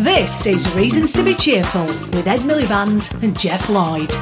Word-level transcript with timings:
This 0.00 0.46
is 0.46 0.74
Reasons 0.76 1.12
to 1.14 1.22
be 1.22 1.34
Cheerful 1.34 1.84
with 1.86 2.26
Ed 2.26 2.40
Miliband 2.40 3.22
and 3.22 3.38
Geoff 3.38 3.68
Lloyd. 3.70 4.12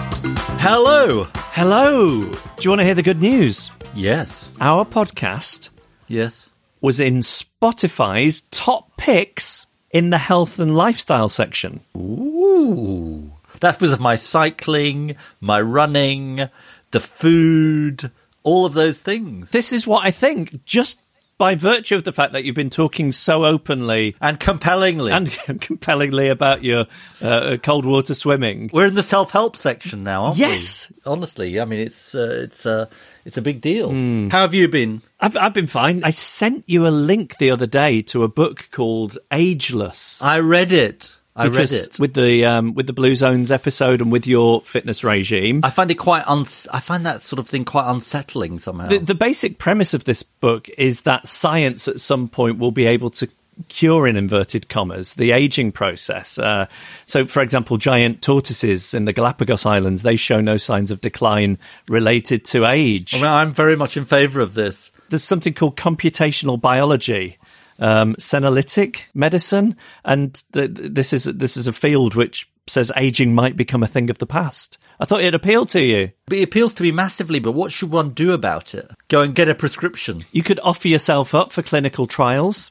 Hello. 0.61 1.25
Hello. 1.35 2.23
Do 2.23 2.37
you 2.63 2.71
want 2.71 2.81
to 2.81 2.85
hear 2.85 2.95
the 2.95 3.03
good 3.03 3.21
news? 3.21 3.71
Yes. 3.95 4.49
Our 4.61 4.85
podcast 4.85 5.71
Yes. 6.07 6.49
was 6.81 7.01
in 7.01 7.17
Spotify's 7.19 8.43
top 8.53 8.97
picks 8.97 9.67
in 9.91 10.11
the 10.11 10.19
health 10.19 10.59
and 10.61 10.77
lifestyle 10.77 11.29
section. 11.29 11.81
Ooh. 11.97 13.33
That's 13.61 13.77
because 13.79 13.93
of 13.95 14.01
my 14.01 14.17
cycling, 14.17 15.17
my 15.41 15.61
running, 15.61 16.49
the 16.91 17.01
food, 17.01 18.11
all 18.43 18.65
of 18.67 18.75
those 18.75 19.01
things. 19.01 19.51
This 19.51 19.73
is 19.73 19.87
what 19.87 20.05
I 20.05 20.11
think, 20.11 20.65
just 20.65 21.01
by 21.39 21.55
virtue 21.55 21.95
of 21.97 22.05
the 22.05 22.13
fact 22.13 22.33
that 22.33 22.45
you've 22.45 22.55
been 22.55 22.71
talking 22.71 23.13
so 23.13 23.45
openly 23.45 24.17
And 24.23 24.41
compellingly. 24.41 25.13
and 25.13 25.31
compellingly 25.61 26.29
about 26.29 26.65
your 26.65 26.87
uh, 27.21 27.59
cold 27.63 27.85
water 27.85 28.15
swimming. 28.15 28.71
we're 28.73 28.87
in 28.87 28.95
the 28.95 29.03
self-help 29.03 29.55
section 29.57 30.03
now, 30.03 30.25
aren't 30.25 30.39
Yes. 30.39 30.91
we? 31.05 31.13
Honestly, 31.13 31.61
I 31.61 31.67
mean 31.67 31.81
it's 31.81 32.15
uh, 32.15 32.39
it's 32.45 32.65
uh, 32.65 32.87
it's 33.27 33.37
a 33.37 33.43
big 33.43 33.61
deal. 33.61 33.91
How 34.31 34.43
have 34.43 34.55
you 34.55 34.67
been? 34.69 35.03
I've, 35.21 35.37
I've 35.37 35.53
been 35.53 35.67
fine. 35.67 36.01
I 36.05 36.11
sent 36.11 36.65
you 36.71 36.87
a 36.87 36.89
link 36.89 37.37
the 37.37 37.51
other 37.51 37.67
day 37.67 38.01
to 38.03 38.23
a 38.23 38.29
book 38.29 38.69
called 38.71 39.19
Ageless. 39.31 40.23
I 40.23 40.39
read 40.39 40.73
it. 40.73 41.16
I 41.37 41.47
read 41.49 41.71
it. 41.71 41.99
with 42.01 42.15
the 42.15 42.45
um, 42.47 42.75
with 42.75 42.87
the 42.87 42.93
Blue 42.93 43.15
Zones 43.15 43.51
episode 43.53 44.01
and 44.01 44.11
with 44.11 44.27
your 44.27 44.63
fitness 44.63 45.05
regime. 45.05 45.61
I 45.63 45.71
find 45.71 45.91
it 45.91 45.97
quite 45.97 46.27
uns- 46.27 46.67
I 46.73 46.81
find 46.81 47.05
that 47.07 47.21
sort 47.21 47.39
of 47.39 47.47
thing 47.49 47.65
quite 47.65 47.89
unsettling 47.91 48.59
somehow. 48.59 48.89
The, 48.89 48.99
the 48.99 49.15
basic 49.15 49.59
premise 49.59 49.93
of 49.95 50.05
this 50.05 50.23
book 50.23 50.69
is 50.79 51.03
that 51.03 51.29
science 51.29 51.89
at 51.89 52.01
some 52.01 52.29
point 52.29 52.59
will 52.59 52.73
be 52.73 52.87
able 52.87 53.11
to 53.11 53.29
cure, 53.69 54.07
in 54.07 54.17
inverted 54.17 54.69
commas, 54.69 55.15
the 55.15 55.33
aging 55.33 55.73
process. 55.73 56.39
Uh, 56.39 56.67
so, 57.07 57.27
for 57.27 57.41
example, 57.43 57.79
giant 57.79 58.21
tortoises 58.23 58.93
in 58.93 59.07
the 59.07 59.13
Galapagos 59.15 59.65
Islands, 59.65 60.03
they 60.03 60.17
show 60.17 60.41
no 60.43 60.57
signs 60.59 60.91
of 60.91 61.01
decline 61.01 61.59
related 61.89 62.45
to 62.47 62.67
age. 62.67 63.15
I 63.15 63.19
mean, 63.19 63.27
I'm 63.27 63.53
very 63.55 63.77
much 63.77 63.97
in 63.97 64.05
favour 64.05 64.41
of 64.41 64.53
this. 64.55 64.91
There's 65.09 65.25
something 65.25 65.55
called 65.55 65.77
computational 65.77 66.61
biology. 66.61 67.39
Um, 67.79 68.15
senolytic 68.17 69.03
medicine, 69.13 69.77
and 70.05 70.43
the, 70.53 70.67
this 70.69 71.13
is 71.13 71.25
this 71.25 71.57
is 71.57 71.67
a 71.67 71.73
field 71.73 72.15
which 72.15 72.49
says 72.67 72.91
aging 72.97 73.35
might 73.35 73.57
become 73.57 73.83
a 73.83 73.87
thing 73.87 74.11
of 74.11 74.19
the 74.19 74.27
past. 74.27 74.79
I 74.99 75.05
thought 75.05 75.21
it 75.23 75.35
appealed 75.35 75.69
to 75.69 75.83
you. 75.83 76.13
But 76.27 76.39
it 76.39 76.45
appeals 76.45 76.75
to 76.75 76.83
me 76.83 76.91
massively, 76.91 77.39
but 77.39 77.53
what 77.53 77.71
should 77.71 77.91
one 77.91 78.11
do 78.11 78.33
about 78.33 78.75
it? 78.75 78.91
Go 79.09 79.21
and 79.21 79.35
get 79.35 79.49
a 79.49 79.55
prescription, 79.55 80.25
You 80.33 80.43
could 80.43 80.61
offer 80.61 80.89
yourself 80.89 81.35
up 81.35 81.53
for 81.53 81.63
clinical 81.63 82.07
trials. 82.07 82.71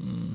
Hmm. 0.00 0.32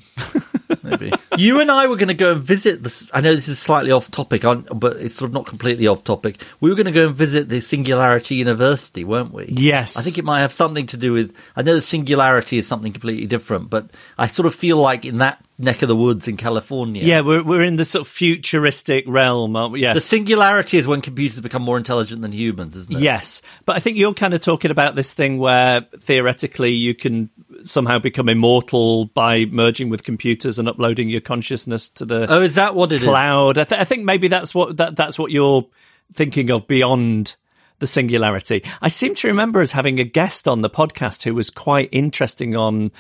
maybe. 0.84 1.12
you 1.38 1.60
and 1.62 1.70
I 1.70 1.88
were 1.88 1.96
going 1.96 2.08
to 2.08 2.14
go 2.14 2.32
and 2.32 2.42
visit 2.42 2.82
this. 2.82 3.08
I 3.14 3.22
know 3.22 3.36
this 3.36 3.48
is 3.48 3.60
slightly 3.60 3.92
off 3.92 4.10
topic, 4.10 4.42
but 4.42 4.98
it's 4.98 5.16
sort 5.16 5.30
of 5.30 5.34
not 5.34 5.46
completely 5.46 5.88
off 5.88 6.04
topic. 6.04 6.44
We 6.60 6.70
were 6.70 6.76
going 6.76 6.88
to 6.88 6.92
go 6.92 7.08
and 7.08 7.16
visit 7.16 7.50
the 7.50 7.62
Singularity 7.62 8.36
University, 8.36 9.04
weren't 9.04 9.34
we? 9.34 9.46
Yes. 9.50 9.98
I 9.98 10.02
think 10.02 10.18
it 10.18 10.26
might 10.26 10.42
have 10.42 10.52
something 10.52 10.88
to 10.88 10.98
do 10.98 11.14
with. 11.14 11.36
I 11.56 11.62
know 11.62 11.76
the 11.76 11.82
Singularity 11.82 12.58
is 12.58 12.68
something 12.68 12.92
completely 12.92 13.28
different, 13.28 13.70
but 13.70 13.92
I 14.18 14.28
sort 14.28 14.48
of 14.48 14.56
feel 14.56 14.78
like 14.78 15.06
in 15.06 15.20
that 15.20 15.44
neck 15.62 15.84
of 15.84 15.88
the 15.88 15.96
woods 15.96 16.28
in 16.28 16.38
California. 16.38 17.04
Yeah, 17.04 17.22
we're 17.22 17.44
we're 17.44 17.64
in 17.64 17.76
the 17.76 17.86
sort 17.86 18.02
of 18.02 18.08
futuristic 18.08 19.06
realm, 19.08 19.56
aren't 19.56 19.74
we? 19.74 19.82
Yes. 19.82 19.94
The 19.94 20.02
singularity 20.02 20.78
is 20.78 20.88
when 20.88 21.02
computers 21.02 21.40
become 21.40 21.62
more 21.62 21.78
intelligent 21.78 22.22
than 22.22 22.32
humans, 22.32 22.76
isn't 22.76 22.96
it? 22.96 23.00
Yes, 23.00 23.42
but 23.66 23.76
I 23.76 23.80
think 23.80 23.98
you're 23.98 24.14
kind 24.14 24.34
of 24.34 24.42
talking 24.42 24.72
about 24.72 24.96
this 24.96 25.14
thing 25.14 25.38
where 25.38 25.82
theoretically 25.82 26.72
you 26.72 26.96
can 26.96 27.30
somehow 27.68 28.00
become 28.00 28.30
immortal 28.30 29.06
by 29.06 29.46
merging 29.46 29.90
with 29.90 30.04
computers 30.04 30.60
and 30.60 30.68
uploading 30.68 31.10
your 31.10 31.22
consciousness 31.22 31.90
to 31.90 32.06
the 32.06 32.28
Oh, 32.30 32.42
is 32.42 32.56
that 32.56 32.76
what 32.76 32.92
it 32.92 32.98
is? 33.02 33.04
cloud. 33.08 33.58
I, 33.58 33.64
th- 33.64 33.82
I 33.82 33.84
think 33.84 34.04
maybe 34.06 34.28
that's 34.28 34.54
what 34.56 34.78
that, 34.78 34.96
that's 34.96 35.18
what 35.20 35.32
you're 35.32 35.68
thinking 36.14 36.50
of 36.52 36.68
beyond 36.68 37.36
the 37.82 37.88
singularity. 37.88 38.64
I 38.82 38.88
seem 38.88 39.16
to 39.16 39.28
remember 39.28 39.60
us 39.60 39.74
having 39.74 40.00
a 40.00 40.06
guest 40.06 40.48
on 40.48 40.62
the 40.62 40.70
podcast 40.70 41.24
who 41.24 41.36
was 41.36 41.50
quite 41.50 41.90
interesting 41.92 42.56
on 42.56 42.92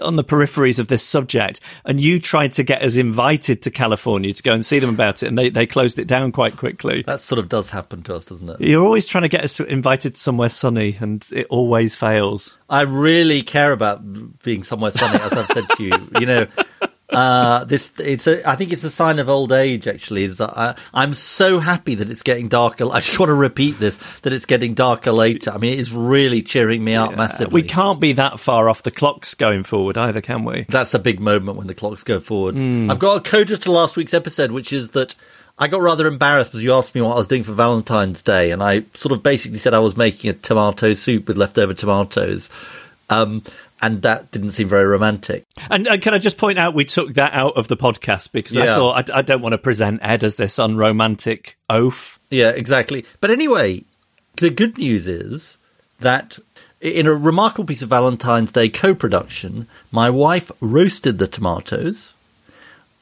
on 0.00 0.16
the 0.16 0.24
peripheries 0.24 0.78
of 0.78 0.88
this 0.88 1.04
subject, 1.04 1.60
and 1.84 2.00
you 2.00 2.18
tried 2.18 2.52
to 2.54 2.62
get 2.62 2.80
us 2.80 2.96
invited 2.96 3.60
to 3.62 3.70
California 3.70 4.32
to 4.32 4.42
go 4.42 4.54
and 4.54 4.64
see 4.64 4.78
them 4.78 4.90
about 4.90 5.22
it, 5.22 5.26
and 5.26 5.36
they, 5.36 5.50
they 5.50 5.66
closed 5.66 5.98
it 5.98 6.06
down 6.06 6.32
quite 6.32 6.56
quickly. 6.56 7.02
That 7.02 7.20
sort 7.20 7.38
of 7.38 7.48
does 7.48 7.70
happen 7.70 8.02
to 8.04 8.14
us, 8.14 8.24
doesn't 8.24 8.48
it? 8.48 8.60
You're 8.60 8.84
always 8.84 9.06
trying 9.06 9.22
to 9.22 9.28
get 9.28 9.44
us 9.44 9.60
invited 9.60 10.16
somewhere 10.16 10.48
sunny, 10.48 10.96
and 11.00 11.26
it 11.32 11.46
always 11.50 11.96
fails. 11.96 12.56
I 12.70 12.82
really 12.82 13.42
care 13.42 13.72
about 13.72 14.00
being 14.42 14.62
somewhere 14.62 14.92
sunny, 14.92 15.20
as 15.20 15.32
I've 15.32 15.48
said 15.48 15.68
to 15.76 15.82
you. 15.82 16.08
You 16.20 16.26
know, 16.26 16.46
uh, 17.12 17.64
this 17.64 17.92
it's 17.98 18.26
a, 18.26 18.48
I 18.48 18.56
think 18.56 18.72
it's 18.72 18.84
a 18.84 18.90
sign 18.90 19.18
of 19.18 19.28
old 19.28 19.52
age. 19.52 19.86
Actually, 19.86 20.24
is 20.24 20.38
that 20.38 20.56
I, 20.56 20.74
I'm 20.94 21.14
so 21.14 21.58
happy 21.58 21.94
that 21.96 22.10
it's 22.10 22.22
getting 22.22 22.48
darker. 22.48 22.88
I 22.90 23.00
just 23.00 23.18
want 23.18 23.30
to 23.30 23.34
repeat 23.34 23.78
this 23.78 23.98
that 24.22 24.32
it's 24.32 24.46
getting 24.46 24.74
darker 24.74 25.12
later. 25.12 25.50
I 25.50 25.58
mean, 25.58 25.72
it 25.72 25.78
is 25.78 25.92
really 25.92 26.42
cheering 26.42 26.84
me 26.84 26.94
up 26.94 27.16
massively. 27.16 27.62
We 27.62 27.68
can't 27.68 28.00
be 28.00 28.12
that 28.12 28.38
far 28.38 28.68
off 28.68 28.82
the 28.82 28.90
clocks 28.90 29.34
going 29.34 29.64
forward 29.64 29.98
either, 29.98 30.20
can 30.20 30.44
we? 30.44 30.66
That's 30.68 30.94
a 30.94 30.98
big 30.98 31.20
moment 31.20 31.56
when 31.56 31.66
the 31.66 31.74
clocks 31.74 32.02
go 32.02 32.20
forward. 32.20 32.54
Hmm. 32.54 32.90
I've 32.90 32.98
got 32.98 33.16
a 33.16 33.28
coda 33.28 33.56
to 33.56 33.72
last 33.72 33.96
week's 33.96 34.14
episode, 34.14 34.52
which 34.52 34.72
is 34.72 34.90
that 34.90 35.14
I 35.58 35.68
got 35.68 35.82
rather 35.82 36.06
embarrassed 36.06 36.52
because 36.52 36.64
you 36.64 36.72
asked 36.72 36.94
me 36.94 37.02
what 37.02 37.12
I 37.12 37.16
was 37.16 37.26
doing 37.26 37.42
for 37.42 37.52
Valentine's 37.52 38.22
Day, 38.22 38.50
and 38.50 38.62
I 38.62 38.84
sort 38.94 39.12
of 39.12 39.22
basically 39.22 39.58
said 39.58 39.74
I 39.74 39.78
was 39.78 39.96
making 39.96 40.30
a 40.30 40.32
tomato 40.32 40.94
soup 40.94 41.28
with 41.28 41.36
leftover 41.36 41.74
tomatoes. 41.74 42.48
Um, 43.10 43.42
and 43.82 44.02
that 44.02 44.30
didn't 44.30 44.50
seem 44.50 44.68
very 44.68 44.84
romantic. 44.84 45.46
And, 45.70 45.86
and 45.86 46.02
can 46.02 46.14
I 46.14 46.18
just 46.18 46.38
point 46.38 46.58
out 46.58 46.74
we 46.74 46.84
took 46.84 47.14
that 47.14 47.32
out 47.32 47.56
of 47.56 47.68
the 47.68 47.76
podcast 47.76 48.32
because 48.32 48.56
I 48.56 48.66
thought 48.66 49.10
I, 49.10 49.18
I 49.18 49.22
don't 49.22 49.42
want 49.42 49.52
to 49.54 49.58
present 49.58 50.00
Ed 50.02 50.22
as 50.22 50.36
this 50.36 50.58
unromantic 50.58 51.56
oaf. 51.68 52.18
Yeah, 52.30 52.50
exactly. 52.50 53.06
But 53.20 53.30
anyway, 53.30 53.84
the 54.36 54.50
good 54.50 54.76
news 54.78 55.06
is 55.06 55.56
that 56.00 56.38
in 56.80 57.06
a 57.06 57.14
remarkable 57.14 57.66
piece 57.66 57.82
of 57.82 57.88
Valentine's 57.88 58.52
Day 58.52 58.68
co-production, 58.68 59.66
my 59.90 60.10
wife 60.10 60.50
roasted 60.60 61.18
the 61.18 61.26
tomatoes, 61.26 62.14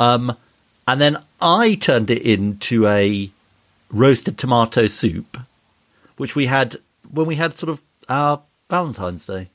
um, 0.01 0.37
and 0.87 1.01
then 1.01 1.23
I 1.41 1.75
turned 1.75 2.11
it 2.11 2.23
into 2.23 2.87
a 2.87 3.31
roasted 3.91 4.39
tomato 4.39 4.87
soup, 4.87 5.39
which 6.17 6.35
we 6.37 6.47
had 6.47 6.77
when 7.11 7.27
we 7.27 7.37
had 7.37 7.57
sort 7.57 7.71
of 7.71 7.83
our 8.09 8.43
Valentine's 8.71 9.27
Day. 9.27 9.49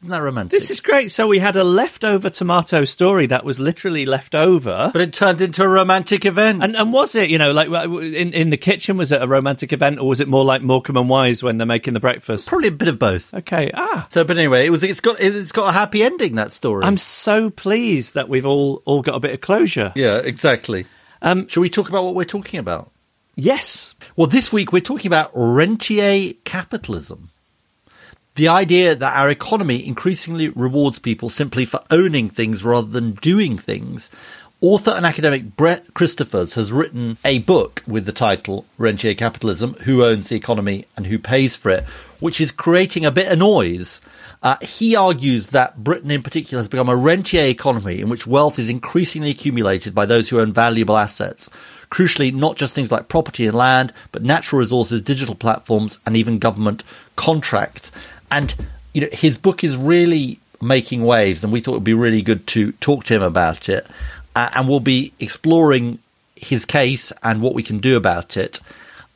Isn't 0.00 0.12
that 0.12 0.22
romantic? 0.22 0.50
This 0.50 0.70
is 0.70 0.80
great. 0.80 1.10
So 1.10 1.28
we 1.28 1.40
had 1.40 1.56
a 1.56 1.64
leftover 1.64 2.30
tomato 2.30 2.84
story 2.84 3.26
that 3.26 3.44
was 3.44 3.60
literally 3.60 4.06
left 4.06 4.34
over. 4.34 4.88
but 4.94 5.02
it 5.02 5.12
turned 5.12 5.42
into 5.42 5.62
a 5.62 5.68
romantic 5.68 6.24
event. 6.24 6.64
And, 6.64 6.74
and 6.74 6.90
was 6.90 7.14
it, 7.14 7.28
you 7.28 7.36
know, 7.36 7.52
like 7.52 7.68
in, 7.68 8.32
in 8.32 8.48
the 8.48 8.56
kitchen, 8.56 8.96
was 8.96 9.12
it 9.12 9.20
a 9.20 9.26
romantic 9.26 9.74
event 9.74 9.98
or 10.00 10.08
was 10.08 10.20
it 10.20 10.26
more 10.28 10.42
like 10.42 10.62
Morecambe 10.62 10.96
and 10.96 11.08
Wise 11.10 11.42
when 11.42 11.58
they're 11.58 11.66
making 11.66 11.92
the 11.92 12.00
breakfast? 12.00 12.48
Probably 12.48 12.68
a 12.68 12.72
bit 12.72 12.88
of 12.88 12.98
both. 12.98 13.34
Okay. 13.34 13.70
Ah, 13.74 14.06
So, 14.08 14.24
but 14.24 14.38
anyway, 14.38 14.64
it 14.64 14.70
was. 14.70 14.82
It's 14.82 15.00
got. 15.00 15.20
It's 15.20 15.52
got 15.52 15.68
a 15.68 15.72
happy 15.72 16.02
ending. 16.02 16.36
That 16.36 16.52
story. 16.52 16.82
I'm 16.84 16.96
so 16.96 17.50
pleased 17.50 18.14
that 18.14 18.30
we've 18.30 18.46
all, 18.46 18.82
all 18.86 19.02
got 19.02 19.16
a 19.16 19.20
bit 19.20 19.34
of 19.34 19.42
closure. 19.42 19.92
Yeah, 19.94 20.16
exactly. 20.16 20.86
Um, 21.20 21.46
Shall 21.48 21.60
we 21.60 21.68
talk 21.68 21.90
about 21.90 22.04
what 22.04 22.14
we're 22.14 22.24
talking 22.24 22.58
about? 22.58 22.90
Yes. 23.36 23.94
Well, 24.16 24.28
this 24.28 24.50
week 24.50 24.72
we're 24.72 24.80
talking 24.80 25.08
about 25.08 25.30
rentier 25.34 26.32
capitalism. 26.44 27.30
The 28.40 28.48
idea 28.48 28.94
that 28.94 29.16
our 29.18 29.28
economy 29.28 29.86
increasingly 29.86 30.48
rewards 30.48 30.98
people 30.98 31.28
simply 31.28 31.66
for 31.66 31.82
owning 31.90 32.30
things 32.30 32.64
rather 32.64 32.88
than 32.88 33.12
doing 33.12 33.58
things. 33.58 34.08
Author 34.62 34.92
and 34.92 35.04
academic 35.04 35.58
Brett 35.58 35.92
Christophers 35.92 36.54
has 36.54 36.72
written 36.72 37.18
a 37.22 37.40
book 37.40 37.82
with 37.86 38.06
the 38.06 38.12
title 38.12 38.64
Rentier 38.78 39.12
Capitalism 39.12 39.74
Who 39.82 40.02
Owns 40.02 40.30
the 40.30 40.36
Economy 40.36 40.86
and 40.96 41.04
Who 41.04 41.18
Pays 41.18 41.54
for 41.54 41.68
It, 41.68 41.84
which 42.18 42.40
is 42.40 42.50
creating 42.50 43.04
a 43.04 43.10
bit 43.10 43.30
of 43.30 43.38
noise. 43.38 44.00
Uh, 44.42 44.56
he 44.62 44.96
argues 44.96 45.48
that 45.48 45.84
Britain 45.84 46.10
in 46.10 46.22
particular 46.22 46.60
has 46.60 46.68
become 46.68 46.88
a 46.88 46.96
rentier 46.96 47.44
economy 47.44 48.00
in 48.00 48.08
which 48.08 48.26
wealth 48.26 48.58
is 48.58 48.70
increasingly 48.70 49.28
accumulated 49.28 49.94
by 49.94 50.06
those 50.06 50.30
who 50.30 50.40
own 50.40 50.50
valuable 50.50 50.96
assets. 50.96 51.50
Crucially, 51.90 52.32
not 52.32 52.56
just 52.56 52.74
things 52.74 52.90
like 52.90 53.08
property 53.08 53.46
and 53.46 53.56
land, 53.56 53.92
but 54.12 54.22
natural 54.22 54.60
resources, 54.60 55.02
digital 55.02 55.34
platforms, 55.34 55.98
and 56.06 56.16
even 56.16 56.38
government 56.38 56.84
contracts. 57.16 57.92
And 58.30 58.54
you 58.92 59.02
know, 59.02 59.08
his 59.12 59.38
book 59.38 59.64
is 59.64 59.76
really 59.76 60.38
making 60.60 61.04
waves, 61.04 61.42
and 61.42 61.52
we 61.52 61.60
thought 61.60 61.72
it 61.72 61.76
would 61.76 61.84
be 61.84 61.94
really 61.94 62.22
good 62.22 62.46
to 62.48 62.72
talk 62.72 63.04
to 63.04 63.14
him 63.14 63.22
about 63.22 63.68
it. 63.68 63.86
Uh, 64.36 64.50
and 64.54 64.68
we'll 64.68 64.80
be 64.80 65.12
exploring 65.18 65.98
his 66.36 66.64
case 66.64 67.12
and 67.22 67.42
what 67.42 67.54
we 67.54 67.62
can 67.62 67.78
do 67.78 67.96
about 67.96 68.36
it. 68.36 68.60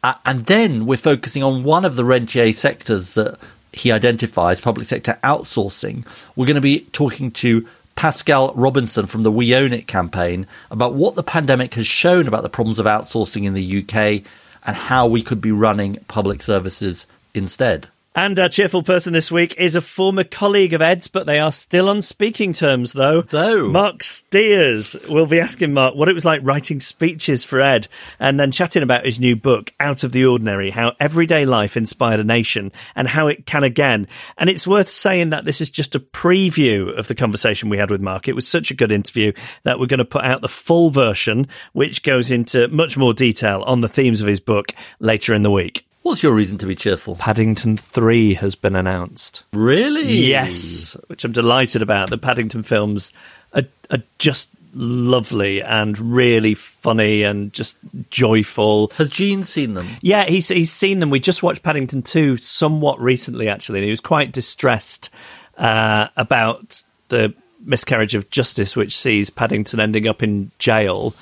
Uh, 0.03 0.15
and 0.27 0.47
then 0.47 0.87
we're 0.87 0.97
focusing 0.97 1.43
on 1.43 1.65
one 1.65 1.85
of 1.85 1.97
the 1.97 2.05
rentier 2.05 2.53
sectors 2.53 3.15
that 3.15 3.39
he 3.73 3.91
identifies, 3.91 4.61
public 4.61 4.87
sector 4.87 5.19
outsourcing. 5.25 6.07
We're 6.37 6.47
going 6.47 6.57
to 6.57 6.61
be 6.61 6.81
talking 6.93 7.31
to 7.33 7.67
Pascale 7.97 8.53
Robinson 8.55 9.07
from 9.07 9.23
the 9.23 9.33
We 9.33 9.55
Own 9.55 9.73
It 9.73 9.87
campaign 9.87 10.47
about 10.71 10.95
what 10.95 11.15
the 11.15 11.23
pandemic 11.23 11.75
has 11.75 11.87
shown 11.87 12.29
about 12.29 12.43
the 12.43 12.49
problems 12.49 12.79
of 12.79 12.87
outsourcing 12.87 13.45
in 13.45 13.55
the 13.55 13.79
UK 13.83 14.23
and 14.67 14.77
how 14.77 15.07
we 15.07 15.23
could 15.23 15.41
be 15.41 15.53
running 15.53 15.97
public 16.09 16.43
services 16.43 17.07
instead. 17.35 17.89
And 18.17 18.39
our 18.39 18.49
cheerful 18.49 18.85
person 18.85 19.13
this 19.13 19.33
week 19.33 19.57
is 19.59 19.75
a 19.75 19.81
former 19.81 20.23
colleague 20.23 20.73
of 20.73 20.81
Ed's, 20.81 21.09
but 21.09 21.27
they 21.27 21.41
are 21.41 21.51
still 21.51 21.89
on 21.89 22.01
speaking 22.01 22.53
terms, 22.53 22.93
though. 22.93 23.23
Though. 23.23 23.69
Marc 23.69 24.05
Stears. 24.05 24.95
We'll 25.09 25.27
be 25.27 25.41
asking 25.41 25.73
Marc 25.73 25.97
what 25.97 26.09
it 26.09 26.15
was 26.15 26.25
like 26.25 26.41
writing 26.45 26.79
speeches 26.79 27.43
for 27.43 27.61
Ed 27.61 27.89
and 28.21 28.39
then 28.39 28.53
chatting 28.53 28.85
about 28.85 29.05
his 29.05 29.19
new 29.19 29.35
book, 29.35 29.73
Out 29.81 30.05
of 30.05 30.13
the 30.13 30.25
Ordinary 30.25 30.71
How 30.71 30.93
Everyday 31.01 31.45
Life 31.45 31.77
Inspired 31.77 32.21
a 32.21 32.25
Nation 32.25 32.71
and 32.95 33.09
How 33.09 33.27
It 33.27 33.47
Can 33.47 33.65
Again. 33.65 34.07
And 34.39 34.49
it's 34.49 34.65
worth 34.65 34.89
saying 34.89 35.31
that 35.31 35.45
this 35.45 35.61
is 35.61 35.73
just 35.73 35.97
a 35.97 36.01
preview 36.01 36.97
of 36.97 37.09
the 37.09 37.17
conversation 37.17 37.69
we 37.69 37.79
had 37.79 37.91
with 37.91 38.01
Marc. 38.01 38.29
It 38.29 38.37
was 38.37 38.47
such 38.47 38.71
a 38.71 38.77
good 38.77 38.93
interview 38.93 39.33
that 39.65 39.81
we're 39.81 39.87
going 39.87 39.99
to 39.99 40.05
put 40.05 40.25
out 40.25 40.41
the 40.41 40.47
full 40.47 40.91
version, 40.91 41.49
which 41.73 42.05
goes 42.05 42.31
into 42.31 42.69
much 42.69 42.97
more 42.97 43.13
detail 43.13 43.63
on 43.63 43.81
the 43.81 43.89
themes 43.89 44.21
of 44.21 44.29
his 44.29 44.39
book 44.39 44.73
later 45.01 45.35
in 45.35 45.43
the 45.43 45.51
week. 45.51 45.85
What's 46.05 46.23
your 46.23 46.35
reason 46.35 46.59
to 46.59 46.67
be 46.67 46.75
cheerful? 46.75 47.17
Paddington 47.17 47.79
3 47.79 48.35
has 48.35 48.55
been 48.55 48.77
announced. 48.77 49.43
Really? 49.55 50.13
Yes, 50.13 50.99
which 51.07 51.25
I'm 51.25 51.33
delighted 51.33 51.81
about. 51.81 52.11
The 52.11 52.19
Paddington 52.19 52.63
films 52.63 53.11
are, 53.55 53.63
are 53.91 54.03
just 54.19 54.51
lovely 54.75 55.63
and 55.63 55.99
really 55.99 56.53
funny 56.53 57.23
and 57.23 57.51
just 57.55 57.79
joyful. 58.11 58.93
Has 58.99 59.09
Gene 59.09 59.45
seen 59.45 59.73
them? 59.73 59.89
Yeah, 60.03 60.27
he's 60.27 60.51
he's 60.51 60.71
seen 60.71 60.99
them. 60.99 61.09
We 61.09 61.21
just 61.21 61.43
watched 61.43 61.63
Paddington 61.63 62.03
2 62.03 62.37
somewhat 62.37 63.01
recently, 63.01 63.49
actually, 63.49 63.79
and 63.79 63.85
he 63.85 63.91
was 63.91 64.03
quite 64.03 64.31
distressed 64.31 65.09
uh, 65.57 66.09
about 66.19 66.83
the 67.09 67.33
miscarriage 67.61 68.15
of 68.15 68.29
justice, 68.29 68.77
which 68.77 68.95
sees 68.95 69.31
Paddington 69.31 69.81
ending 69.81 70.07
up 70.07 70.23
in 70.23 70.51
jail. 70.59 71.15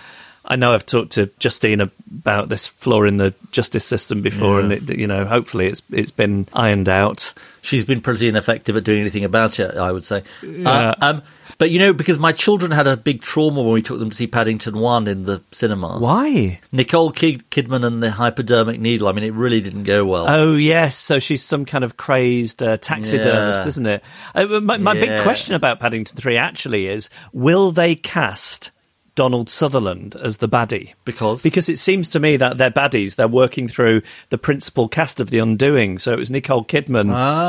I 0.52 0.56
know 0.56 0.72
I've 0.74 0.84
talked 0.86 1.12
to 1.12 1.30
Justine 1.38 1.80
about 1.80 2.48
this 2.48 2.66
flaw 2.66 3.02
in 3.04 3.16
the 3.16 3.32
justice 3.52 3.84
system 3.84 4.20
before, 4.20 4.58
Yeah. 4.60 4.64
and 4.64 4.90
it, 4.90 4.98
you 4.98 5.06
know, 5.06 5.24
hopefully 5.24 5.66
it's 5.66 5.82
it's 5.90 6.10
been 6.10 6.46
ironed 6.52 6.88
out. 6.88 7.32
She's 7.62 7.84
been 7.84 8.00
pretty 8.00 8.28
ineffective 8.28 8.76
at 8.76 8.84
doing 8.84 9.00
anything 9.00 9.24
about 9.24 9.58
it, 9.60 9.76
I 9.76 9.90
would 9.92 10.04
say. 10.04 10.22
Yeah. 10.42 10.68
Uh, 10.70 10.94
um, 11.00 11.22
but 11.58 11.70
you 11.70 11.78
know, 11.78 11.92
because 11.92 12.18
my 12.18 12.32
children 12.32 12.70
had 12.72 12.86
a 12.88 12.96
big 12.96 13.22
trauma 13.22 13.62
when 13.62 13.72
we 13.72 13.82
took 13.82 13.98
them 14.00 14.10
to 14.10 14.16
see 14.16 14.26
Paddington 14.26 14.76
1 14.78 15.06
in 15.06 15.22
the 15.24 15.42
cinema. 15.52 15.98
Why? 15.98 16.58
Nicole 16.72 17.12
Kid- 17.12 17.48
Kidman 17.50 17.84
and 17.86 18.02
the 18.02 18.10
hypodermic 18.10 18.80
needle. 18.80 19.06
I 19.06 19.12
mean, 19.12 19.22
it 19.24 19.32
really 19.32 19.60
didn't 19.60 19.84
go 19.84 20.04
well. 20.04 20.26
Oh 20.28 20.54
yes, 20.56 20.96
so 20.96 21.18
she's 21.20 21.44
some 21.44 21.64
kind 21.64 21.84
of 21.84 21.96
crazed 21.96 22.62
uh, 22.62 22.78
taxidermist, 22.78 23.62
Yeah. 23.62 23.68
isn't 23.68 23.86
it? 23.86 24.02
Uh, 24.34 24.60
my 24.60 24.76
my 24.78 24.94
big 24.94 25.22
question 25.22 25.54
about 25.54 25.78
Paddington 25.80 26.16
Three 26.16 26.36
actually 26.36 26.88
is: 26.88 27.08
Will 27.32 27.70
they 27.70 27.94
cast 27.94 28.71
Donald 29.14 29.50
Sutherland 29.50 30.16
as 30.16 30.38
the 30.38 30.48
baddie? 30.48 30.94
Because? 31.04 31.42
because 31.42 31.68
it 31.68 31.78
seems 31.78 32.08
to 32.10 32.18
me 32.20 32.36
that 32.38 32.56
they're 32.58 32.70
baddies. 32.70 33.16
They're 33.16 33.28
working 33.28 33.68
through 33.68 34.02
the 34.30 34.38
principal 34.38 34.88
cast 34.88 35.20
of 35.20 35.30
The 35.30 35.38
Undoing. 35.38 35.98
So 35.98 36.12
it 36.12 36.18
was 36.18 36.30
Nicole 36.30 36.64
Kidman 36.64 37.00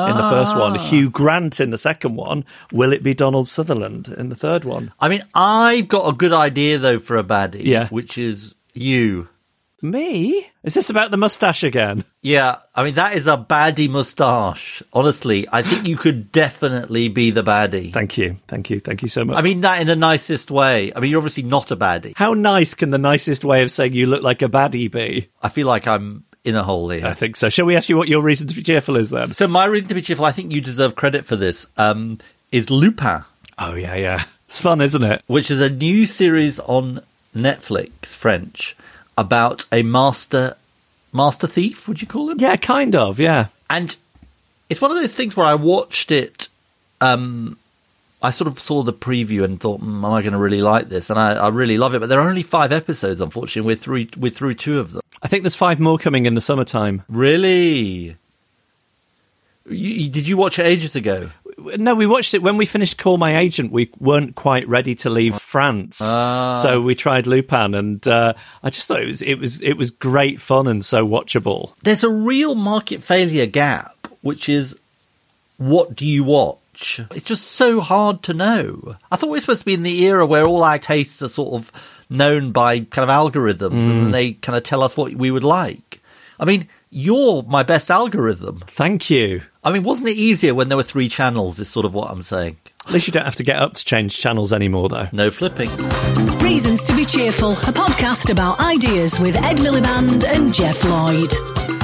in 0.10 0.18
the 0.18 0.30
first 0.30 0.58
one, 0.58 0.78
Ah. 0.78 0.90
Hugh 0.90 1.10
Grant 1.10 1.60
in 1.60 1.70
the 1.70 1.78
second 1.78 2.16
one. 2.16 2.44
Will 2.72 2.92
it 2.92 3.02
be 3.04 3.14
Donald 3.14 3.48
Sutherland 3.48 4.10
in 4.18 4.30
the 4.30 4.36
third 4.36 4.66
one? 4.66 4.92
I 5.00 5.08
mean, 5.08 5.24
I've 5.34 5.88
got 5.88 6.08
a 6.08 6.14
good 6.14 6.34
idea, 6.34 6.78
though, 6.78 7.00
for 7.00 7.18
a 7.18 7.24
baddie. 7.24 7.64
Yeah. 7.66 7.88
Which 7.88 8.18
is 8.18 8.56
you. 8.74 9.30
Me? 9.84 10.48
Is 10.64 10.74
this 10.76 10.90
about 10.90 11.12
the 11.12 11.18
mustache 11.18 11.62
again? 11.64 12.06
Yeah, 12.22 12.60
I 12.74 12.86
mean, 12.86 12.96
that 12.96 13.18
is 13.18 13.28
a 13.28 13.36
baddie 13.38 13.90
moustache. 13.90 14.82
Honestly, 14.94 15.46
I 15.52 15.62
think 15.62 15.86
you 15.86 15.98
could 15.98 16.32
definitely 16.32 17.10
be 17.10 17.32
the 17.32 17.44
baddie. 17.44 17.92
Thank 17.92 18.18
you, 18.18 18.38
thank 18.48 18.70
you, 18.70 18.80
thank 18.80 19.02
you 19.02 19.10
so 19.10 19.26
much. 19.26 19.38
I 19.38 19.42
mean, 19.42 19.60
that 19.62 19.82
in 19.82 19.88
the 19.88 19.98
nicest 19.98 20.50
way. 20.50 20.94
I 20.96 21.02
mean, 21.02 21.12
you're 21.12 21.20
obviously 21.20 21.44
not 21.44 21.70
a 21.72 21.76
baddie. 21.76 22.14
How 22.16 22.34
nice 22.34 22.74
can 22.74 22.92
the 22.92 22.98
nicest 22.98 23.44
way 23.44 23.62
of 23.62 23.70
saying 23.72 23.92
you 23.92 24.06
look 24.06 24.24
like 24.24 24.42
a 24.42 24.48
baddie 24.48 24.90
be? 24.90 25.28
I 25.42 25.50
feel 25.50 25.68
like 25.68 25.86
I'm 25.86 26.24
in 26.46 26.56
a 26.56 26.64
hole 26.64 26.90
here. 26.90 27.06
I 27.06 27.14
think 27.14 27.36
so. 27.36 27.50
Shall 27.50 27.66
we 27.66 27.76
ask 27.76 27.90
you 27.90 27.98
what 27.98 28.08
your 28.08 28.22
reason 28.22 28.48
to 28.48 28.56
be 28.56 28.64
cheerful 28.64 28.96
is 28.96 29.10
then? 29.10 29.34
So 29.34 29.50
my 29.50 29.66
reason 29.66 29.90
to 29.90 29.96
be 29.96 30.02
cheerful, 30.02 30.24
I 30.24 30.32
think 30.32 30.54
you 30.54 30.62
deserve 30.62 30.96
credit 30.96 31.26
for 31.26 31.36
this, 31.36 31.66
um, 31.78 32.20
is 32.54 32.70
Lupin, 32.70 33.26
Oh 33.60 33.76
yeah, 33.76 33.96
yeah. 33.96 34.24
It's 34.48 34.62
fun, 34.62 34.80
isn't 34.82 35.04
it? 35.04 35.24
which 35.28 35.52
is 35.52 35.60
a 35.62 35.70
new 35.70 36.06
series 36.06 36.60
on 36.60 37.02
Netflix, 37.36 38.06
French, 38.08 38.76
about 39.18 39.66
a 39.72 39.84
master 39.84 40.56
master 41.12 41.48
thief, 41.48 41.88
would 41.88 42.02
you 42.02 42.08
call 42.08 42.30
him? 42.30 42.40
Yeah, 42.40 42.56
kind 42.56 42.96
of. 42.96 43.20
Yeah. 43.20 43.48
And 43.70 43.96
it's 44.70 44.82
one 44.82 44.92
of 44.92 44.98
those 44.98 45.16
things 45.16 45.36
where 45.36 45.46
I 45.46 45.56
watched 45.56 46.12
it. 46.12 46.48
Um, 47.02 47.58
I 48.22 48.30
sort 48.30 48.48
of 48.48 48.60
saw 48.60 48.84
the 48.84 48.94
preview 48.94 49.44
and 49.44 49.60
thought, 49.60 49.82
mm, 49.82 49.88
"Am 49.88 50.06
I 50.06 50.22
going 50.22 50.34
to 50.34 50.40
really 50.40 50.62
like 50.62 50.90
this?" 50.90 51.10
And 51.10 51.20
I, 51.20 51.34
I 51.34 51.50
really 51.50 51.78
love 51.78 51.94
it. 51.94 52.00
But 52.00 52.10
there 52.10 52.22
are 52.22 52.30
only 52.30 52.44
five 52.44 52.72
episodes, 52.72 53.20
unfortunately. 53.20 53.74
We're 53.74 53.80
through 53.80 54.08
we're 54.18 54.32
through 54.32 54.56
two 54.56 54.80
of 54.80 54.92
them. 54.92 55.02
I 55.22 55.28
think 55.28 55.44
there's 55.44 55.56
five 55.56 55.80
more 55.80 55.98
coming 55.98 56.26
in 56.26 56.36
the 56.36 56.42
summertime. 56.42 57.04
Really? 57.10 58.18
You, 59.70 60.10
did 60.10 60.28
you 60.28 60.36
watch 60.36 60.60
it 60.60 60.66
ages 60.66 60.96
ago? 60.96 61.30
No, 61.58 61.96
we 61.96 62.06
watched 62.06 62.34
it 62.34 62.42
when 62.42 62.58
we 62.58 62.66
finished 62.66 62.98
Call 62.98 63.18
My 63.18 63.38
Agent. 63.38 63.72
We 63.72 63.90
weren't 64.00 64.36
quite 64.36 64.68
ready 64.68 64.96
to 64.96 65.10
leave 65.10 65.36
France, 65.54 65.98
so 66.00 66.82
we 66.82 66.96
tried 66.96 67.28
Lupin, 67.28 67.76
and 67.76 68.08
uh, 68.08 68.34
I 68.64 68.72
just 68.72 68.88
thought 68.88 69.02
it 69.02 69.08
was 69.08 69.22
it 69.22 69.36
was 69.36 69.62
it 69.62 69.74
was 69.74 69.92
great 69.92 70.42
fun 70.42 70.66
and 70.68 70.84
so 70.84 71.08
watchable. 71.08 71.74
There's 71.84 72.04
a 72.04 72.10
real 72.10 72.56
market 72.56 73.04
failure 73.04 73.46
gap, 73.46 74.08
which 74.22 74.50
is 74.50 74.76
what 75.58 75.96
do 75.96 76.06
you 76.08 76.24
watch? 76.24 77.00
It's 77.12 77.24
just 77.26 77.52
so 77.52 77.82
hard 77.82 78.24
to 78.24 78.34
know. 78.34 78.96
I 79.12 79.16
thought 79.16 79.30
we 79.30 79.38
were 79.38 79.42
supposed 79.42 79.60
to 79.60 79.66
be 79.66 79.76
in 79.76 79.84
the 79.84 80.04
era 80.06 80.26
where 80.26 80.44
all 80.46 80.64
our 80.64 80.80
tastes 80.80 81.22
are 81.22 81.30
sort 81.30 81.54
of 81.54 81.72
known 82.10 82.52
by 82.52 82.80
kind 82.80 83.08
of 83.08 83.10
algorithms 83.10 83.88
and 83.90 84.14
they 84.14 84.34
kind 84.34 84.58
of 84.58 84.64
tell 84.64 84.82
us 84.82 84.98
what 84.98 85.14
we 85.14 85.30
would 85.30 85.44
like. 85.44 86.02
I 86.40 86.46
mean, 86.46 86.68
you're 86.90 87.44
my 87.44 87.62
best 87.64 87.92
algorithm. 87.92 88.64
Thank 88.68 89.10
you. 89.12 89.44
I 89.64 89.72
mean, 89.72 89.84
wasn't 89.84 90.10
it 90.10 90.18
easier 90.18 90.54
when 90.56 90.68
there 90.70 90.78
were 90.78 90.84
three 90.84 91.10
channels? 91.10 91.60
Is 91.60 91.70
sort 91.70 91.86
of 91.86 91.94
what 91.94 92.10
I'm 92.12 92.24
saying. 92.24 92.58
At 92.86 92.92
least 92.92 93.08
you 93.08 93.14
don't 93.14 93.26
have 93.26 93.36
to 93.38 93.44
get 93.44 93.58
up 93.58 93.74
to 93.74 93.86
change 93.86 94.18
channels 94.18 94.52
anymore, 94.52 94.90
though. 94.90 95.08
No 95.12 95.32
flipping. 95.32 95.70
Reasons 96.40 96.86
to 96.86 96.96
be 96.96 97.06
Cheerful, 97.06 97.54
a 97.54 97.72
podcast 97.72 98.30
about 98.30 98.60
ideas 98.60 99.20
with 99.20 99.36
Ed 99.38 99.58
Miliband 99.58 100.26
and 100.26 100.54
Geoff 100.54 100.84
Lloyd. 100.84 101.83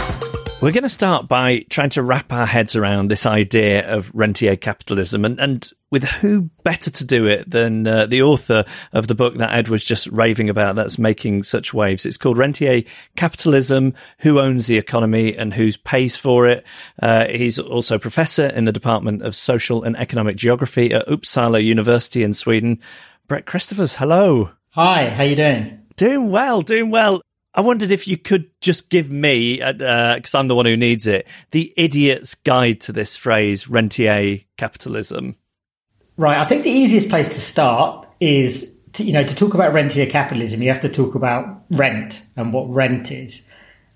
We're 0.61 0.71
going 0.71 0.83
to 0.83 0.89
start 0.89 1.29
by 1.29 1.65
trying 1.69 1.91
to 1.91 2.03
wrap 2.03 2.33
our 2.33 2.45
heads 2.45 2.75
around 2.75 3.07
this 3.07 3.25
idea 3.25 3.89
of 3.89 4.13
rentier 4.13 4.57
capitalism 4.57 5.23
and, 5.23 5.39
and 5.39 5.71
with 5.89 6.03
who 6.03 6.49
better 6.63 6.91
to 6.91 7.05
do 7.05 7.27
it 7.27 7.49
than 7.49 7.87
uh, 7.87 8.07
the 8.07 8.23
author 8.23 8.65
of 8.91 9.07
the 9.07 9.15
book 9.15 9.35
that 9.35 9.53
Ed 9.53 9.69
was 9.69 9.85
just 9.85 10.07
raving 10.07 10.49
about 10.49 10.75
that's 10.75 10.99
making 10.99 11.43
such 11.43 11.73
waves. 11.73 12.05
It's 12.05 12.17
called 12.17 12.37
Rentier 12.37 12.83
Capitalism, 13.15 13.93
Who 14.19 14.41
Owns 14.41 14.67
the 14.67 14.77
Economy 14.77 15.33
and 15.33 15.53
Who 15.53 15.71
Pays 15.85 16.17
for 16.17 16.45
It. 16.45 16.65
Uh, 17.01 17.27
he's 17.27 17.57
also 17.57 17.97
professor 17.97 18.47
in 18.47 18.65
the 18.65 18.73
Department 18.73 19.21
of 19.21 19.35
Social 19.35 19.83
and 19.83 19.95
Economic 19.95 20.35
Geography 20.35 20.93
at 20.93 21.07
Uppsala 21.07 21.63
University 21.63 22.21
in 22.21 22.33
Sweden. 22.33 22.81
Brett 23.29 23.45
Christophers, 23.45 23.95
hello. 23.95 24.51
Hi, 24.71 25.09
how 25.09 25.23
you 25.23 25.37
doing? 25.37 25.87
Doing 25.95 26.31
well, 26.31 26.61
doing 26.61 26.89
well. 26.89 27.21
I 27.53 27.61
wondered 27.61 27.91
if 27.91 28.07
you 28.07 28.17
could 28.17 28.49
just 28.61 28.89
give 28.89 29.11
me, 29.11 29.57
because 29.57 30.35
uh, 30.35 30.37
I'm 30.37 30.47
the 30.47 30.55
one 30.55 30.65
who 30.65 30.77
needs 30.77 31.07
it, 31.07 31.27
the 31.51 31.73
idiot's 31.75 32.35
guide 32.35 32.81
to 32.81 32.91
this 32.91 33.17
phrase, 33.17 33.67
rentier 33.67 34.39
capitalism. 34.57 35.35
Right. 36.15 36.37
I 36.37 36.45
think 36.45 36.63
the 36.63 36.69
easiest 36.69 37.09
place 37.09 37.27
to 37.29 37.41
start 37.41 38.07
is, 38.19 38.75
to, 38.93 39.03
you 39.03 39.13
know, 39.13 39.23
to 39.23 39.35
talk 39.35 39.53
about 39.53 39.73
rentier 39.73 40.05
capitalism, 40.05 40.61
you 40.61 40.69
have 40.69 40.81
to 40.81 40.89
talk 40.89 41.15
about 41.15 41.63
rent 41.71 42.21
and 42.35 42.53
what 42.53 42.69
rent 42.69 43.11
is. 43.11 43.45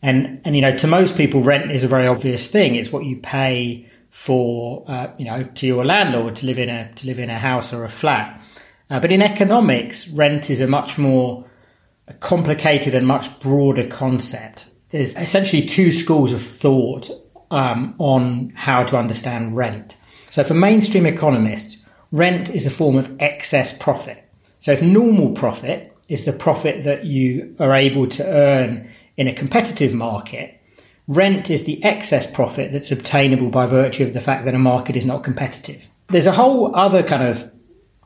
And, 0.01 0.41
and 0.43 0.55
you 0.55 0.62
know, 0.62 0.75
to 0.77 0.88
most 0.88 1.15
people, 1.15 1.41
rent 1.41 1.72
is 1.72 1.83
a 1.83 1.88
very 1.88 2.07
obvious 2.07 2.48
thing. 2.48 2.75
It's 2.75 2.91
what 2.91 3.05
you 3.05 3.17
pay 3.17 3.89
for, 4.10 4.83
uh, 4.88 5.07
you 5.17 5.25
know, 5.25 5.43
to 5.43 5.67
your 5.67 5.86
landlord 5.86 6.36
to 6.38 6.45
live 6.45 6.60
in 6.60 6.69
a 6.69 6.93
to 6.95 7.07
live 7.07 7.19
in 7.19 7.29
a 7.29 7.39
house 7.39 7.74
or 7.74 7.83
a 7.83 7.89
flat. 7.89 8.41
Uh, 8.89 9.00
but 9.00 9.12
in 9.12 9.22
economics, 9.22 10.07
rent 10.10 10.50
is 10.50 10.62
a 10.62 10.67
much 10.67 10.98
more 10.98 11.45
a 12.07 12.13
complicated 12.13 12.95
and 12.95 13.07
much 13.07 13.39
broader 13.39 13.88
concept. 13.88 14.65
There's 14.89 15.15
essentially 15.15 15.65
two 15.65 15.91
schools 15.91 16.33
of 16.33 16.41
thought 16.41 17.10
um, 17.51 17.95
on 17.98 18.51
how 18.55 18.83
to 18.83 18.98
understand 18.98 19.55
rent. 19.55 19.95
So, 20.31 20.43
for 20.43 20.53
mainstream 20.53 21.05
economists, 21.05 21.77
rent 22.12 22.50
is 22.50 22.65
a 22.65 22.72
form 22.72 22.98
of 22.98 23.15
excess 23.19 23.77
profit. 23.77 24.24
So, 24.60 24.72
if 24.72 24.81
normal 24.81 25.31
profit 25.33 25.95
is 26.10 26.25
the 26.25 26.33
profit 26.33 26.83
that 26.83 27.05
you 27.05 27.55
are 27.60 27.74
able 27.74 28.07
to 28.07 28.27
earn 28.27 28.89
in 29.17 29.27
a 29.27 29.33
competitive 29.33 29.93
market, 29.93 30.60
rent 31.07 31.50
is 31.50 31.63
the 31.63 31.83
excess 31.83 32.29
profit 32.29 32.72
that's 32.72 32.91
obtainable 32.91 33.50
by 33.50 33.65
virtue 33.65 34.03
of 34.03 34.13
the 34.13 34.22
fact 34.22 34.45
that 34.45 34.55
a 34.55 34.60
market 34.60 34.95
is 34.95 35.05
not 35.05 35.24
competitive. 35.24 35.88
There's 36.10 36.27
a 36.27 36.31
whole 36.31 36.75
other 36.75 37.03
kind 37.03 37.24
of 37.24 37.51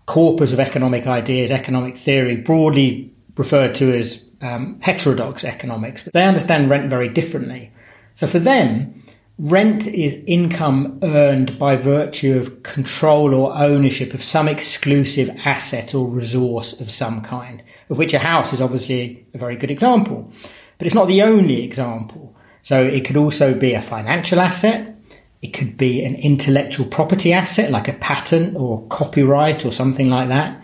corpus 0.05 0.53
of 0.53 0.59
economic 0.59 1.07
ideas, 1.07 1.51
economic 1.51 1.97
theory, 1.97 2.37
broadly 2.37 3.13
referred 3.37 3.75
to 3.75 3.97
as 3.97 4.23
um, 4.41 4.79
heterodox 4.81 5.43
economics. 5.43 6.03
They 6.13 6.23
understand 6.23 6.69
rent 6.69 6.89
very 6.89 7.09
differently. 7.09 7.71
So 8.15 8.27
for 8.27 8.39
them, 8.39 9.03
rent 9.37 9.87
is 9.87 10.23
income 10.25 10.99
earned 11.03 11.59
by 11.59 11.75
virtue 11.75 12.37
of 12.37 12.63
control 12.63 13.35
or 13.35 13.57
ownership 13.57 14.13
of 14.13 14.23
some 14.23 14.47
exclusive 14.47 15.29
asset 15.45 15.93
or 15.93 16.07
resource 16.07 16.79
of 16.79 16.89
some 16.89 17.21
kind, 17.21 17.61
of 17.89 17.97
which 17.97 18.13
a 18.13 18.19
house 18.19 18.53
is 18.53 18.61
obviously 18.61 19.25
a 19.33 19.37
very 19.37 19.55
good 19.55 19.71
example. 19.71 20.31
But 20.77 20.87
it's 20.87 20.95
not 20.95 21.07
the 21.07 21.21
only 21.21 21.63
example. 21.63 22.35
So 22.63 22.83
it 22.83 23.05
could 23.05 23.17
also 23.17 23.53
be 23.53 23.73
a 23.73 23.81
financial 23.81 24.39
asset. 24.39 24.95
It 25.41 25.53
could 25.53 25.77
be 25.77 26.03
an 26.03 26.15
intellectual 26.15 26.87
property 26.87 27.31
asset 27.31 27.71
like 27.71 27.87
a 27.87 27.93
patent 27.93 28.55
or 28.55 28.85
copyright 28.87 29.65
or 29.65 29.71
something 29.71 30.09
like 30.09 30.29
that. 30.29 30.61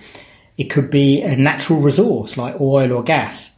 It 0.57 0.65
could 0.65 0.89
be 0.89 1.22
a 1.22 1.36
natural 1.36 1.79
resource 1.79 2.38
like 2.38 2.60
oil 2.62 2.91
or 2.91 3.03
gas. 3.03 3.55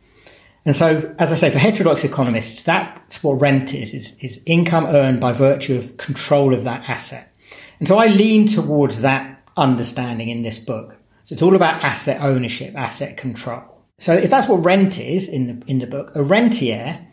And 0.65 0.75
so, 0.75 1.13
as 1.19 1.31
I 1.31 1.35
say, 1.35 1.51
for 1.51 1.59
heterodox 1.59 2.03
economists, 2.03 2.63
that's 2.63 3.21
what 3.23 3.39
rent 3.39 3.73
is, 3.73 3.93
is, 3.93 4.17
is 4.19 4.41
income 4.45 4.87
earned 4.87 5.21
by 5.21 5.31
virtue 5.31 5.75
of 5.75 5.97
control 5.97 6.53
of 6.53 6.63
that 6.63 6.83
asset. 6.87 7.31
And 7.79 7.87
so 7.87 7.97
I 7.97 8.07
lean 8.07 8.47
towards 8.47 9.01
that 9.01 9.43
understanding 9.57 10.29
in 10.29 10.41
this 10.41 10.57
book. 10.57 10.95
So 11.23 11.33
it's 11.33 11.41
all 11.41 11.55
about 11.55 11.83
asset 11.83 12.21
ownership, 12.21 12.75
asset 12.75 13.17
control. 13.17 13.63
So 13.97 14.13
if 14.13 14.29
that's 14.29 14.47
what 14.47 14.63
rent 14.63 14.99
is 14.99 15.27
in 15.27 15.59
the, 15.59 15.67
in 15.67 15.79
the 15.79 15.87
book, 15.87 16.11
a 16.15 16.23
rentier 16.23 17.05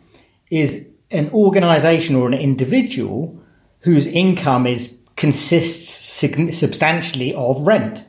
is 0.49 0.87
an 1.11 1.29
organization 1.29 2.15
or 2.15 2.27
an 2.27 2.33
individual 2.33 3.39
whose 3.79 4.07
income 4.07 4.65
is 4.65 4.97
consists 5.15 6.19
substantially 6.57 7.35
of 7.35 7.65
rent 7.67 8.03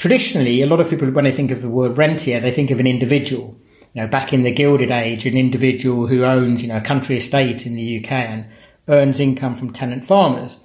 traditionally, 0.00 0.62
a 0.62 0.66
lot 0.66 0.80
of 0.80 0.88
people, 0.88 1.10
when 1.10 1.24
they 1.24 1.30
think 1.30 1.50
of 1.50 1.60
the 1.60 1.68
word 1.68 1.98
rentier, 1.98 2.40
they 2.40 2.50
think 2.50 2.70
of 2.70 2.80
an 2.80 2.86
individual. 2.86 3.60
You 3.92 4.02
know, 4.02 4.08
back 4.08 4.32
in 4.32 4.42
the 4.42 4.50
Gilded 4.50 4.90
Age, 4.90 5.26
an 5.26 5.36
individual 5.36 6.06
who 6.06 6.24
owns, 6.24 6.62
you 6.62 6.68
know, 6.68 6.78
a 6.78 6.80
country 6.80 7.18
estate 7.18 7.66
in 7.66 7.74
the 7.74 7.98
UK 7.98 8.12
and 8.12 8.46
earns 8.88 9.20
income 9.20 9.54
from 9.54 9.72
tenant 9.72 10.06
farmers. 10.06 10.58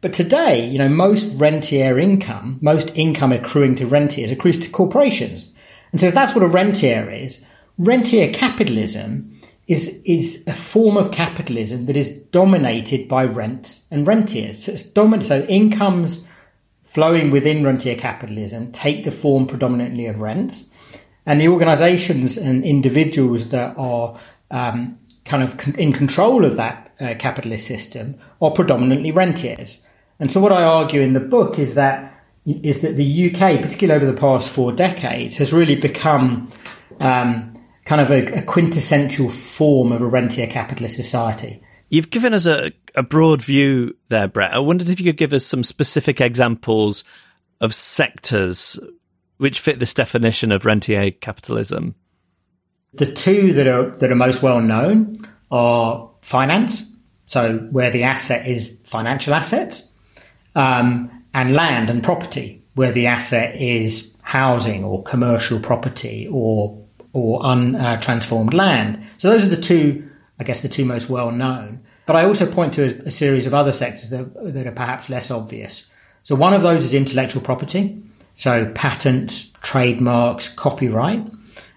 But 0.00 0.14
today, 0.14 0.66
you 0.66 0.78
know, 0.78 0.88
most 0.88 1.26
rentier 1.38 1.98
income, 1.98 2.58
most 2.62 2.90
income 2.94 3.30
accruing 3.30 3.74
to 3.76 3.86
rentiers 3.86 4.32
accrues 4.32 4.58
to 4.60 4.70
corporations. 4.70 5.52
And 5.92 6.00
so 6.00 6.06
if 6.06 6.14
that's 6.14 6.34
what 6.34 6.44
a 6.44 6.48
rentier 6.48 7.10
is, 7.10 7.44
rentier 7.76 8.32
capitalism 8.32 9.38
is, 9.66 10.00
is 10.06 10.44
a 10.46 10.54
form 10.54 10.96
of 10.96 11.12
capitalism 11.12 11.86
that 11.86 11.96
is 11.96 12.16
dominated 12.30 13.06
by 13.06 13.24
rents 13.24 13.84
and 13.90 14.06
rentiers. 14.06 14.64
So 14.64 14.72
it's 14.72 14.82
dominant, 14.84 15.28
so 15.28 15.42
incomes 15.42 16.26
flowing 16.88 17.30
within 17.30 17.62
rentier 17.62 17.94
capitalism 17.94 18.72
take 18.72 19.04
the 19.04 19.10
form 19.10 19.46
predominantly 19.46 20.06
of 20.06 20.20
rents. 20.20 20.70
And 21.26 21.38
the 21.38 21.48
organizations 21.48 22.38
and 22.38 22.64
individuals 22.64 23.50
that 23.50 23.76
are 23.76 24.18
um, 24.50 24.98
kind 25.26 25.42
of 25.42 25.58
con- 25.58 25.74
in 25.74 25.92
control 25.92 26.46
of 26.46 26.56
that 26.56 26.90
uh, 26.98 27.14
capitalist 27.18 27.66
system 27.66 28.18
are 28.40 28.50
predominantly 28.50 29.12
rentiers. 29.12 29.78
And 30.18 30.32
so 30.32 30.40
what 30.40 30.50
I 30.50 30.64
argue 30.64 31.02
in 31.02 31.12
the 31.12 31.20
book 31.20 31.58
is 31.58 31.74
that 31.74 32.14
is 32.46 32.80
that 32.80 32.96
the 32.96 33.26
UK, 33.26 33.60
particularly 33.60 34.02
over 34.02 34.10
the 34.10 34.18
past 34.18 34.48
four 34.48 34.72
decades, 34.72 35.36
has 35.36 35.52
really 35.52 35.76
become 35.76 36.50
um, 37.00 37.54
kind 37.84 38.00
of 38.00 38.10
a, 38.10 38.38
a 38.38 38.42
quintessential 38.42 39.28
form 39.28 39.92
of 39.92 40.00
a 40.00 40.06
rentier 40.06 40.46
capitalist 40.46 40.96
society. 40.96 41.60
You've 41.90 42.10
given 42.10 42.34
us 42.34 42.46
a, 42.46 42.72
a 42.94 43.02
broad 43.02 43.42
view 43.42 43.96
there, 44.08 44.28
Brett. 44.28 44.52
I 44.52 44.58
wondered 44.58 44.88
if 44.88 45.00
you 45.00 45.06
could 45.06 45.16
give 45.16 45.32
us 45.32 45.46
some 45.46 45.62
specific 45.62 46.20
examples 46.20 47.04
of 47.60 47.74
sectors 47.74 48.78
which 49.38 49.60
fit 49.60 49.78
this 49.78 49.94
definition 49.94 50.52
of 50.52 50.64
rentier 50.64 51.10
capitalism. 51.10 51.94
The 52.94 53.12
two 53.12 53.52
that 53.54 53.66
are 53.66 53.90
that 53.96 54.10
are 54.10 54.16
most 54.16 54.42
well 54.42 54.60
known 54.60 55.26
are 55.50 56.10
finance, 56.22 56.82
so 57.26 57.58
where 57.70 57.90
the 57.90 58.02
asset 58.02 58.46
is 58.46 58.78
financial 58.84 59.34
assets, 59.34 59.88
um, 60.54 61.10
and 61.34 61.54
land 61.54 61.90
and 61.90 62.02
property, 62.02 62.62
where 62.74 62.92
the 62.92 63.06
asset 63.06 63.56
is 63.60 64.16
housing 64.22 64.84
or 64.84 65.02
commercial 65.02 65.60
property 65.60 66.28
or 66.30 66.82
or 67.12 67.40
untransformed 67.42 68.54
uh, 68.54 68.56
land. 68.56 69.06
So 69.18 69.30
those 69.30 69.44
are 69.44 69.48
the 69.48 69.56
two 69.56 70.07
I 70.38 70.44
guess, 70.44 70.60
the 70.60 70.68
two 70.68 70.84
most 70.84 71.08
well 71.08 71.30
known. 71.30 71.82
But 72.06 72.16
I 72.16 72.24
also 72.24 72.50
point 72.50 72.74
to 72.74 72.84
a, 72.84 73.08
a 73.08 73.10
series 73.10 73.46
of 73.46 73.54
other 73.54 73.72
sectors 73.72 74.10
that, 74.10 74.32
that 74.54 74.66
are 74.66 74.72
perhaps 74.72 75.08
less 75.08 75.30
obvious. 75.30 75.86
So 76.22 76.34
one 76.34 76.54
of 76.54 76.62
those 76.62 76.84
is 76.84 76.94
intellectual 76.94 77.42
property, 77.42 78.02
so 78.34 78.70
patents, 78.74 79.52
trademarks, 79.62 80.48
copyright, 80.48 81.26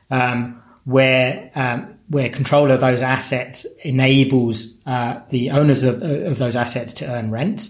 um, 0.10 0.62
where 0.86 1.51
um, 1.56 1.96
where 2.10 2.30
control 2.30 2.70
of 2.70 2.82
those 2.82 3.01
assets 3.01 3.65
enables 3.84 4.77
uh, 4.86 5.22
the 5.30 5.51
owners 5.51 5.84
of, 5.84 6.01
of, 6.03 6.38
those 6.38 6.58
assets 6.58 6.91
to 6.91 7.06
earn 7.06 7.32
rent. 7.32 7.70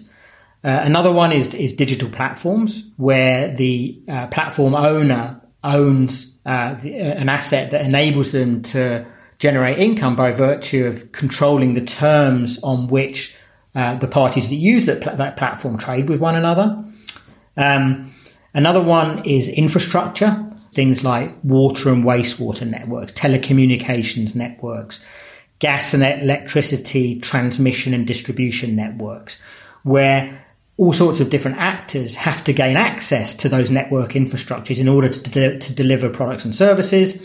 Uh, 0.64 0.80
another 0.82 1.12
one 1.12 1.32
is 1.32 1.54
is 1.54 1.74
digital 1.74 2.08
platforms, 2.08 2.82
where 2.96 3.54
the 3.54 4.00
uh, 4.08 4.26
platform 4.28 4.74
owner 4.74 5.40
owns 5.62 6.36
uh, 6.44 6.74
the, 6.74 7.00
uh, 7.00 7.04
an 7.04 7.28
asset 7.28 7.70
that 7.70 7.84
enables 7.84 8.32
them 8.32 8.62
to 8.62 9.06
generate 9.42 9.76
income 9.80 10.14
by 10.14 10.30
virtue 10.30 10.86
of 10.86 11.10
controlling 11.10 11.74
the 11.74 11.80
terms 11.80 12.60
on 12.62 12.86
which 12.86 13.34
uh, 13.74 13.96
the 13.96 14.06
parties 14.06 14.48
that 14.48 14.54
use 14.54 14.86
that, 14.86 15.00
pl- 15.00 15.16
that 15.16 15.36
platform 15.36 15.76
trade 15.76 16.08
with 16.08 16.20
one 16.20 16.36
another. 16.36 16.84
Um, 17.56 18.14
another 18.54 18.80
one 18.80 19.24
is 19.24 19.48
infrastructure, 19.48 20.48
things 20.74 21.02
like 21.02 21.34
water 21.42 21.90
and 21.90 22.04
wastewater 22.04 22.70
networks, 22.70 23.10
telecommunications 23.14 24.36
networks, 24.36 25.00
gas 25.58 25.92
and 25.92 26.04
electricity 26.04 27.18
transmission 27.18 27.94
and 27.94 28.06
distribution 28.06 28.76
networks, 28.76 29.42
where 29.82 30.46
all 30.76 30.92
sorts 30.92 31.18
of 31.18 31.30
different 31.30 31.58
actors 31.58 32.14
have 32.14 32.44
to 32.44 32.52
gain 32.52 32.76
access 32.76 33.34
to 33.34 33.48
those 33.48 33.72
network 33.72 34.12
infrastructures 34.12 34.78
in 34.78 34.86
order 34.86 35.08
to, 35.08 35.30
de- 35.30 35.58
to 35.58 35.74
deliver 35.74 36.08
products 36.08 36.44
and 36.44 36.54
services 36.54 37.20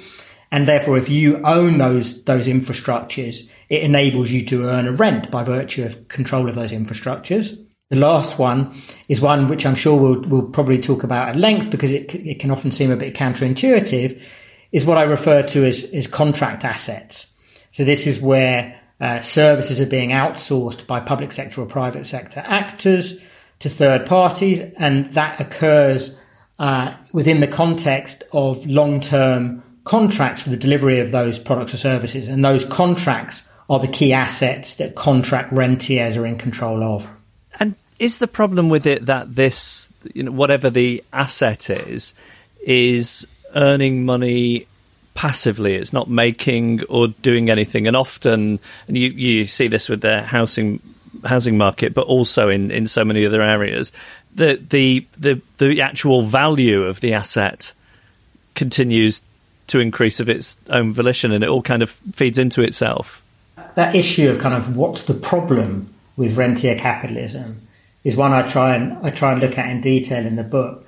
and 0.52 0.68
therefore, 0.68 0.98
if 0.98 1.10
you 1.10 1.42
own 1.44 1.78
those 1.78 2.24
those 2.24 2.48
infrastructures, 2.48 3.50
it 3.70 3.84
enables 3.84 4.32
you 4.32 4.46
to 4.46 4.66
earn 4.66 4.88
a 4.88 4.92
rent 4.94 5.30
by 5.30 5.44
virtue 5.44 5.84
of 5.84 6.08
control 6.08 6.48
of 6.48 6.56
those 6.56 6.72
infrastructures. 6.72 7.58
The 7.90 7.98
last 7.98 8.38
one 8.38 8.76
is 9.08 9.22
one 9.22 9.48
which 9.48 9.66
I'm 9.66 9.76
sure 9.76 9.98
we'll, 9.98 10.22
we'll 10.22 10.50
probably 10.50 10.80
talk 10.80 11.04
about 11.04 11.30
at 11.30 11.38
length 11.38 11.72
because 11.72 11.92
it, 11.92 12.14
it 12.14 12.40
can 12.40 12.52
often 12.52 12.72
seem 12.72 12.92
a 12.92 12.98
bit 12.98 13.16
counterintuitive, 13.16 14.22
is 14.74 14.86
what 14.86 14.98
I 14.98 15.04
refer 15.04 15.44
to 15.44 15.66
as, 15.66 15.86
as 15.94 16.08
contract 16.08 16.66
assets. 16.66 17.28
So 17.72 17.86
this 17.86 18.06
is 18.06 18.20
where 18.20 18.78
uh, 19.00 19.22
services 19.22 19.80
are 19.80 19.86
being 19.86 20.10
outsourced 20.10 20.86
by 20.86 21.00
public 21.00 21.32
sector 21.32 21.62
or 21.62 21.66
private 21.66 22.08
sector 22.08 22.44
actors 22.46 23.20
to 23.60 23.70
third 23.70 24.06
parties, 24.06 24.60
and 24.78 25.14
that 25.14 25.40
occurs 25.40 26.18
uh, 26.60 26.94
within 27.14 27.40
the 27.40 27.48
context 27.48 28.24
of 28.34 28.66
long 28.66 29.00
term 29.00 29.64
contracts 29.88 30.42
for 30.42 30.50
the 30.50 30.58
delivery 30.58 31.00
of 31.00 31.12
those 31.12 31.40
products 31.40 31.74
or 31.74 31.78
services. 31.78 32.28
And 32.28 32.44
those 32.44 32.66
contracts 32.66 33.44
are 33.70 33.80
the 33.80 33.88
key 33.88 34.12
assets 34.12 34.76
that 34.76 34.96
contract 34.96 35.52
rentiers 35.54 36.18
are 36.18 36.26
in 36.26 36.38
control 36.38 36.84
of. 36.84 37.10
And 37.60 37.76
is 37.98 38.20
the 38.20 38.28
problem 38.28 38.68
with 38.70 38.86
it 38.86 39.06
that 39.06 39.34
this, 39.34 39.92
you 40.14 40.24
know, 40.24 40.32
whatever 40.32 40.70
the 40.70 41.04
asset 41.14 41.70
is, 41.70 42.14
is 42.62 43.28
earning 43.56 44.06
money 44.06 44.68
passively. 45.14 45.76
It's 45.76 45.94
not 45.94 46.10
making 46.10 46.84
or 46.90 47.08
doing 47.08 47.50
anything. 47.50 47.88
And 47.88 47.96
often, 47.96 48.60
and 48.88 48.98
you, 48.98 49.10
you 49.10 49.46
see 49.46 49.70
this 49.70 49.88
with 49.88 50.02
the 50.02 50.22
housing 50.22 50.82
housing 51.26 51.58
market, 51.58 51.94
but 51.94 52.06
also 52.06 52.50
in, 52.50 52.70
in 52.72 52.86
so 52.86 53.04
many 53.04 53.26
other 53.26 53.42
areas, 53.42 53.92
the, 54.36 54.62
the 54.70 55.08
the 55.18 55.42
the 55.58 55.82
actual 55.82 56.24
value 56.24 56.84
of 56.84 57.00
the 57.00 57.14
asset 57.14 57.74
continues 58.54 59.24
to 59.68 59.80
increase 59.80 60.20
of 60.20 60.30
its 60.30 60.58
own 60.70 60.94
volition, 60.94 61.32
and 61.32 61.44
it 61.44 61.50
all 61.50 61.62
kind 61.62 61.84
of 61.84 61.92
feeds 62.14 62.38
into 62.38 62.62
itself. 62.62 63.24
That 63.76 63.96
issue 63.96 64.30
of 64.30 64.40
kind 64.40 64.56
of 64.56 64.76
what's 64.76 65.06
the 65.06 65.14
problem 65.14 65.94
with 66.16 66.36
rentier 66.38 66.76
capitalism 66.76 67.68
is 68.04 68.16
one 68.16 68.34
I 68.34 68.48
try 68.48 68.76
and 68.76 68.98
I 69.06 69.10
try 69.10 69.34
and 69.34 69.42
look 69.42 69.58
at 69.58 69.70
in 69.70 69.82
detail 69.82 70.26
in 70.26 70.36
the 70.36 70.44
book. 70.44 70.86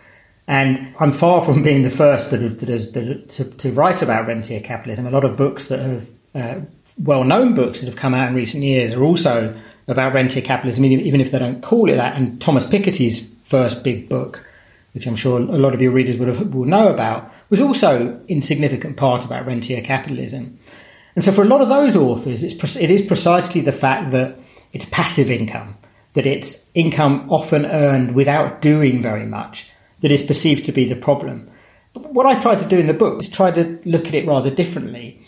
And 0.48 0.96
I'm 1.00 1.12
far 1.12 1.42
from 1.42 1.62
being 1.70 1.84
the 1.84 1.90
first 1.90 2.34
is, 2.34 2.92
that 2.92 3.30
to, 3.30 3.44
to, 3.44 3.72
write 3.72 4.02
about 4.02 4.26
rentier 4.26 4.60
capitalism. 4.60 5.06
A 5.06 5.12
lot 5.12 5.24
of 5.24 5.38
books 5.38 5.68
that 5.68 5.80
have 5.80 6.10
uh, 6.34 6.62
well-known 6.98 7.54
books 7.54 7.80
that 7.80 7.86
have 7.86 7.96
come 7.96 8.14
out 8.14 8.30
in 8.30 8.36
recent 8.36 8.64
years 8.64 8.94
are 8.94 9.04
also 9.04 9.56
about 9.88 10.14
rentier 10.14 10.42
capitalism, 10.42 10.86
even 10.86 11.20
if 11.20 11.32
they 11.32 11.40
don't 11.40 11.62
call 11.62 11.90
it 11.90 11.96
that. 11.96 12.16
And 12.16 12.40
Thomas 12.42 12.66
Piketty's 12.66 13.28
first 13.42 13.84
big 13.84 14.08
book, 14.08 14.48
which 14.94 15.08
I'm 15.08 15.16
sure 15.16 15.40
a 15.40 15.44
lot 15.44 15.74
of 15.74 15.82
your 15.82 15.92
readers 15.92 16.18
would 16.18 16.28
have, 16.28 16.54
will 16.54 16.66
know 16.66 16.88
about, 16.88 17.32
was 17.50 17.62
also 17.62 18.22
in 18.28 18.42
significant 18.42 18.98
part 18.98 19.26
about 19.26 19.46
rentier 19.46 19.82
capitalism. 19.82 20.60
And 21.16 21.26
so 21.26 21.32
for 21.32 21.44
a 21.44 21.48
lot 21.48 21.62
of 21.62 21.70
those 21.70 21.96
authors, 21.96 22.44
it's, 22.44 22.76
it 22.76 22.92
is 22.92 23.02
precisely 23.02 23.62
the 23.62 23.72
fact 23.72 24.12
that 24.12 24.38
it's 24.72 24.86
passive 24.86 25.32
income, 25.32 25.78
that 26.14 26.26
it's 26.26 26.66
income 26.74 27.28
often 27.30 27.66
earned 27.66 28.16
without 28.16 28.62
doing 28.62 29.02
very 29.02 29.26
much 29.26 29.70
that 30.02 30.12
is 30.12 30.22
perceived 30.22 30.66
to 30.66 30.72
be 30.72 30.86
the 30.86 30.96
problem. 30.96 31.50
What 31.94 32.26
I 32.26 32.40
tried 32.40 32.60
to 32.60 32.68
do 32.68 32.80
in 32.80 32.88
the 32.88 32.94
book 32.94 33.22
is 33.22 33.30
try 33.30 33.52
to 33.52 33.80
look 33.84 34.08
at 34.08 34.14
it 34.14 34.28
rather 34.28 34.50
differently 34.50 35.22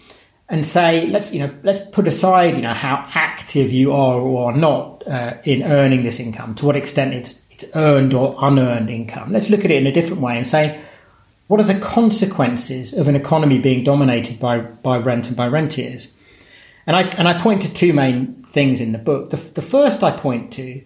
and 0.48 0.68
say, 0.68 1.08
let's 1.08 1.32
you 1.32 1.40
know, 1.40 1.54
let's 1.64 1.80
put 1.92 2.08
aside 2.08 2.56
you 2.56 2.62
know 2.62 2.74
how 2.74 3.10
active 3.14 3.72
you 3.72 3.94
are 3.94 4.20
or 4.20 4.52
are 4.52 4.58
not 4.58 5.06
uh, 5.08 5.38
in 5.44 5.64
earning 5.64 6.04
this 6.04 6.20
income, 6.20 6.56
to 6.56 6.66
what 6.66 6.76
extent 6.76 7.14
it's 7.14 7.42
it's 7.50 7.66
earned 7.76 8.14
or 8.14 8.36
unearned 8.40 8.90
income. 8.90 9.32
Let's 9.32 9.50
look 9.50 9.66
at 9.66 9.72
it 9.72 9.78
in 9.78 9.88
a 9.88 9.92
different 9.92 10.22
way 10.22 10.38
and 10.38 10.48
say, 10.48 10.80
what 11.52 11.60
are 11.60 11.64
the 11.64 11.82
consequences 11.82 12.94
of 12.94 13.10
an 13.10 13.16
economy 13.18 13.60
being 13.60 13.84
dominated 13.84 14.40
by 14.40 14.60
by 14.60 14.98
rent 14.98 15.28
and 15.28 15.36
by 15.36 15.46
rentiers? 15.46 16.10
And 16.88 16.96
I 16.96 17.02
and 17.02 17.28
I 17.28 17.38
point 17.38 17.64
to 17.64 17.74
two 17.74 17.92
main 17.92 18.46
things 18.48 18.80
in 18.80 18.94
the 18.94 18.98
book. 18.98 19.32
The, 19.32 19.36
the 19.36 19.62
first 19.62 20.02
I 20.02 20.12
point 20.12 20.54
to, 20.54 20.82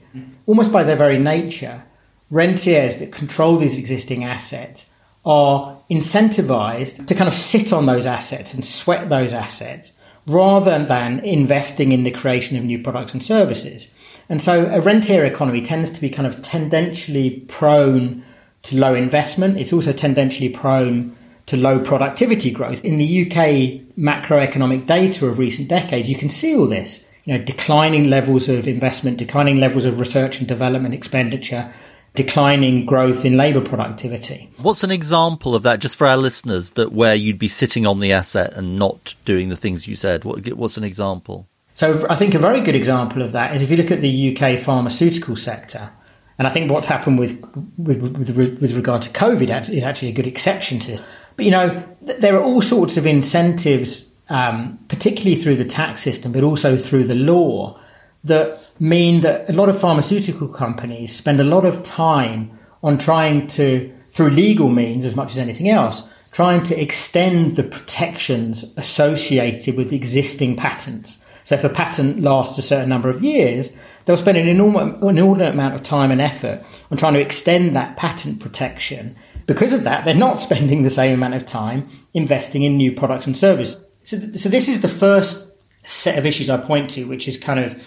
almost 0.48 0.72
by 0.72 0.84
their 0.84 0.95
very 0.95 1.19
nature, 1.19 1.84
rentiers 2.31 2.98
that 2.98 3.12
control 3.12 3.57
these 3.57 3.77
existing 3.77 4.24
assets 4.24 4.89
are 5.24 5.79
incentivized 5.91 7.05
to 7.05 7.13
kind 7.13 7.27
of 7.27 7.36
sit 7.36 7.72
on 7.72 7.86
those 7.86 8.07
assets 8.07 8.55
and 8.55 8.65
sweat 8.65 9.07
those 9.07 9.34
assets 9.34 9.91
rather 10.25 10.84
than 10.84 11.19
investing 11.19 11.91
in 11.91 12.05
the 12.05 12.10
creation 12.10 12.57
of 12.57 12.63
new 12.63 12.81
products 12.81 13.13
and 13.13 13.24
services. 13.24 13.88
And 14.29 14.41
so 14.41 14.65
a 14.65 14.81
rentier 14.81 15.25
economy 15.25 15.62
tends 15.62 15.91
to 15.91 16.01
be 16.01 16.10
kind 16.10 16.25
of 16.25 16.41
tendentially 16.41 17.41
prone 17.50 18.25
to 18.65 18.77
low 18.77 18.93
investment. 18.93 19.57
It's 19.57 19.74
also 19.74 19.93
tendentially 19.93 20.50
prone 20.50 21.15
to 21.48 21.57
low 21.57 21.79
productivity 21.79 22.51
growth. 22.51 22.84
In 22.84 22.98
the 22.98 23.22
UK 23.25 23.95
macroeconomic 23.98 24.88
data 24.88 25.27
of 25.27 25.39
recent 25.39 25.67
decades, 25.67 26.10
you 26.10 26.15
can 26.15 26.29
see 26.29 26.55
all 26.55 26.67
this. 26.67 27.05
You 27.25 27.38
know, 27.38 27.43
declining 27.43 28.10
levels 28.10 28.50
of 28.50 28.67
investment, 28.67 29.17
declining 29.17 29.57
levels 29.57 29.86
of 29.86 30.00
research 30.00 30.39
and 30.39 30.48
development 30.48 30.93
expenditure, 30.93 31.74
declining 32.13 32.85
growth 32.85 33.25
in 33.25 33.35
labour 33.35 33.61
productivity. 33.61 34.50
What's 34.57 34.83
an 34.83 34.92
example 34.92 35.55
of 35.55 35.63
that, 35.63 35.79
just 35.79 35.96
for 35.96 36.07
our 36.07 36.18
listeners, 36.18 36.74
that 36.74 36.92
where 36.92 37.16
you'd 37.16 37.40
be 37.40 37.48
sitting 37.48 37.87
on 37.87 38.00
the 38.00 38.13
asset 38.13 38.53
and 38.53 38.77
not 38.77 39.16
doing 39.25 39.50
the 39.50 39.55
things 39.55 39.87
you 39.87 39.96
said? 39.96 40.24
What, 40.24 40.48
what's 40.53 40.77
an 40.77 40.83
example? 40.83 41.48
So 41.75 42.05
I 42.09 42.16
think 42.16 42.33
a 42.35 42.40
very 42.40 42.61
good 42.61 42.75
example 42.75 43.22
of 43.22 43.33
that 43.33 43.55
is 43.55 43.61
if 43.61 43.70
you 43.70 43.77
look 43.77 43.92
at 43.92 44.01
the 44.01 44.37
UK 44.37 44.59
pharmaceutical 44.59 45.35
sector, 45.35 45.92
and 46.37 46.48
I 46.48 46.51
think 46.51 46.71
what's 46.71 46.87
happened 46.87 47.19
with 47.19 47.41
with, 47.77 48.01
with, 48.01 48.61
with 48.61 48.74
regard 48.74 49.01
to 49.03 49.09
COVID 49.09 49.69
is 49.69 49.83
actually 49.83 50.09
a 50.09 50.13
good 50.13 50.27
exception 50.27 50.79
to 50.79 50.87
this. 50.87 51.03
But 51.35 51.45
you 51.45 51.51
know, 51.51 51.83
there 52.01 52.35
are 52.35 52.43
all 52.43 52.61
sorts 52.61 52.98
of 52.98 53.05
incentives, 53.05 54.09
um, 54.29 54.79
particularly 54.87 55.35
through 55.35 55.55
the 55.55 55.65
tax 55.65 56.01
system, 56.01 56.31
but 56.31 56.43
also 56.43 56.77
through 56.77 57.05
the 57.05 57.15
law, 57.15 57.79
that 58.25 58.59
mean 58.79 59.21
that 59.21 59.50
a 59.50 59.53
lot 59.53 59.69
of 59.69 59.79
pharmaceutical 59.79 60.48
companies 60.48 61.15
spend 61.15 61.39
a 61.39 61.43
lot 61.43 61.65
of 61.65 61.83
time 61.83 62.57
on 62.83 62.98
trying 62.98 63.48
to, 63.48 63.93
through 64.11 64.29
legal 64.31 64.69
means 64.69 65.05
as 65.05 65.15
much 65.15 65.31
as 65.31 65.37
anything 65.37 65.69
else, 65.69 66.07
trying 66.31 66.63
to 66.63 66.79
extend 66.79 67.55
the 67.55 67.63
protections 67.63 68.65
associated 68.77 69.77
with 69.77 69.93
existing 69.93 70.55
patents. 70.55 71.24
So 71.46 71.55
if 71.55 71.64
a 71.64 71.70
patent 71.70 72.22
lasts 72.22 72.58
a 72.58 72.62
certain 72.62 72.90
number 72.90 73.10
of 73.10 73.24
years, 73.24 73.74
they'll 74.03 74.18
spend 74.18 74.38
an 74.38 74.48
enormous, 74.48 75.01
inordinate 75.01 75.53
amount 75.53 75.75
of 75.75 75.84
time 75.84 76.12
and 76.12 76.20
effort 76.20 76.64
on 76.92 76.98
trying 76.98 77.14
to 77.14 77.22
extend 77.22 77.75
that 77.75 77.96
patent 77.96 78.42
protection. 78.42 79.16
Because 79.46 79.72
of 79.72 79.84
that, 79.84 80.03
they're 80.03 80.14
not 80.14 80.40
spending 80.40 80.84
the 80.84 80.90
same 80.90 81.14
amount 81.14 81.36
of 81.36 81.46
time 81.46 81.88
investing 82.14 82.64
in 82.64 82.77
new 82.77 82.92
products 82.92 83.27
and 83.27 83.38
services. 83.38 83.84
So, 84.03 84.18
so 84.34 84.50
this 84.50 84.68
is 84.68 84.81
the 84.81 84.90
first 84.90 85.51
set 85.84 86.18
of 86.18 86.25
issues 86.25 86.50
I 86.50 86.58
point 86.58 86.90
to, 86.92 87.05
which 87.05 87.27
is 87.27 87.38
kind 87.38 87.60
of 87.60 87.84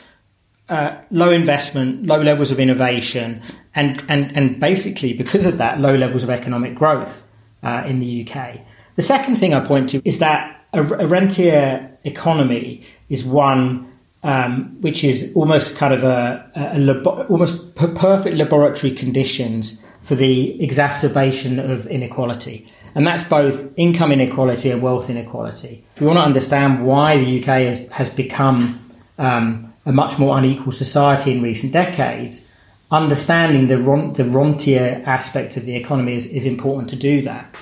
uh, 0.69 0.99
low 1.11 1.31
investment, 1.31 2.07
low 2.07 2.21
levels 2.21 2.51
of 2.51 2.61
innovation, 2.61 3.43
and, 3.75 4.05
and, 4.09 4.37
and 4.37 4.61
basically 4.61 5.15
because 5.15 5.47
of 5.47 5.59
that, 5.59 5.81
low 5.81 5.97
levels 5.97 6.23
of 6.23 6.31
economic 6.31 6.75
growth 6.75 7.27
uh, 7.63 7.83
in 7.87 7.99
the 7.99 8.29
UK. 8.29 8.61
The 8.95 9.03
second 9.03 9.37
thing 9.37 9.55
I 9.55 9.61
point 9.61 9.91
to 9.91 10.03
is 10.05 10.19
that 10.19 10.58
a, 10.73 10.83
a 10.83 11.07
rentier 11.07 11.99
economy 12.05 12.85
is 13.09 13.25
one 13.25 13.89
um, 14.23 14.81
which 14.81 15.05
is 15.05 15.33
almost 15.35 15.77
kind 15.77 15.95
of 15.95 16.03
a, 16.03 16.51
a, 16.55 16.79
labo- 16.79 17.29
almost 17.31 17.75
perfect 17.75 18.37
laboratory 18.37 18.93
conditions 18.93 19.81
for 20.03 20.15
the 20.17 20.61
exacerbation 20.63 21.59
of 21.59 21.87
inequality. 21.87 22.69
And 22.95 23.07
that's 23.07 23.23
both 23.23 23.73
income 23.77 24.11
inequality 24.11 24.71
and 24.71 24.83
wealth 24.83 25.09
inequality. 25.09 25.85
If 25.85 26.01
we 26.01 26.07
want 26.07 26.19
to 26.19 26.23
understand 26.23 26.85
why 26.85 27.19
the 27.23 27.41
UK 27.41 27.47
has, 27.47 27.89
has 27.91 28.11
become 28.11 28.85
um, 29.19 29.73
a 29.87 29.93
much 29.93 30.19
more 30.19 30.37
unequal 30.37 30.73
society 30.73 31.33
in 31.33 31.43
recent 31.43 31.73
decades, 31.73 32.47
understanding 32.91 33.69
the, 33.69 33.77
the 34.17 34.25
rentier 34.29 35.03
aspect 35.07 35.57
of 35.57 35.65
the 35.65 35.77
economy 35.77 36.17
is, 36.17 36.27
is 36.27 36.47
important 36.47 36.91
to 36.91 36.97
do 36.97 37.23
that. 37.23 37.55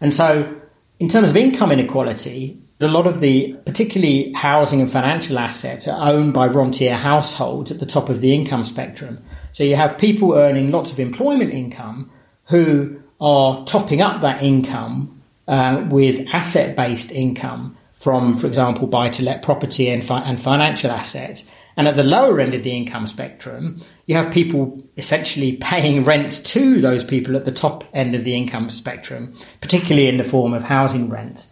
And 0.00 0.14
so, 0.14 0.60
in 1.02 1.08
terms 1.08 1.28
of 1.28 1.36
income 1.36 1.72
inequality, 1.72 2.62
a 2.78 2.86
lot 2.86 3.08
of 3.08 3.18
the, 3.18 3.54
particularly 3.66 4.32
housing 4.34 4.80
and 4.80 4.88
financial 4.88 5.36
assets, 5.36 5.88
are 5.88 6.12
owned 6.12 6.32
by 6.32 6.46
rentier 6.46 6.94
households 6.94 7.72
at 7.72 7.80
the 7.80 7.86
top 7.86 8.08
of 8.08 8.20
the 8.20 8.32
income 8.32 8.62
spectrum. 8.62 9.18
So 9.50 9.64
you 9.64 9.74
have 9.74 9.98
people 9.98 10.34
earning 10.34 10.70
lots 10.70 10.92
of 10.92 11.00
employment 11.00 11.52
income 11.52 12.08
who 12.44 13.02
are 13.20 13.64
topping 13.64 14.00
up 14.00 14.20
that 14.20 14.44
income 14.44 15.20
uh, 15.48 15.84
with 15.90 16.28
asset 16.32 16.76
based 16.76 17.10
income 17.10 17.76
from, 17.94 18.38
for 18.38 18.46
example, 18.46 18.86
buy 18.86 19.08
to 19.08 19.24
let 19.24 19.42
property 19.42 19.88
and, 19.88 20.04
fi- 20.04 20.22
and 20.22 20.40
financial 20.40 20.92
assets. 20.92 21.42
And 21.76 21.88
at 21.88 21.96
the 21.96 22.02
lower 22.02 22.40
end 22.40 22.54
of 22.54 22.62
the 22.62 22.76
income 22.76 23.06
spectrum, 23.06 23.80
you 24.06 24.14
have 24.14 24.32
people 24.32 24.82
essentially 24.96 25.56
paying 25.56 26.04
rents 26.04 26.38
to 26.40 26.80
those 26.80 27.02
people 27.02 27.36
at 27.36 27.44
the 27.44 27.52
top 27.52 27.84
end 27.94 28.14
of 28.14 28.24
the 28.24 28.34
income 28.34 28.70
spectrum, 28.70 29.34
particularly 29.60 30.08
in 30.08 30.18
the 30.18 30.24
form 30.24 30.52
of 30.52 30.62
housing 30.62 31.08
rent. 31.08 31.46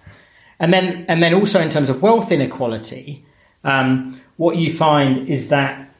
And 0.59 0.73
then, 0.73 1.07
and 1.09 1.23
then 1.23 1.33
also 1.33 1.61
in 1.61 1.71
terms 1.71 1.89
of 1.89 2.03
wealth 2.03 2.31
inequality, 2.31 3.25
um, 3.65 4.21
what 4.37 4.57
you 4.57 4.73
find 4.73 5.29
is 5.29 5.49
that 5.49 5.91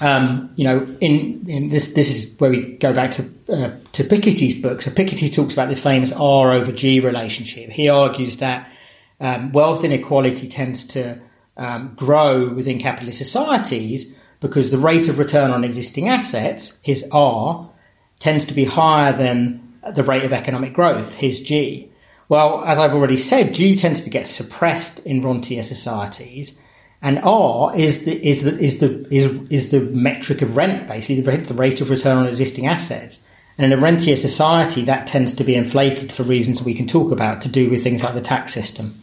um, 0.00 0.52
you 0.56 0.64
know, 0.64 0.86
in, 1.00 1.44
in, 1.48 1.70
this 1.70 1.92
this 1.94 2.14
is 2.14 2.38
where 2.38 2.50
we 2.50 2.76
go 2.76 2.92
back 2.92 3.10
to 3.12 3.22
uh, 3.48 3.70
to 3.92 4.04
Piketty's 4.04 4.60
book. 4.60 4.82
So 4.82 4.90
Piketty 4.90 5.34
talks 5.34 5.54
about 5.54 5.68
this 5.68 5.82
famous 5.82 6.12
R 6.12 6.52
over 6.52 6.70
G 6.70 7.00
relationship. 7.00 7.70
He 7.70 7.88
argues 7.88 8.36
that 8.36 8.70
um, 9.20 9.50
wealth 9.52 9.84
inequality 9.84 10.48
tends 10.48 10.84
to 10.88 11.20
um, 11.58 11.94
grow 11.96 12.48
within 12.48 12.78
capitalist 12.78 13.18
societies 13.18 14.12
because 14.40 14.70
the 14.70 14.78
rate 14.78 15.08
of 15.08 15.18
return 15.18 15.50
on 15.50 15.64
existing 15.64 16.08
assets, 16.08 16.78
his 16.82 17.06
R, 17.10 17.68
tends 18.20 18.44
to 18.46 18.54
be 18.54 18.64
higher 18.64 19.12
than 19.12 19.78
the 19.94 20.02
rate 20.02 20.24
of 20.24 20.32
economic 20.32 20.72
growth, 20.72 21.14
his 21.14 21.40
G. 21.40 21.90
Well, 22.28 22.62
as 22.64 22.78
I've 22.78 22.94
already 22.94 23.16
said, 23.16 23.54
G 23.54 23.74
tends 23.76 24.02
to 24.02 24.10
get 24.10 24.28
suppressed 24.28 25.00
in 25.00 25.22
rentier 25.22 25.64
societies, 25.64 26.56
And 27.00 27.20
R 27.20 27.74
is 27.76 28.04
the 28.04 28.26
is 28.26 28.42
the 28.42 28.58
is 28.58 28.78
the 28.80 29.06
is 29.10 29.32
is 29.50 29.70
the 29.70 29.80
metric 29.80 30.42
of 30.42 30.56
rent, 30.56 30.88
basically 30.88 31.20
the, 31.20 31.36
the 31.38 31.54
rate 31.54 31.80
of 31.80 31.90
return 31.90 32.18
on 32.18 32.26
existing 32.26 32.66
assets. 32.66 33.20
And 33.56 33.72
in 33.72 33.78
a 33.78 33.80
rentier 33.80 34.16
society, 34.16 34.84
that 34.84 35.06
tends 35.08 35.34
to 35.34 35.44
be 35.44 35.56
inflated 35.56 36.12
for 36.12 36.22
reasons 36.22 36.62
we 36.62 36.74
can 36.74 36.86
talk 36.86 37.10
about 37.10 37.42
to 37.42 37.48
do 37.48 37.70
with 37.70 37.82
things 37.82 38.02
like 38.02 38.14
the 38.14 38.20
tax 38.20 38.54
system. 38.54 39.02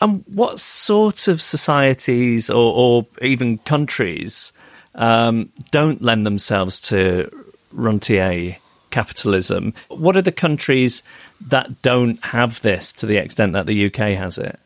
And 0.00 0.24
what 0.26 0.60
sort 0.60 1.28
of 1.28 1.40
societies 1.40 2.50
or, 2.50 2.74
or 2.74 3.06
even 3.22 3.58
countries 3.58 4.52
um, 4.94 5.50
don't 5.70 6.02
lend 6.02 6.26
themselves 6.26 6.80
to 6.82 7.30
rentier 7.72 8.56
capitalism? 8.90 9.74
What 9.88 10.16
are 10.16 10.22
the 10.22 10.32
countries 10.32 11.02
that 11.48 11.82
don't 11.82 12.22
have 12.24 12.60
this 12.62 12.92
to 12.94 13.06
the 13.06 13.16
extent 13.16 13.52
that 13.54 13.66
the 13.66 13.86
UK 13.86 14.16
has 14.16 14.38
it? 14.38 14.58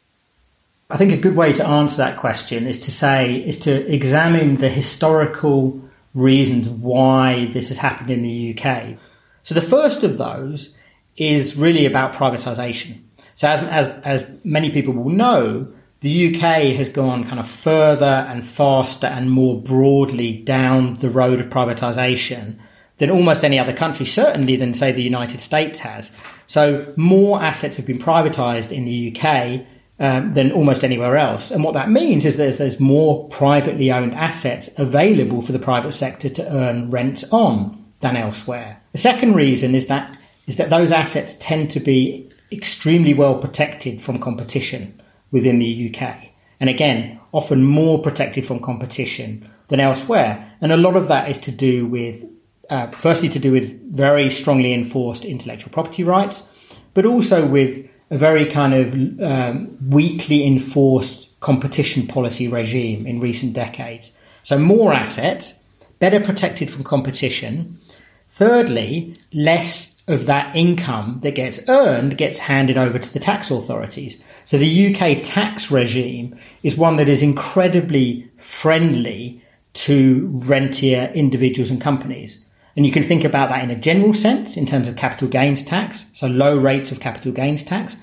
I 0.90 0.96
think 0.96 1.12
a 1.12 1.18
good 1.18 1.36
way 1.36 1.52
to 1.52 1.66
answer 1.66 1.98
that 1.98 2.16
question 2.16 2.66
is 2.66 2.80
to 2.80 2.90
say, 2.90 3.36
is 3.36 3.58
to 3.60 3.92
examine 3.92 4.56
the 4.56 4.70
historical 4.70 5.82
reasons 6.14 6.68
why 6.68 7.46
this 7.46 7.68
has 7.68 7.78
happened 7.78 8.10
in 8.10 8.22
the 8.22 8.56
UK. 8.56 8.96
So 9.42 9.54
the 9.54 9.62
first 9.62 10.02
of 10.02 10.16
those 10.18 10.74
is 11.16 11.56
really 11.56 11.84
about 11.84 12.14
privatisation. 12.14 13.00
So 13.38 13.46
as, 13.46 13.62
as, 13.62 14.02
as 14.02 14.30
many 14.42 14.68
people 14.68 14.92
will 14.92 15.10
know, 15.10 15.72
the 16.00 16.34
UK 16.34 16.74
has 16.74 16.88
gone 16.88 17.22
kind 17.22 17.38
of 17.38 17.48
further 17.48 18.26
and 18.28 18.44
faster 18.44 19.06
and 19.06 19.30
more 19.30 19.62
broadly 19.62 20.42
down 20.42 20.96
the 20.96 21.08
road 21.08 21.38
of 21.38 21.46
privatisation 21.46 22.58
than 22.96 23.10
almost 23.10 23.44
any 23.44 23.56
other 23.56 23.72
country, 23.72 24.06
certainly 24.06 24.56
than, 24.56 24.74
say, 24.74 24.90
the 24.90 25.04
United 25.04 25.40
States 25.40 25.78
has. 25.78 26.10
So 26.48 26.92
more 26.96 27.40
assets 27.40 27.76
have 27.76 27.86
been 27.86 28.00
privatised 28.00 28.72
in 28.72 28.86
the 28.86 29.16
UK 29.16 29.64
um, 30.00 30.32
than 30.32 30.50
almost 30.50 30.82
anywhere 30.82 31.16
else. 31.16 31.52
And 31.52 31.62
what 31.62 31.74
that 31.74 31.92
means 31.92 32.26
is 32.26 32.38
that 32.38 32.58
there's 32.58 32.80
more 32.80 33.28
privately 33.28 33.92
owned 33.92 34.16
assets 34.16 34.68
available 34.78 35.42
for 35.42 35.52
the 35.52 35.60
private 35.60 35.92
sector 35.92 36.28
to 36.28 36.52
earn 36.52 36.90
rents 36.90 37.22
on 37.30 37.86
than 38.00 38.16
elsewhere. 38.16 38.82
The 38.90 38.98
second 38.98 39.36
reason 39.36 39.76
is 39.76 39.86
that 39.86 40.18
is 40.48 40.56
that 40.56 40.70
those 40.70 40.90
assets 40.90 41.36
tend 41.38 41.70
to 41.72 41.78
be 41.78 42.28
extremely 42.52 43.14
well 43.14 43.38
protected 43.38 44.02
from 44.02 44.18
competition 44.18 45.00
within 45.30 45.58
the 45.58 45.92
UK. 45.94 46.30
And 46.60 46.70
again, 46.70 47.20
often 47.32 47.64
more 47.64 48.00
protected 48.00 48.46
from 48.46 48.60
competition 48.60 49.48
than 49.68 49.80
elsewhere. 49.80 50.50
And 50.60 50.72
a 50.72 50.76
lot 50.76 50.96
of 50.96 51.08
that 51.08 51.30
is 51.30 51.38
to 51.38 51.52
do 51.52 51.86
with, 51.86 52.24
uh, 52.70 52.88
firstly, 52.88 53.28
to 53.30 53.38
do 53.38 53.52
with 53.52 53.94
very 53.94 54.30
strongly 54.30 54.72
enforced 54.72 55.24
intellectual 55.24 55.72
property 55.72 56.02
rights, 56.02 56.42
but 56.94 57.06
also 57.06 57.46
with 57.46 57.88
a 58.10 58.18
very 58.18 58.46
kind 58.46 58.74
of 58.74 58.94
um, 59.22 59.76
weakly 59.90 60.46
enforced 60.46 61.38
competition 61.40 62.06
policy 62.06 62.48
regime 62.48 63.06
in 63.06 63.20
recent 63.20 63.52
decades. 63.52 64.12
So 64.42 64.58
more 64.58 64.92
assets, 64.92 65.54
better 65.98 66.20
protected 66.20 66.70
from 66.70 66.84
competition. 66.84 67.78
Thirdly, 68.28 69.16
less 69.32 69.94
of 70.08 70.26
that 70.26 70.54
income 70.56 71.20
that 71.22 71.34
gets 71.34 71.60
earned 71.68 72.18
gets 72.18 72.38
handed 72.38 72.76
over 72.76 72.98
to 72.98 73.12
the 73.12 73.20
tax 73.20 73.50
authorities. 73.50 74.18
So 74.44 74.58
the 74.58 74.94
UK 74.94 75.22
tax 75.22 75.70
regime 75.70 76.38
is 76.62 76.76
one 76.76 76.96
that 76.96 77.08
is 77.08 77.22
incredibly 77.22 78.30
friendly 78.38 79.42
to 79.74 80.28
rentier 80.44 81.12
individuals 81.14 81.70
and 81.70 81.80
companies. 81.80 82.44
And 82.74 82.86
you 82.86 82.92
can 82.92 83.02
think 83.02 83.24
about 83.24 83.50
that 83.50 83.62
in 83.62 83.70
a 83.70 83.80
general 83.80 84.14
sense 84.14 84.56
in 84.56 84.64
terms 84.64 84.88
of 84.88 84.96
capital 84.96 85.28
gains 85.28 85.62
tax, 85.62 86.06
so 86.12 86.26
low 86.26 86.56
rates 86.56 86.90
of 86.90 87.00
capital 87.00 87.32
gains 87.32 87.62
tax. 87.62 87.96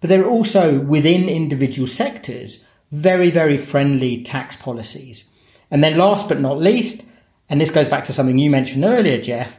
But 0.00 0.08
there 0.08 0.22
are 0.24 0.30
also 0.30 0.80
within 0.80 1.28
individual 1.28 1.86
sectors 1.86 2.64
very, 2.90 3.30
very 3.30 3.56
friendly 3.56 4.22
tax 4.22 4.56
policies. 4.56 5.24
And 5.70 5.84
then 5.84 5.98
last 5.98 6.28
but 6.28 6.40
not 6.40 6.58
least, 6.58 7.02
and 7.48 7.60
this 7.60 7.70
goes 7.70 7.88
back 7.88 8.04
to 8.04 8.12
something 8.12 8.38
you 8.38 8.50
mentioned 8.50 8.84
earlier, 8.84 9.20
Geoff, 9.20 9.56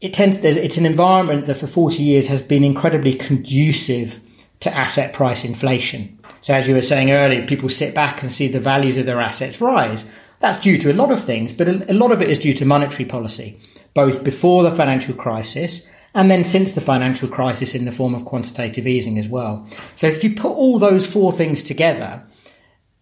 it 0.00 0.14
tends, 0.14 0.38
it's 0.38 0.76
an 0.76 0.86
environment 0.86 1.46
that 1.46 1.56
for 1.56 1.66
40 1.66 2.02
years 2.02 2.26
has 2.28 2.42
been 2.42 2.64
incredibly 2.64 3.14
conducive 3.14 4.20
to 4.60 4.74
asset 4.74 5.12
price 5.12 5.44
inflation. 5.44 6.18
So 6.42 6.54
as 6.54 6.68
you 6.68 6.74
were 6.74 6.82
saying 6.82 7.10
earlier, 7.10 7.46
people 7.46 7.68
sit 7.68 7.94
back 7.94 8.22
and 8.22 8.32
see 8.32 8.48
the 8.48 8.60
values 8.60 8.96
of 8.96 9.06
their 9.06 9.20
assets 9.20 9.60
rise. 9.60 10.04
That's 10.40 10.60
due 10.60 10.78
to 10.78 10.92
a 10.92 10.94
lot 10.94 11.10
of 11.10 11.24
things, 11.24 11.52
but 11.52 11.68
a 11.68 11.92
lot 11.92 12.12
of 12.12 12.22
it 12.22 12.30
is 12.30 12.38
due 12.38 12.54
to 12.54 12.64
monetary 12.64 13.04
policy 13.04 13.60
both 13.94 14.22
before 14.22 14.62
the 14.62 14.70
financial 14.70 15.14
crisis 15.14 15.82
and 16.14 16.30
then 16.30 16.44
since 16.44 16.72
the 16.72 16.80
financial 16.80 17.28
crisis 17.28 17.74
in 17.74 17.84
the 17.84 17.92
form 17.92 18.14
of 18.14 18.24
quantitative 18.24 18.86
easing 18.86 19.18
as 19.18 19.28
well. 19.28 19.66
So 19.96 20.06
if 20.06 20.22
you 20.22 20.34
put 20.34 20.52
all 20.52 20.78
those 20.78 21.04
four 21.04 21.32
things 21.32 21.64
together, 21.64 22.24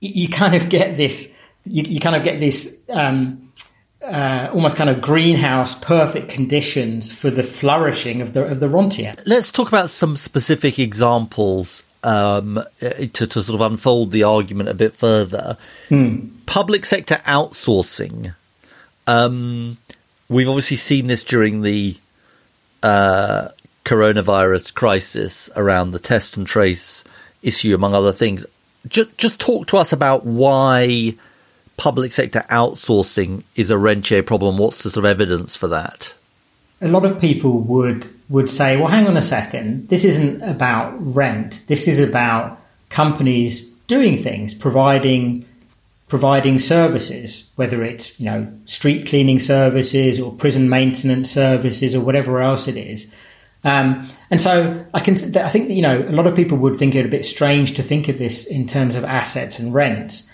you 0.00 0.28
kind 0.28 0.54
of 0.54 0.68
get 0.70 0.96
this, 0.96 1.32
you, 1.64 1.82
you 1.82 2.00
kind 2.00 2.16
of 2.16 2.24
get 2.24 2.40
this 2.40 2.78
um, 2.88 3.45
uh, 4.06 4.50
almost 4.52 4.76
kind 4.76 4.88
of 4.88 5.00
greenhouse 5.00 5.74
perfect 5.74 6.28
conditions 6.28 7.12
for 7.12 7.30
the 7.30 7.42
flourishing 7.42 8.20
of 8.22 8.32
the 8.32 8.44
of 8.44 8.60
the 8.60 8.68
rentier. 8.68 9.14
Let's 9.24 9.50
talk 9.50 9.68
about 9.68 9.90
some 9.90 10.16
specific 10.16 10.78
examples 10.78 11.82
um, 12.02 12.62
to, 12.80 13.08
to 13.08 13.42
sort 13.42 13.48
of 13.48 13.60
unfold 13.60 14.12
the 14.12 14.22
argument 14.22 14.68
a 14.68 14.74
bit 14.74 14.94
further. 14.94 15.58
Mm. 15.90 16.30
Public 16.46 16.84
sector 16.84 17.20
outsourcing. 17.26 18.34
Um, 19.08 19.78
we've 20.28 20.48
obviously 20.48 20.76
seen 20.76 21.08
this 21.08 21.24
during 21.24 21.62
the 21.62 21.96
uh, 22.82 23.48
coronavirus 23.84 24.72
crisis 24.74 25.50
around 25.56 25.90
the 25.90 25.98
test 25.98 26.36
and 26.36 26.46
trace 26.46 27.02
issue, 27.42 27.74
among 27.74 27.94
other 27.94 28.12
things. 28.12 28.46
Just, 28.86 29.18
just 29.18 29.40
talk 29.40 29.66
to 29.68 29.76
us 29.76 29.92
about 29.92 30.24
why 30.24 31.14
public 31.76 32.12
sector 32.12 32.44
outsourcing 32.50 33.42
is 33.54 33.70
a 33.70 33.78
rentier 33.78 34.22
problem. 34.22 34.58
What's 34.58 34.82
the 34.82 34.90
sort 34.90 35.04
of 35.04 35.10
evidence 35.10 35.56
for 35.56 35.68
that? 35.68 36.14
A 36.80 36.88
lot 36.88 37.04
of 37.04 37.20
people 37.20 37.60
would 37.60 38.08
would 38.28 38.50
say, 38.50 38.76
"Well, 38.76 38.88
hang 38.88 39.06
on 39.06 39.16
a 39.16 39.22
second. 39.22 39.88
This 39.88 40.04
isn't 40.04 40.42
about 40.42 40.94
rent. 40.98 41.62
This 41.68 41.88
is 41.88 42.00
about 42.00 42.58
companies 42.88 43.68
doing 43.86 44.22
things, 44.22 44.54
providing 44.54 45.46
providing 46.08 46.60
services, 46.60 47.48
whether 47.56 47.82
it's 47.82 48.18
you 48.20 48.26
know 48.26 48.52
street 48.64 49.06
cleaning 49.06 49.40
services 49.40 50.20
or 50.20 50.32
prison 50.32 50.68
maintenance 50.68 51.30
services 51.30 51.94
or 51.94 52.00
whatever 52.00 52.40
else 52.40 52.68
it 52.68 52.76
is. 52.76 53.12
Um, 53.64 54.08
and 54.30 54.40
so 54.40 54.84
I 54.94 55.00
can 55.00 55.14
I 55.36 55.48
think 55.48 55.68
that, 55.68 55.74
you 55.74 55.82
know 55.82 56.00
a 56.00 56.12
lot 56.12 56.26
of 56.26 56.36
people 56.36 56.58
would 56.58 56.78
think 56.78 56.94
it 56.94 57.04
a 57.04 57.08
bit 57.08 57.26
strange 57.26 57.74
to 57.74 57.82
think 57.82 58.08
of 58.08 58.18
this 58.18 58.44
in 58.46 58.66
terms 58.66 58.94
of 58.94 59.04
assets 59.04 59.58
and 59.58 59.74
rents. 59.74 60.28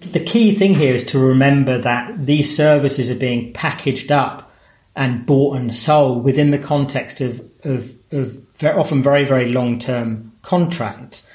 The 0.00 0.20
key 0.20 0.54
thing 0.54 0.74
here 0.74 0.94
is 0.94 1.04
to 1.06 1.18
remember 1.18 1.78
that 1.78 2.26
these 2.26 2.54
services 2.56 3.10
are 3.10 3.16
being 3.16 3.52
packaged 3.52 4.10
up 4.10 4.50
and 4.96 5.24
bought 5.26 5.56
and 5.56 5.74
sold 5.74 6.24
within 6.24 6.50
the 6.50 6.58
context 6.58 7.20
of 7.20 7.40
of, 7.64 7.92
of 8.10 8.32
very, 8.58 8.78
often 8.78 9.02
very 9.02 9.24
very 9.24 9.52
long 9.52 9.78
term 9.78 10.32
contracts. 10.42 11.26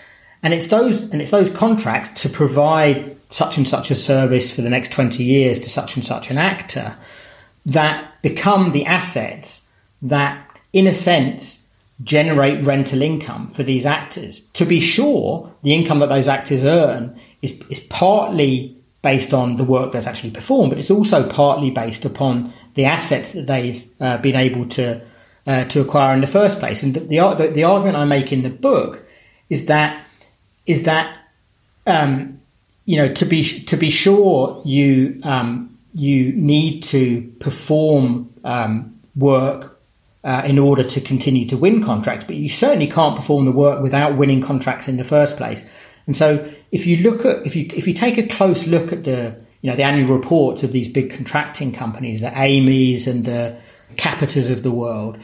And 0.42 0.54
it's 0.54 0.68
those 0.68 1.04
and 1.12 1.22
it's 1.22 1.32
those 1.32 1.50
contracts 1.52 2.22
to 2.24 2.30
provide 2.30 3.16
such 3.30 3.58
and 3.58 3.68
such 3.68 3.92
a 3.92 3.96
service 3.96 4.52
for 4.52 4.62
the 4.62 4.70
next 4.70 4.92
20 4.92 5.24
years 5.24 5.60
to 5.60 5.70
such 5.70 5.96
and 5.96 6.06
such 6.06 6.32
an 6.32 6.38
actor 6.38 6.96
that 7.66 8.22
become 8.22 8.72
the 8.72 8.86
assets 8.86 9.66
that, 10.02 10.48
in 10.72 10.88
a 10.88 10.94
sense, 10.94 11.64
generate 12.04 12.64
rental 12.66 13.02
income 13.02 13.50
for 13.50 13.64
these 13.64 13.86
actors. 13.86 14.42
To 14.54 14.66
be 14.66 14.80
sure, 14.80 15.54
the 15.64 15.74
income 15.74 16.00
that 16.00 16.10
those 16.10 16.28
actors 16.28 16.64
earn 16.64 17.20
is, 17.46 17.62
is 17.70 17.80
partly 17.80 18.76
based 19.02 19.34
on 19.34 19.56
the 19.56 19.64
work 19.64 19.92
that's 19.92 20.08
actually 20.08 20.32
performed, 20.32 20.72
but 20.72 20.80
it's 20.80 20.92
also 20.92 21.28
partly 21.30 21.72
based 21.72 22.06
upon 22.06 22.52
the 22.74 22.86
assets 22.86 23.34
that 23.34 23.48
they've 23.48 23.88
uh, 24.00 24.18
been 24.18 24.36
able 24.36 24.68
to 24.70 25.02
uh, 25.48 25.64
to 25.66 25.80
acquire 25.80 26.14
in 26.16 26.22
the 26.22 26.28
first 26.28 26.58
place. 26.58 26.82
And 26.82 26.96
the, 26.96 27.02
the, 27.02 27.52
the 27.54 27.64
argument 27.64 27.98
I 27.98 28.06
make 28.06 28.34
in 28.34 28.42
the 28.42 28.50
book 28.50 29.06
is 29.48 29.68
that 29.68 30.06
is 30.66 30.84
that 30.84 31.16
um, 31.86 32.42
you 32.86 32.98
know, 32.98 33.14
to 33.14 33.26
be 33.26 33.44
to 33.44 33.78
be 33.78 33.90
sure, 33.90 34.62
you 34.66 35.20
um, 35.24 35.78
you 35.94 36.34
need 36.34 36.84
to 36.84 37.22
perform 37.40 38.34
um, 38.44 39.00
work 39.16 39.80
uh, 40.24 40.44
in 40.46 40.60
order 40.60 40.84
to 40.84 41.02
continue 41.02 41.48
to 41.48 41.58
win 41.58 41.84
contracts, 41.84 42.26
but 42.26 42.36
you 42.36 42.50
certainly 42.50 42.88
can't 42.88 43.16
perform 43.16 43.46
the 43.46 43.52
work 43.52 43.82
without 43.82 44.18
winning 44.18 44.42
contracts 44.42 44.88
in 44.88 44.98
the 44.98 45.04
first 45.04 45.38
place. 45.38 45.64
And 46.08 46.16
so, 46.16 46.52
if 46.72 46.86
you 46.86 46.98
look 46.98 47.26
at 47.26 47.46
if 47.46 47.56
you 47.56 47.70
if 47.74 47.88
you 47.88 47.94
take 47.94 48.18
a 48.18 48.28
close 48.28 48.68
look 48.68 48.92
at 48.92 49.04
the 49.04 49.36
you 49.62 49.70
know 49.70 49.76
the 49.76 49.84
annual 49.84 50.16
reports 50.16 50.64
of 50.64 50.72
these 50.72 50.88
big 50.88 51.12
contracting 51.12 51.72
companies, 51.72 52.22
the 52.22 52.28
Ameys 52.28 53.08
and 53.08 53.26
the 53.26 53.60
Capitas 53.96 54.52
of 54.52 54.64
the 54.64 54.72
world, 54.72 55.18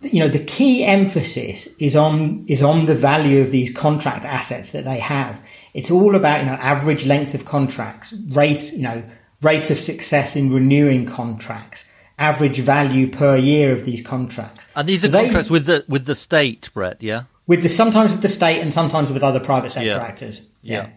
you 0.00 0.20
know 0.20 0.28
the 0.28 0.44
key 0.44 0.84
emphasis 0.84 1.68
is 1.78 1.94
on 1.94 2.44
is 2.48 2.62
on 2.62 2.86
the 2.86 2.94
value 2.94 3.40
of 3.40 3.50
these 3.50 3.72
contract 3.72 4.24
assets 4.24 4.72
that 4.72 4.84
they 4.84 4.98
have 4.98 5.40
it's 5.76 5.90
all 5.90 6.16
about, 6.16 6.40
you 6.40 6.46
know, 6.46 6.54
average 6.54 7.04
length 7.04 7.34
of 7.34 7.44
contracts, 7.44 8.14
rate, 8.30 8.72
you 8.72 8.80
know, 8.80 9.04
rate 9.42 9.70
of 9.70 9.78
success 9.78 10.34
in 10.34 10.50
renewing 10.50 11.04
contracts, 11.04 11.84
average 12.18 12.60
value 12.60 13.10
per 13.10 13.36
year 13.36 13.76
of 13.76 13.84
these 13.84 14.00
contracts. 14.00 14.66
And 14.74 14.88
these 14.88 15.04
are 15.04 15.10
so 15.10 15.20
contracts 15.20 15.48
they, 15.48 15.52
with 15.52 15.66
the 15.66 15.84
with 15.86 16.06
the 16.06 16.14
state, 16.14 16.70
Brett, 16.72 17.02
yeah? 17.02 17.24
With 17.46 17.62
the 17.62 17.68
sometimes 17.68 18.12
with 18.12 18.22
the 18.22 18.28
state 18.28 18.60
and 18.60 18.74
sometimes 18.74 19.10
with 19.10 19.22
other 19.22 19.40
private 19.40 19.72
sector 19.72 19.88
yeah. 19.88 19.98
actors. 19.98 20.42
Yeah. 20.62 20.82
yeah. 20.82 20.90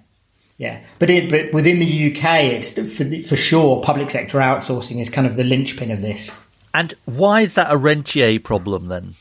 Yeah, 0.57 0.81
but 0.99 1.09
it, 1.09 1.29
but 1.29 1.53
within 1.53 1.79
the 1.79 2.11
UK, 2.11 2.25
it's 2.43 2.73
for, 2.73 3.29
for 3.29 3.37
sure 3.37 3.81
public 3.81 4.11
sector 4.11 4.39
outsourcing 4.39 4.99
is 4.99 5.07
kind 5.07 5.25
of 5.25 5.37
the 5.37 5.45
linchpin 5.45 5.89
of 5.89 6.01
this. 6.01 6.29
And 6.73 6.93
why 7.05 7.41
is 7.41 7.55
that 7.55 7.71
a 7.71 7.77
rentier 7.77 8.41
problem 8.41 8.89
then? 8.89 9.15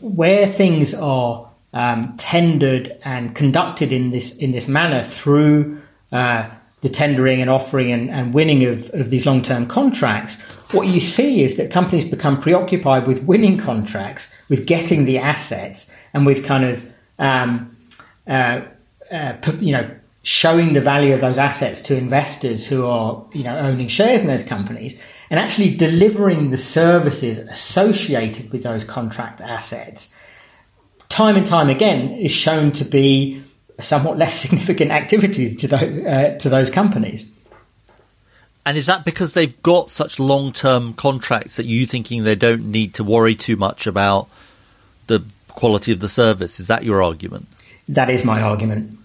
Where 0.00 0.46
things 0.46 0.92
are 0.92 1.50
um, 1.72 2.14
tendered 2.18 2.94
and 3.04 3.34
conducted 3.34 3.90
in 3.90 4.10
this 4.10 4.36
in 4.36 4.52
this 4.52 4.68
manner 4.68 5.02
through 5.02 5.80
uh, 6.12 6.50
the 6.82 6.90
tendering 6.90 7.40
and 7.40 7.48
offering 7.48 7.90
and, 7.90 8.10
and 8.10 8.34
winning 8.34 8.64
of, 8.64 8.90
of 8.92 9.08
these 9.10 9.24
long 9.24 9.42
term 9.42 9.66
contracts, 9.66 10.36
what 10.72 10.88
you 10.88 11.00
see 11.00 11.42
is 11.42 11.56
that 11.56 11.70
companies 11.70 12.04
become 12.08 12.40
preoccupied 12.40 13.06
with 13.06 13.24
winning 13.24 13.58
contracts, 13.58 14.28
with 14.48 14.66
getting 14.66 15.04
the 15.04 15.18
assets, 15.18 15.90
and 16.12 16.26
with 16.26 16.44
kind 16.44 16.64
of 16.64 16.92
um, 17.18 17.76
uh, 18.26 18.62
uh, 19.10 19.36
you 19.60 19.72
know 19.72 19.90
showing 20.24 20.72
the 20.72 20.80
value 20.80 21.12
of 21.12 21.20
those 21.20 21.36
assets 21.38 21.82
to 21.82 21.96
investors 21.96 22.66
who 22.66 22.86
are 22.86 23.24
you 23.32 23.42
know 23.42 23.56
owning 23.58 23.88
shares 23.88 24.22
in 24.22 24.28
those 24.28 24.42
companies 24.42 24.98
and 25.30 25.40
actually 25.40 25.74
delivering 25.76 26.50
the 26.50 26.58
services 26.58 27.38
associated 27.38 28.52
with 28.52 28.62
those 28.62 28.84
contract 28.84 29.40
assets 29.40 30.12
time 31.12 31.36
and 31.36 31.46
time 31.46 31.68
again 31.68 32.12
is 32.12 32.32
shown 32.32 32.72
to 32.72 32.84
be 32.84 33.42
a 33.78 33.82
somewhat 33.82 34.16
less 34.18 34.34
significant 34.40 34.90
activity 34.90 35.54
to, 35.54 35.68
the, 35.68 36.10
uh, 36.10 36.38
to 36.38 36.48
those 36.48 36.70
companies. 36.70 37.30
And 38.64 38.78
is 38.78 38.86
that 38.86 39.04
because 39.04 39.32
they've 39.32 39.60
got 39.62 39.90
such 39.90 40.20
long 40.20 40.52
term 40.52 40.94
contracts 40.94 41.56
that 41.56 41.66
you 41.66 41.86
thinking 41.86 42.22
they 42.22 42.36
don't 42.36 42.70
need 42.70 42.94
to 42.94 43.04
worry 43.04 43.34
too 43.34 43.56
much 43.56 43.86
about 43.86 44.28
the 45.08 45.24
quality 45.48 45.92
of 45.92 46.00
the 46.00 46.08
service? 46.08 46.60
Is 46.60 46.68
that 46.68 46.84
your 46.84 47.02
argument? 47.02 47.48
That 47.88 48.08
is 48.08 48.24
my 48.24 48.40
argument. 48.40 48.98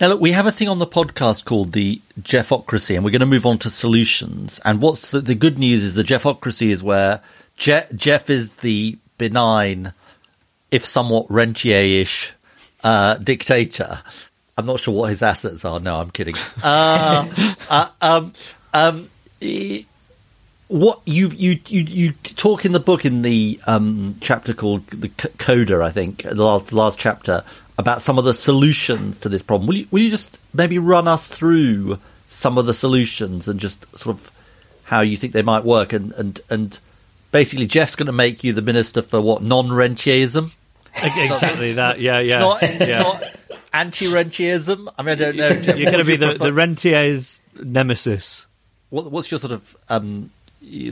Now, 0.00 0.08
look, 0.08 0.20
we 0.20 0.32
have 0.32 0.46
a 0.46 0.52
thing 0.52 0.68
on 0.68 0.78
the 0.78 0.86
podcast 0.86 1.44
called 1.44 1.72
the 1.72 2.00
Geoffocracy, 2.20 2.96
and 2.96 3.04
we're 3.04 3.12
going 3.12 3.20
to 3.20 3.26
move 3.26 3.46
on 3.46 3.58
to 3.60 3.70
solutions. 3.70 4.60
And 4.64 4.82
what's 4.82 5.12
the, 5.12 5.20
the 5.20 5.36
good 5.36 5.56
news 5.56 5.84
is 5.84 5.94
the 5.94 6.02
Geoffocracy 6.02 6.70
is 6.70 6.82
where 6.82 7.20
Je- 7.56 7.86
Geoff 7.94 8.28
is 8.28 8.56
the 8.56 8.98
benign 9.18 9.92
if 10.72 10.84
somewhat 10.84 11.30
rentier-ish 11.30 12.32
uh, 12.82 13.14
dictator. 13.14 14.02
I'm 14.58 14.66
not 14.66 14.80
sure 14.80 14.94
what 14.94 15.10
his 15.10 15.22
assets 15.22 15.64
are. 15.64 15.78
No, 15.78 16.00
I'm 16.00 16.10
kidding. 16.10 16.34
Uh, 16.62 17.54
uh, 17.70 17.88
um, 18.00 18.32
um, 18.74 19.08
what 20.68 21.00
you 21.04 21.28
you 21.28 21.58
you 21.66 21.82
you 21.82 22.12
talk 22.36 22.64
in 22.64 22.72
the 22.72 22.80
book 22.80 23.04
in 23.04 23.22
the 23.22 23.60
um, 23.66 24.16
chapter 24.20 24.52
called 24.52 24.86
the 24.88 25.08
coda, 25.38 25.82
I 25.82 25.90
think, 25.90 26.22
the 26.22 26.34
last 26.34 26.72
last 26.72 26.98
chapter 26.98 27.44
about 27.78 28.02
some 28.02 28.18
of 28.18 28.24
the 28.24 28.34
solutions 28.34 29.18
to 29.20 29.28
this 29.28 29.42
problem. 29.42 29.66
Will 29.66 29.76
you 29.76 29.86
will 29.90 30.00
you 30.00 30.10
just 30.10 30.38
maybe 30.52 30.78
run 30.78 31.08
us 31.08 31.28
through 31.28 31.98
some 32.28 32.58
of 32.58 32.66
the 32.66 32.74
solutions 32.74 33.46
and 33.48 33.60
just 33.60 33.86
sort 33.96 34.16
of 34.16 34.30
how 34.84 35.00
you 35.00 35.16
think 35.16 35.32
they 35.32 35.42
might 35.42 35.64
work 35.64 35.92
and 35.92 36.12
and 36.12 36.40
and 36.50 36.78
basically 37.30 37.66
Geoff's 37.66 37.96
going 37.96 38.06
to 38.06 38.12
make 38.12 38.44
you 38.44 38.52
the 38.52 38.62
minister 38.62 39.02
for 39.02 39.20
what 39.20 39.42
non-rentierism. 39.42 40.52
Exactly 41.02 41.72
that. 41.74 42.00
Yeah, 42.00 42.20
yeah. 42.20 42.38
Not, 42.38 42.62
yeah. 42.62 43.02
not 43.02 43.36
anti-rentierism. 43.72 44.88
I 44.96 45.02
mean, 45.02 45.12
I 45.12 45.14
don't 45.16 45.36
know. 45.36 45.48
You're 45.74 45.90
going 45.90 45.98
to 45.98 46.04
be 46.04 46.16
the, 46.16 46.34
the 46.34 46.52
rentier's 46.52 47.42
nemesis. 47.60 48.46
What, 48.94 49.10
what's 49.10 49.28
your 49.28 49.40
sort 49.40 49.52
of 49.52 49.76
um, 49.88 50.30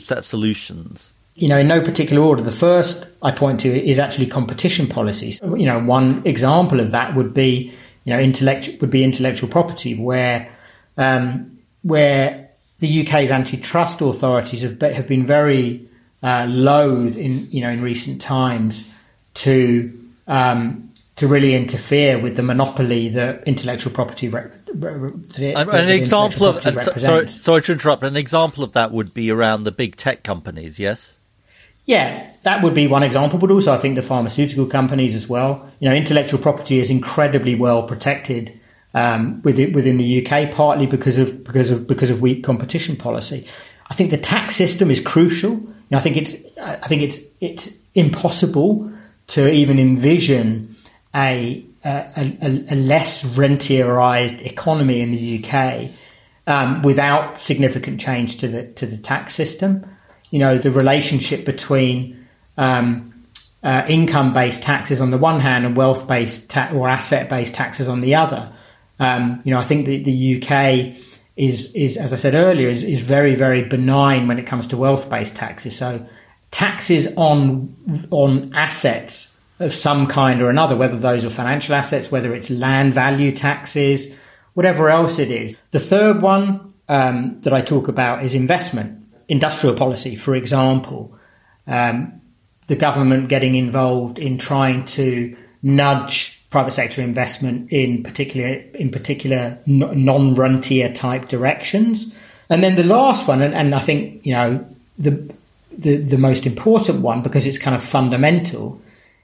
set 0.01 0.19
of 0.19 0.27
solutions? 0.27 1.13
You 1.37 1.47
know, 1.47 1.59
in 1.59 1.69
no 1.69 1.81
particular 1.81 2.21
order. 2.21 2.43
The 2.43 2.51
first 2.51 3.07
I 3.23 3.31
point 3.31 3.61
to 3.61 3.69
is 3.69 4.01
actually 4.01 4.27
competition 4.27 4.89
policies. 4.89 5.41
You 5.41 5.67
know, 5.67 5.79
one 5.79 6.21
example 6.27 6.81
of 6.81 6.91
that 6.91 7.15
would 7.15 7.33
be, 7.33 7.73
you 8.05 8.13
know, 8.13 8.19
intellectual 8.19 8.77
would 8.81 8.91
be 8.91 9.05
intellectual 9.05 9.49
property, 9.49 9.95
where 9.95 10.51
um, 10.97 11.59
where 11.83 12.51
the 12.81 13.03
UK's 13.03 13.31
antitrust 13.31 14.01
authorities 14.01 14.63
have 14.63 14.81
have 14.81 15.07
been 15.07 15.25
very 15.25 15.89
uh, 16.25 16.47
loath 16.49 17.17
in 17.17 17.49
you 17.53 17.61
know 17.61 17.71
in 17.71 17.83
recent 17.83 18.21
times 18.21 18.93
to 19.35 19.97
um, 20.27 20.92
to 21.23 21.29
really 21.29 21.55
interfere 21.55 22.19
with 22.19 22.35
the 22.35 22.43
monopoly 22.43 23.09
that 23.09 23.45
intellectual 23.47 23.93
property. 23.93 24.29
Rep- 24.29 24.53
an 24.75 25.89
example 25.89 26.47
of 26.47 26.61
sorry, 27.01 27.29
sorry 27.29 27.63
to 27.63 27.73
interrupt. 27.73 28.03
An 28.03 28.17
example 28.17 28.65
of 28.65 28.73
that 28.73 28.91
would 28.91 29.15
be 29.15 29.31
around 29.31 29.63
the 29.63 29.71
big 29.71 29.95
tech 29.95 30.25
companies. 30.25 30.81
Yes. 30.81 31.15
Yeah, 31.87 32.29
that 32.43 32.65
would 32.65 32.75
be 32.75 32.89
one 32.89 33.05
example, 33.05 33.39
but 33.39 33.53
also 33.53 33.73
I 33.73 33.77
think 33.77 33.95
the 33.95 34.03
pharmaceutical 34.03 34.67
companies 34.67 35.15
as 35.15 35.29
well. 35.29 35.71
You 35.79 35.89
know, 35.89 35.95
intellectual 35.95 36.41
property 36.41 36.81
is 36.81 36.91
incredibly 36.91 37.55
well 37.55 37.85
protected 37.85 38.59
um, 38.93 39.43
within, 39.43 39.73
within 39.75 39.99
the 39.99 40.27
UK, 40.27 40.53
partly 40.53 40.87
because 40.87 41.19
of 41.19 41.45
because 41.45 41.71
of 41.71 41.87
because 41.87 42.11
of 42.11 42.21
weak 42.21 42.43
competition 42.43 42.97
policy. 42.97 43.47
I 43.91 43.95
think 43.95 44.11
the 44.11 44.19
tax 44.19 44.57
system 44.57 44.91
is 44.91 44.99
crucial. 44.99 45.53
You 45.53 45.87
know, 45.93 45.99
I 45.99 46.01
think 46.01 46.17
it's 46.17 46.35
I 46.61 46.89
think 46.89 47.03
it's 47.03 47.21
it's 47.41 47.79
impossible 47.95 48.93
to 49.29 49.49
even 49.49 49.79
envision 49.79 50.72
a, 51.15 51.65
a, 51.85 52.37
a, 52.71 52.75
less 52.75 53.23
rentierized 53.23 54.45
economy 54.47 55.01
in 55.01 55.11
the 55.11 55.45
UK 55.45 55.91
um, 56.47 56.83
without 56.83 57.41
significant 57.41 58.01
change 58.01 58.39
to 58.39 58.49
the 58.49 58.67
to 58.73 58.87
the 58.87 58.97
tax 58.97 59.35
system. 59.35 59.87
You 60.31 60.39
know, 60.39 60.57
the 60.57 60.71
relationship 60.71 61.45
between 61.45 62.27
um, 62.57 63.27
uh, 63.63 63.85
income 63.89 64.33
based 64.33 64.63
taxes 64.63 65.01
on 65.01 65.11
the 65.11 65.19
one 65.19 65.41
hand 65.41 65.67
and 65.67 65.77
wealth 65.77 66.09
based 66.09 66.51
ta- 66.51 66.71
or 66.73 66.89
asset 66.89 67.29
based 67.29 67.55
taxes 67.55 67.89
on 67.89 68.01
the 68.01 68.15
other. 68.15 68.53
Um, 68.99 69.43
you 69.45 69.53
know, 69.53 69.61
I 69.61 69.65
think 69.65 69.87
the, 69.87 70.03
the 70.03 70.43
UK 70.43 70.97
is 71.37 71.73
is 71.75 71.97
as 71.97 72.13
I 72.13 72.17
said 72.17 72.35
earlier 72.35 72.69
is, 72.69 72.83
is 72.83 73.01
very 73.01 73.35
very 73.35 73.65
benign 73.65 74.29
when 74.29 74.39
it 74.39 74.47
comes 74.47 74.69
to 74.69 74.77
wealth 74.77 75.11
based 75.11 75.37
taxes. 75.37 75.77
So 75.77 76.07
taxes 76.51 77.09
on 77.17 77.77
on 78.11 78.53
assets 78.55 79.32
of 79.63 79.73
some 79.73 80.07
kind 80.07 80.43
or 80.43 80.51
another, 80.51 80.77
whether 80.77 80.99
those 80.99 81.25
are 81.25 81.31
financial 81.31 81.75
assets, 81.75 82.11
whether 82.11 82.35
it's 82.35 82.51
land 82.51 82.95
value 82.95 83.33
taxes, 83.33 84.15
whatever 84.55 84.91
else 84.91 85.19
it 85.19 85.31
is. 85.31 85.57
The 85.71 85.81
third 85.81 86.23
one 86.23 86.75
um, 86.89 87.41
that 87.43 87.53
I 87.53 87.63
talk 87.63 87.89
about 87.89 88.25
is 88.25 88.35
investment, 88.35 89.05
industrial 89.29 89.77
policy, 89.77 90.17
for 90.17 90.35
example. 90.35 91.17
Um, 91.67 92.21
the 92.67 92.77
government 92.77 93.29
getting 93.29 93.55
involved 93.55 94.19
in 94.19 94.39
trying 94.39 94.85
to 94.87 95.37
nudge 95.63 96.43
private 96.51 96.75
sector 96.75 97.01
investment 97.01 97.73
in 97.73 98.03
particular 98.03 98.49
in 98.75 98.91
particular 98.91 99.59
non-rentier 99.67 100.93
type 100.93 101.29
directions. 101.29 102.13
And 102.51 102.63
then 102.63 102.77
the 102.77 102.85
last 102.85 103.27
one, 103.27 103.41
and, 103.41 103.55
and 103.55 103.75
I 103.75 103.79
think 103.79 104.25
you 104.27 104.35
know 104.35 104.67
the 104.99 105.33
the, 105.77 105.97
the 105.97 106.19
most 106.19 106.47
important 106.47 107.01
one 107.01 107.23
because 107.23 107.47
it's 107.47 107.59
kind 107.59 107.75
of 107.75 107.83
fundamental, 107.83 108.81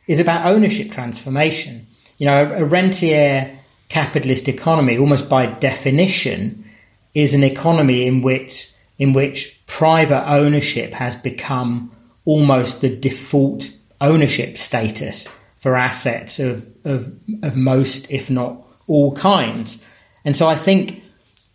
is 0.09 0.19
about 0.19 0.47
ownership 0.47 0.91
transformation. 0.91 1.87
You 2.17 2.27
know, 2.27 2.45
a, 2.45 2.63
a 2.63 2.65
rentier 2.65 3.57
capitalist 3.89 4.49
economy, 4.49 4.99
almost 4.99 5.29
by 5.29 5.47
definition, 5.47 6.69
is 7.15 7.35
an 7.35 7.45
economy 7.45 8.07
in 8.07 8.23
which 8.23 8.73
in 8.99 9.13
which 9.13 9.65
private 9.69 10.29
ownership 10.29 10.93
has 10.93 11.15
become 11.15 11.93
almost 12.25 12.81
the 12.81 12.95
default 12.95 13.71
ownership 14.01 14.59
status 14.59 15.29
for 15.59 15.77
assets 15.77 16.41
of, 16.41 16.69
of, 16.85 17.13
of 17.43 17.57
most, 17.57 18.11
if 18.11 18.29
not 18.29 18.61
all 18.89 19.15
kinds. 19.15 19.81
And 20.25 20.37
so 20.37 20.49
I 20.49 20.57
think 20.57 21.03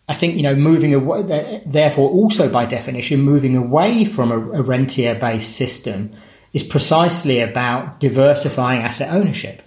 I 0.07 0.13
think 0.13 0.35
you 0.35 0.43
know 0.43 0.55
moving 0.55 0.93
away, 0.93 1.63
therefore 1.65 2.09
also 2.09 2.49
by 2.49 2.65
definition 2.65 3.21
moving 3.21 3.55
away 3.55 4.05
from 4.05 4.31
a, 4.31 4.39
a 4.51 4.61
rentier 4.61 5.15
based 5.15 5.55
system 5.55 6.13
is 6.53 6.63
precisely 6.63 7.39
about 7.39 7.99
diversifying 7.99 8.81
asset 8.81 9.13
ownership, 9.13 9.61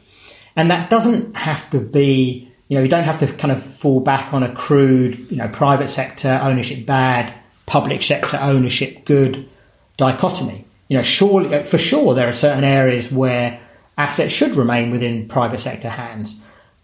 and 0.55 0.71
that 0.71 0.89
doesn't 0.91 1.37
have 1.37 1.69
to 1.71 1.81
be 1.81 2.51
you 2.69 2.77
know 2.77 2.83
you 2.83 2.89
don't 2.89 3.05
have 3.05 3.21
to 3.21 3.27
kind 3.27 3.53
of 3.53 3.63
fall 3.63 4.01
back 4.01 4.33
on 4.33 4.43
a 4.43 4.55
crude 4.55 5.31
you 5.31 5.37
know 5.37 5.49
private 5.49 5.91
sector 5.91 6.41
ownership 6.43 6.87
bad, 6.87 7.35
public 7.67 8.03
sector 8.03 8.39
ownership 8.41 9.05
good 9.05 9.49
dichotomy. 9.97 10.65
You 10.89 10.97
know, 10.99 11.03
surely 11.03 11.55
uh, 11.55 11.65
for 11.65 11.79
sure 11.79 12.15
there 12.15 12.29
are 12.29 12.33
certain 12.33 12.65
areas 12.65 13.11
where 13.11 13.61
assets 13.99 14.33
should 14.33 14.55
remain 14.55 14.91
within 14.91 15.29
private 15.29 15.61
sector 15.61 15.89
hands. 15.89 16.39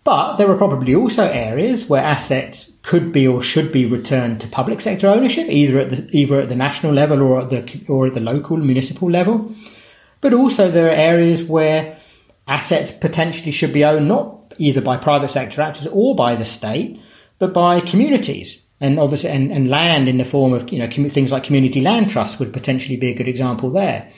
But 0.05 0.37
there 0.37 0.51
are 0.51 0.57
probably 0.57 0.97
also 0.97 1.29
areas 1.29 1.89
where 1.89 2.03
assets 2.03 2.73
could 2.83 3.13
be 3.13 3.29
or 3.29 3.41
should 3.41 3.71
be 3.71 3.87
returned 3.87 4.41
to 4.41 4.49
public 4.49 4.81
sector 4.81 5.09
ownership, 5.09 5.49
either 5.49 5.79
at 5.79 5.91
the 5.91 6.09
either 6.11 6.41
at 6.41 6.49
the 6.49 6.57
national 6.57 6.93
level 6.93 7.23
or 7.23 7.41
at 7.41 7.51
the 7.51 7.85
or 7.89 8.09
at 8.09 8.15
the 8.15 8.21
local 8.21 8.57
municipal 8.57 9.09
level. 9.09 9.55
But 10.23 10.33
also 10.33 10.71
there 10.71 10.87
are 10.87 10.95
areas 10.95 11.45
where 11.45 11.99
assets 12.49 12.91
potentially 12.91 13.53
should 13.53 13.75
be 13.75 13.85
owned 13.85 14.09
not 14.09 14.55
either 14.57 14.81
by 14.81 14.97
private 14.97 15.31
sector 15.31 15.61
actors 15.61 15.87
or 15.89 16.15
by 16.15 16.35
the 16.35 16.45
state, 16.45 17.01
but 17.39 17.53
by 17.53 17.81
communities. 17.81 18.63
And 18.81 18.99
obviously, 18.99 19.31
and, 19.31 19.53
and 19.53 19.69
land 19.69 20.09
in 20.09 20.17
the 20.17 20.25
form 20.25 20.53
of 20.53 20.73
you 20.73 20.79
know 20.79 20.89
things 20.89 21.31
like 21.31 21.45
community 21.45 21.83
land 21.83 22.11
trusts 22.11 22.39
would 22.39 22.53
potentially 22.53 22.97
be 22.97 23.11
a 23.11 23.15
good 23.15 23.29
example 23.29 23.71
there, 23.71 24.11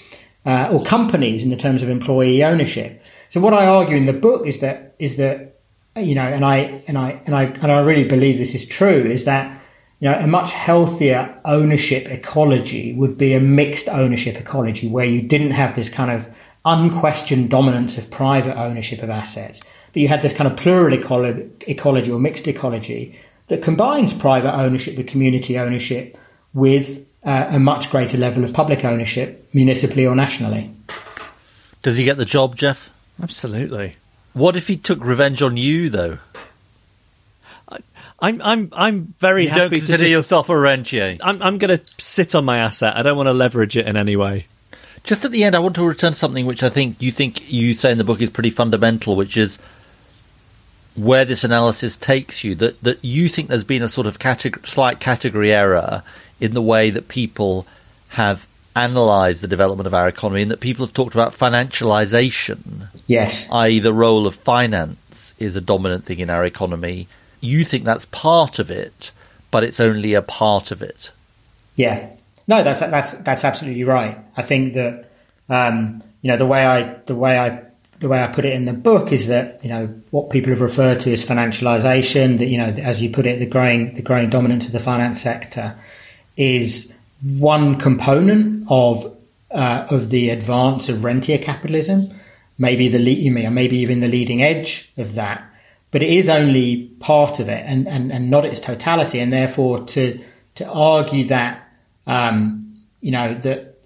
uh, 0.47 0.69
or 0.71 0.83
companies 0.85 1.43
in 1.43 1.51
the 1.51 1.57
terms 1.57 1.83
of 1.83 1.90
employee 1.90 2.43
ownership. 2.43 3.03
So 3.29 3.40
what 3.40 3.53
I 3.53 3.67
argue 3.67 3.97
in 3.97 4.07
the 4.07 4.14
book 4.14 4.47
is 4.47 4.61
that 4.61 4.95
is 4.99 5.17
that 5.17 5.61
you 5.97 6.14
know, 6.14 6.23
and 6.23 6.45
I 6.45 6.83
and 6.88 6.97
I 6.97 7.21
and 7.27 7.35
I 7.35 7.45
and 7.45 7.71
I 7.71 7.81
really 7.81 8.09
believe 8.09 8.38
this 8.38 8.55
is 8.55 8.67
true, 8.67 9.05
is 9.05 9.25
that 9.25 9.61
you 10.05 10.11
know 10.11 10.19
a 10.19 10.27
much 10.27 10.53
healthier 10.53 11.35
ownership 11.47 12.11
ecology 12.11 12.93
would 12.93 13.17
be 13.17 13.33
a 13.33 13.40
mixed 13.40 13.88
ownership 13.88 14.37
ecology 14.37 14.87
where 14.87 15.07
you 15.07 15.23
didn't 15.23 15.53
have 15.53 15.75
this 15.75 15.88
kind 15.88 16.11
of 16.11 16.29
unquestioned 16.67 17.49
dominance 17.49 17.97
of 17.97 18.11
private 18.11 18.55
ownership 18.59 19.03
of 19.03 19.09
assets, 19.09 19.61
but 19.95 20.03
you 20.03 20.09
had 20.09 20.21
this 20.21 20.35
kind 20.35 20.51
of 20.51 20.59
plural 20.59 20.95
ecolo- 20.95 21.51
ecology 21.67 22.12
or 22.12 22.19
mixed 22.19 22.47
ecology 22.47 23.19
that 23.47 23.62
combines 23.62 24.12
private 24.12 24.55
ownership 24.55 24.95
with 24.99 25.07
community 25.07 25.59
ownership 25.59 26.19
with 26.53 27.07
uh, 27.25 27.47
a 27.49 27.59
much 27.59 27.90
greater 27.90 28.19
level 28.19 28.45
of 28.45 28.53
public 28.53 28.85
ownership, 28.85 29.49
municipally 29.55 30.07
or 30.07 30.14
nationally. 30.14 30.71
Does 31.83 31.97
he 31.97 32.05
get 32.05 32.19
the 32.19 32.27
job, 32.27 32.57
Jeff? 32.57 32.90
Absolutely. 33.23 33.97
What 34.35 34.55
if 34.55 34.69
he 34.69 34.77
took 34.77 35.03
revenge 35.03 35.40
on 35.40 35.57
you, 35.57 35.88
though? 35.88 36.19
I'm 38.27 38.41
I'm 38.43 38.69
I'm 38.73 39.15
very 39.19 39.45
You 39.45 39.49
happy 39.51 39.61
don't 39.61 39.71
to 39.71 39.77
consider 39.77 40.05
just- 40.05 40.13
yourself 40.13 40.49
a 40.49 40.59
rentier. 40.59 41.17
I'm 41.23 41.43
I'm 41.43 41.59
going 41.59 41.77
to 41.79 41.83
sit 41.99 42.35
on 42.35 42.45
my 42.45 42.59
asset. 42.59 42.97
I 42.97 43.03
don't 43.03 43.17
want 43.17 43.27
to 43.29 43.33
leverage 43.33 43.77
it 43.77 43.87
in 43.87 43.97
any 43.97 44.17
way. 44.17 44.47
Just 45.03 45.25
at 45.25 45.31
the 45.33 45.45
end, 45.45 45.55
I 45.55 45.59
want 45.59 45.75
to 45.77 45.85
return 45.87 46.13
to 46.13 46.19
something 46.19 46.47
which 46.47 46.63
I 46.63 46.71
think 46.71 47.01
you 47.03 47.13
think 47.13 47.53
you 47.53 47.75
say 47.75 47.93
in 47.93 47.99
the 47.99 48.05
book 48.05 48.21
is 48.23 48.31
pretty 48.31 48.51
fundamental, 48.51 49.17
which 49.17 49.37
is 49.37 49.59
where 50.97 51.25
this 51.25 51.45
analysis 51.45 51.97
takes 51.97 52.45
you. 52.45 52.55
That 52.55 52.81
that 52.83 53.05
you 53.05 53.29
think 53.29 53.49
there's 53.49 53.65
been 53.65 53.83
a 53.83 53.89
sort 53.89 54.07
of 54.07 54.19
categor- 54.19 54.65
slight 54.67 55.01
category 55.01 55.53
error 55.53 56.03
in 56.41 56.55
the 56.55 56.63
way 56.63 56.91
that 56.91 57.09
people 57.09 57.67
have 58.11 58.47
analysed 58.77 59.41
the 59.43 59.49
development 59.49 59.87
of 59.87 59.95
our 59.95 60.09
economy, 60.09 60.43
and 60.43 60.51
that 60.51 60.61
people 60.61 60.85
have 60.85 60.93
talked 60.95 61.15
about 61.15 61.33
financialization, 61.33 62.89
Yes. 63.07 63.47
i.e., 63.53 63.79
the 63.79 63.93
role 63.93 64.27
of 64.27 64.35
finance 64.35 65.33
is 65.39 65.55
a 65.57 65.61
dominant 65.61 66.05
thing 66.05 66.19
in 66.19 66.29
our 66.31 66.45
economy. 66.45 67.07
You 67.45 67.65
think 67.65 67.85
that's 67.85 68.07
part 68.07 68.59
of 68.59 68.71
it, 68.71 69.13
but 69.51 69.65
it's 69.65 69.81
only 69.81 70.15
a 70.15 70.23
part 70.23 70.71
of 70.71 70.83
it. 70.83 71.11
Yeah, 71.77 72.09
no, 72.47 72.63
that's 72.63 72.81
that's 72.81 73.15
that's 73.15 73.45
absolutely 73.45 73.85
right. 73.85 74.19
I 74.37 74.43
think 74.43 74.75
that 74.75 75.11
um, 75.49 76.03
you 76.23 76.31
know 76.31 76.37
the 76.37 76.47
way 76.47 76.65
I 76.65 76.95
the 77.07 77.15
way 77.15 77.39
I 77.39 77.63
the 78.01 78.09
way 78.09 78.23
I 78.23 78.27
put 78.27 78.45
it 78.45 78.53
in 78.53 78.65
the 78.65 78.73
book 78.73 79.13
is 79.13 79.29
that 79.29 79.61
you 79.63 79.71
know 79.71 79.87
what 80.11 80.31
people 80.31 80.51
have 80.51 80.61
referred 80.61 81.01
to 81.03 81.13
as 81.13 81.25
financialization. 81.25 82.39
That 82.39 82.47
you 82.47 82.59
know, 82.59 82.67
as 82.67 83.01
you 83.01 83.11
put 83.11 83.27
it, 83.27 83.39
the 83.39 83.47
growing 83.47 83.95
the 83.95 84.03
growing 84.03 84.31
dominance 84.31 84.67
of 84.67 84.73
the 84.73 84.81
finance 84.81 85.21
sector 85.21 85.75
is 86.37 86.93
one 87.23 87.79
component 87.79 88.67
of 88.69 89.17
uh, 89.51 89.87
of 89.91 90.11
the 90.11 90.31
advance 90.31 90.89
of 90.89 91.05
rentier 91.05 91.39
capitalism. 91.39 92.11
Maybe 92.59 92.89
the 92.89 92.99
le- 92.99 93.11
you 93.11 93.33
mean, 93.33 93.53
maybe 93.55 93.79
even 93.79 94.01
the 94.01 94.09
leading 94.09 94.43
edge 94.43 94.93
of 94.97 95.15
that, 95.15 95.43
but 95.95 96.03
it 96.03 96.11
is 96.11 96.29
only 96.29 96.89
part 96.99 97.39
of 97.39 97.49
it 97.49 97.65
and, 97.69 97.87
and, 97.87 98.11
and 98.11 98.29
not 98.29 98.45
its 98.45 98.59
totality. 98.59 99.21
And 99.21 99.33
therefore, 99.33 99.85
to 99.85 100.21
to 100.57 100.69
argue 100.69 101.29
that 101.29 101.69
um, 102.09 102.81
you 103.01 103.13
know 103.13 103.33
that 103.33 103.79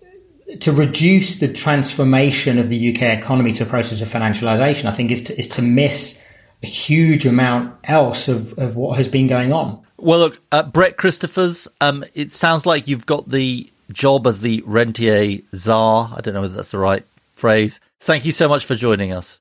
to 0.61 0.73
reduce 0.73 1.38
the 1.38 1.53
transformation 1.53 2.59
of 2.59 2.71
the 2.71 2.94
UK 2.94 3.03
economy 3.03 3.53
to 3.53 3.64
a 3.64 3.66
process 3.66 4.01
of 4.01 4.09
financialisation, 4.09 4.87
I 4.87 4.92
think 4.92 5.11
is 5.11 5.25
to, 5.25 5.38
is 5.38 5.51
to 5.51 5.62
miss 5.62 6.18
a 6.62 6.66
huge 6.66 7.27
amount 7.27 7.75
else 7.85 8.27
of, 8.27 8.59
of 8.59 8.75
what 8.75 8.97
has 8.97 9.07
been 9.07 9.27
going 9.27 9.53
on. 9.53 9.79
Well, 9.99 10.18
look, 10.18 10.40
uh, 10.51 10.62
Brett 10.62 10.97
Christophers, 10.97 11.68
um, 11.83 12.07
it 12.14 12.31
sounds 12.31 12.64
like 12.64 12.88
you've 12.88 13.05
got 13.05 13.29
the 13.29 13.71
job 13.92 14.27
as 14.27 14.40
the 14.40 14.62
rentier 14.64 15.42
czar. 15.55 16.11
I 16.16 16.23
don't 16.23 16.33
know 16.33 16.40
whether 16.40 16.55
that's 16.55 16.71
the 16.71 16.79
right 16.79 17.05
phrase. 17.35 17.81
Thank 18.01 18.25
you 18.25 18.33
so 18.33 18.49
much 18.49 18.64
for 18.64 18.77
joining 18.77 19.12
us. 19.12 19.38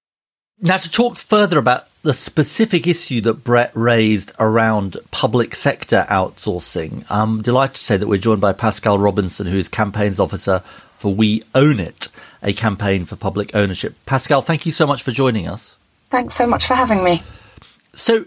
Now, 0.60 0.76
to 0.76 0.92
talk 0.92 1.18
further 1.18 1.60
about 1.60 1.88
the 2.08 2.14
specific 2.14 2.88
issue 2.88 3.20
that 3.20 3.44
Brett 3.44 3.70
raised 3.74 4.32
around 4.40 4.96
public 5.12 5.54
sector 5.54 6.06
outsourcing, 6.10 7.04
I'm 7.10 7.42
delighted 7.42 7.76
to 7.76 7.84
say 7.84 7.98
that 7.98 8.08
we're 8.08 8.18
joined 8.18 8.40
by 8.40 8.54
Pascale 8.54 8.98
Robinson, 8.98 9.46
who 9.46 9.58
is 9.58 9.68
campaigns 9.68 10.18
officer 10.18 10.64
for 11.00 11.14
We 11.14 11.44
Own 11.54 11.82
It, 11.82 12.08
a 12.42 12.54
campaign 12.54 13.04
for 13.04 13.18
public 13.18 13.54
ownership. 13.54 13.94
Pascale, 14.06 14.42
thank 14.42 14.66
you 14.66 14.72
so 14.72 14.88
much 14.88 15.04
for 15.04 15.12
joining 15.12 15.50
us. 15.50 15.76
Thanks 16.10 16.34
so 16.34 16.48
much 16.48 16.66
for 16.66 16.76
having 16.76 17.04
me. 17.04 17.24
So, 17.94 18.24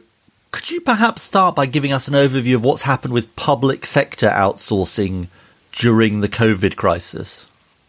could 0.50 0.70
you 0.70 0.82
perhaps 0.82 1.22
start 1.22 1.56
by 1.56 1.64
giving 1.64 1.94
us 1.94 2.06
an 2.06 2.12
overview 2.12 2.56
of 2.56 2.62
what's 2.62 2.82
happened 2.82 3.14
with 3.14 3.34
public 3.34 3.86
sector 3.86 4.28
outsourcing 4.28 5.28
during 5.72 6.20
the 6.20 6.28
COVID 6.28 6.76
crisis? 6.76 7.46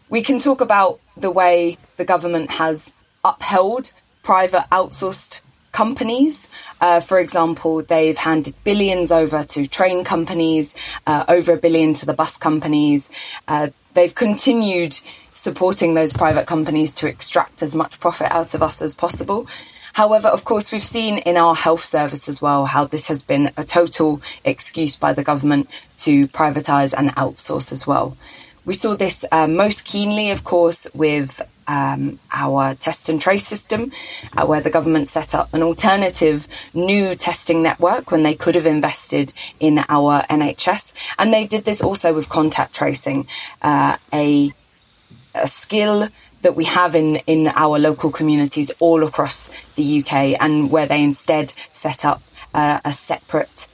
We 0.08 0.22
can 0.22 0.38
talk 0.38 0.62
about 0.62 1.00
the 1.18 1.30
way 1.30 1.76
the 1.98 2.06
government 2.06 2.50
has 2.52 2.94
upheld 3.26 3.92
private 4.22 4.64
outsourced 4.72 5.40
companies. 5.72 6.48
Uh, 6.80 7.00
for 7.00 7.18
example, 7.18 7.82
they've 7.82 8.16
handed 8.16 8.54
billions 8.62 9.10
over 9.10 9.42
to 9.44 9.66
train 9.66 10.04
companies, 10.04 10.74
uh, 11.06 11.24
over 11.28 11.54
a 11.54 11.56
billion 11.56 11.94
to 11.94 12.06
the 12.06 12.14
bus 12.14 12.36
companies. 12.36 13.10
Uh, 13.48 13.68
they've 13.94 14.14
continued 14.14 14.98
supporting 15.34 15.94
those 15.94 16.12
private 16.12 16.46
companies 16.46 16.92
to 16.92 17.06
extract 17.06 17.62
as 17.62 17.74
much 17.74 17.98
profit 17.98 18.30
out 18.30 18.54
of 18.54 18.62
us 18.62 18.80
as 18.80 18.94
possible. 18.94 19.48
However, 19.92 20.28
of 20.28 20.44
course, 20.44 20.72
we've 20.72 20.82
seen 20.82 21.18
in 21.18 21.36
our 21.36 21.54
health 21.54 21.84
service 21.84 22.28
as 22.28 22.40
well 22.40 22.64
how 22.64 22.86
this 22.86 23.08
has 23.08 23.22
been 23.22 23.50
a 23.56 23.64
total 23.64 24.22
excuse 24.44 24.96
by 24.96 25.12
the 25.12 25.22
government 25.22 25.68
to 25.98 26.28
privatise 26.28 26.94
and 26.96 27.10
outsource 27.16 27.72
as 27.72 27.86
well. 27.86 28.16
We 28.64 28.74
saw 28.74 28.94
this 28.94 29.24
uh, 29.32 29.48
most 29.48 29.84
keenly, 29.84 30.30
of 30.30 30.44
course, 30.44 30.86
with 30.94 31.42
um, 31.66 32.18
our 32.32 32.74
test 32.74 33.08
and 33.08 33.20
trace 33.20 33.46
system, 33.46 33.92
uh, 34.36 34.46
where 34.46 34.60
the 34.60 34.70
government 34.70 35.08
set 35.08 35.34
up 35.34 35.52
an 35.54 35.62
alternative 35.62 36.48
new 36.74 37.14
testing 37.14 37.62
network 37.62 38.10
when 38.10 38.22
they 38.22 38.34
could 38.34 38.54
have 38.54 38.66
invested 38.66 39.32
in 39.60 39.78
our 39.88 40.22
NHS. 40.22 40.92
And 41.18 41.32
they 41.32 41.46
did 41.46 41.64
this 41.64 41.80
also 41.80 42.12
with 42.14 42.28
contact 42.28 42.74
tracing, 42.74 43.26
uh, 43.62 43.96
a, 44.12 44.52
a 45.34 45.46
skill 45.46 46.08
that 46.42 46.56
we 46.56 46.64
have 46.64 46.94
in, 46.94 47.16
in 47.26 47.48
our 47.48 47.78
local 47.78 48.10
communities 48.10 48.70
all 48.80 49.04
across 49.04 49.48
the 49.76 50.00
UK, 50.00 50.40
and 50.40 50.70
where 50.70 50.86
they 50.86 51.02
instead 51.02 51.52
set 51.72 52.04
up 52.04 52.22
uh, 52.54 52.80
a 52.84 52.92
separate, 52.92 53.66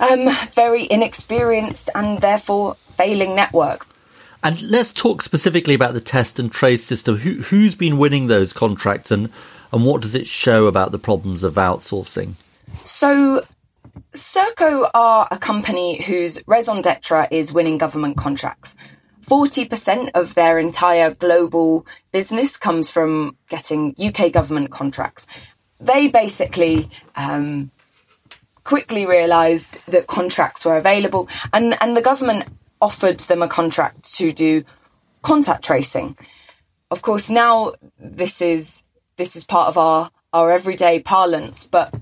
um, 0.00 0.28
very 0.52 0.86
inexperienced 0.90 1.90
and 1.94 2.20
therefore 2.20 2.76
failing 2.96 3.34
network. 3.34 3.86
And 4.42 4.62
let's 4.62 4.92
talk 4.92 5.22
specifically 5.22 5.74
about 5.74 5.94
the 5.94 6.00
test 6.00 6.38
and 6.38 6.50
trace 6.50 6.84
system. 6.84 7.16
Who, 7.16 7.34
who's 7.42 7.74
been 7.74 7.98
winning 7.98 8.28
those 8.28 8.52
contracts 8.52 9.10
and, 9.10 9.30
and 9.72 9.84
what 9.84 10.00
does 10.00 10.14
it 10.14 10.26
show 10.26 10.66
about 10.66 10.92
the 10.92 10.98
problems 10.98 11.42
of 11.42 11.54
outsourcing? 11.54 12.34
So, 12.84 13.44
Serco 14.12 14.88
are 14.94 15.26
a 15.30 15.38
company 15.38 16.02
whose 16.02 16.40
raison 16.46 16.82
d'etre 16.82 17.26
is 17.30 17.52
winning 17.52 17.78
government 17.78 18.16
contracts. 18.16 18.76
40% 19.26 20.10
of 20.14 20.34
their 20.34 20.58
entire 20.58 21.10
global 21.10 21.86
business 22.12 22.56
comes 22.56 22.88
from 22.90 23.36
getting 23.48 23.94
UK 23.98 24.32
government 24.32 24.70
contracts. 24.70 25.26
They 25.80 26.08
basically 26.08 26.88
um, 27.14 27.70
quickly 28.64 29.04
realised 29.04 29.80
that 29.86 30.06
contracts 30.06 30.64
were 30.64 30.76
available, 30.76 31.28
and, 31.52 31.76
and 31.82 31.96
the 31.96 32.02
government 32.02 32.44
offered 32.80 33.20
them 33.20 33.42
a 33.42 33.48
contract 33.48 34.14
to 34.14 34.32
do 34.32 34.64
contact 35.22 35.64
tracing. 35.64 36.16
Of 36.90 37.02
course, 37.02 37.28
now 37.28 37.72
this 37.98 38.40
is 38.40 38.82
this 39.16 39.36
is 39.36 39.44
part 39.44 39.68
of 39.68 39.78
our 39.78 40.10
our 40.32 40.50
everyday 40.50 41.00
parlance, 41.00 41.66
but 41.66 41.94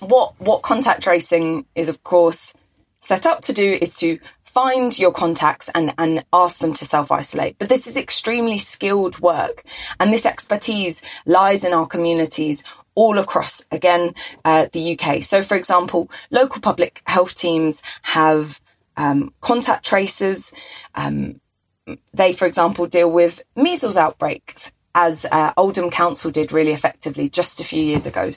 what 0.00 0.40
what 0.40 0.62
contact 0.62 1.02
tracing 1.02 1.66
is 1.74 1.88
of 1.88 2.02
course 2.04 2.54
set 3.00 3.26
up 3.26 3.42
to 3.42 3.52
do 3.52 3.78
is 3.80 3.96
to 3.96 4.18
find 4.44 4.98
your 4.98 5.12
contacts 5.12 5.68
and, 5.74 5.94
and 5.98 6.24
ask 6.32 6.58
them 6.58 6.72
to 6.74 6.84
self 6.84 7.12
isolate. 7.12 7.56
But 7.58 7.68
this 7.68 7.86
is 7.86 7.96
extremely 7.96 8.58
skilled 8.58 9.18
work, 9.20 9.62
and 10.00 10.12
this 10.12 10.26
expertise 10.26 11.02
lies 11.26 11.64
in 11.64 11.72
our 11.72 11.86
communities 11.86 12.62
all 12.94 13.18
across, 13.18 13.62
again, 13.70 14.12
uh, 14.44 14.66
the 14.72 14.98
UK. 14.98 15.22
So, 15.22 15.42
for 15.42 15.56
example, 15.56 16.10
local 16.30 16.60
public 16.60 17.02
health 17.06 17.34
teams 17.34 17.82
have 18.02 18.60
um, 18.98 19.32
contact 19.40 19.86
tracers. 19.86 20.52
Um, 20.94 21.40
they, 22.12 22.34
for 22.34 22.46
example, 22.46 22.86
deal 22.86 23.10
with 23.10 23.40
measles 23.56 23.96
outbreaks 23.96 24.70
as 24.94 25.24
uh, 25.30 25.52
Oldham 25.56 25.90
Council 25.90 26.30
did 26.30 26.50
really 26.50 26.72
effectively 26.72 27.28
just 27.28 27.60
a 27.60 27.64
few 27.64 27.82
years 27.82 28.04
ago. 28.04 28.32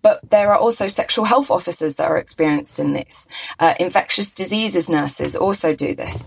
But 0.00 0.20
there 0.30 0.52
are 0.52 0.58
also 0.58 0.86
sexual 0.86 1.24
health 1.24 1.50
officers 1.50 1.94
that 1.94 2.08
are 2.08 2.18
experienced 2.18 2.78
in 2.78 2.92
this. 2.92 3.26
Uh, 3.58 3.74
infectious 3.80 4.32
diseases 4.32 4.88
nurses 4.88 5.34
also 5.34 5.74
do 5.74 5.94
this. 5.94 6.24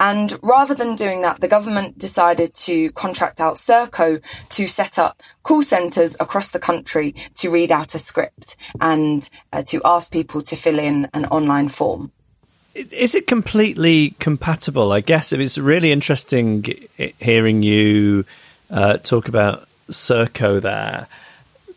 And 0.00 0.38
rather 0.42 0.74
than 0.74 0.96
doing 0.96 1.20
that, 1.20 1.40
the 1.42 1.48
government 1.48 1.98
decided 1.98 2.54
to 2.54 2.90
contract 2.92 3.42
out 3.42 3.56
Serco 3.56 4.22
to 4.50 4.66
set 4.66 4.98
up 4.98 5.22
call 5.42 5.60
centres 5.62 6.16
across 6.18 6.52
the 6.52 6.58
country 6.58 7.14
to 7.34 7.50
read 7.50 7.70
out 7.70 7.94
a 7.94 7.98
script 7.98 8.56
and 8.80 9.28
uh, 9.52 9.62
to 9.64 9.82
ask 9.84 10.10
people 10.10 10.40
to 10.42 10.56
fill 10.56 10.78
in 10.78 11.10
an 11.12 11.26
online 11.26 11.68
form. 11.68 12.10
Is 12.74 13.14
it 13.14 13.26
completely 13.26 14.14
compatible? 14.20 14.92
I 14.92 15.00
guess 15.00 15.32
it 15.32 15.38
was 15.38 15.58
really 15.58 15.90
interesting 15.92 16.64
hearing 17.18 17.62
you 17.62 18.24
uh, 18.70 18.98
talk 18.98 19.28
about 19.28 19.66
Serco 19.88 20.60
there. 20.60 21.08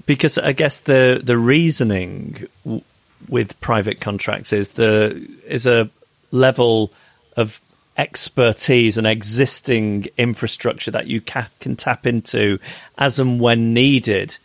because 0.05 0.37
I 0.37 0.53
guess 0.53 0.81
the 0.81 1.21
the 1.23 1.37
reasoning 1.37 2.47
w- 2.63 2.83
with 3.29 3.59
private 3.61 4.01
contracts 4.01 4.53
is 4.53 4.73
the 4.73 5.27
is 5.47 5.65
a 5.65 5.89
level 6.31 6.91
of 7.37 7.61
expertise 7.97 8.97
and 8.97 9.05
existing 9.07 10.07
infrastructure 10.17 10.91
that 10.91 11.07
you 11.07 11.21
ca- 11.21 11.49
can 11.59 11.75
tap 11.75 12.05
into 12.05 12.59
as 12.97 13.19
and 13.19 13.39
when 13.39 13.73
needed 13.73 14.37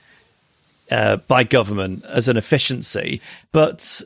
uh, 0.91 1.17
by 1.17 1.45
government 1.45 2.05
as 2.05 2.29
an 2.29 2.37
efficiency. 2.37 3.21
But 3.53 4.03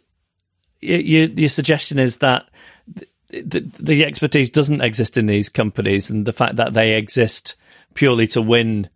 y- 0.83 1.05
y- 1.07 1.33
your 1.37 1.49
suggestion 1.49 1.99
is 1.99 2.19
that 2.19 2.49
the, 3.31 3.61
the 3.81 4.05
expertise 4.05 4.51
doesn't 4.51 4.83
exist 4.83 5.17
in 5.17 5.27
these 5.27 5.49
companies, 5.49 6.11
and 6.11 6.27
the 6.27 6.33
fact 6.33 6.57
that 6.57 6.75
they 6.75 6.97
exist 6.97 7.55
purely 7.95 8.27
to 8.29 8.43
win 8.43 8.89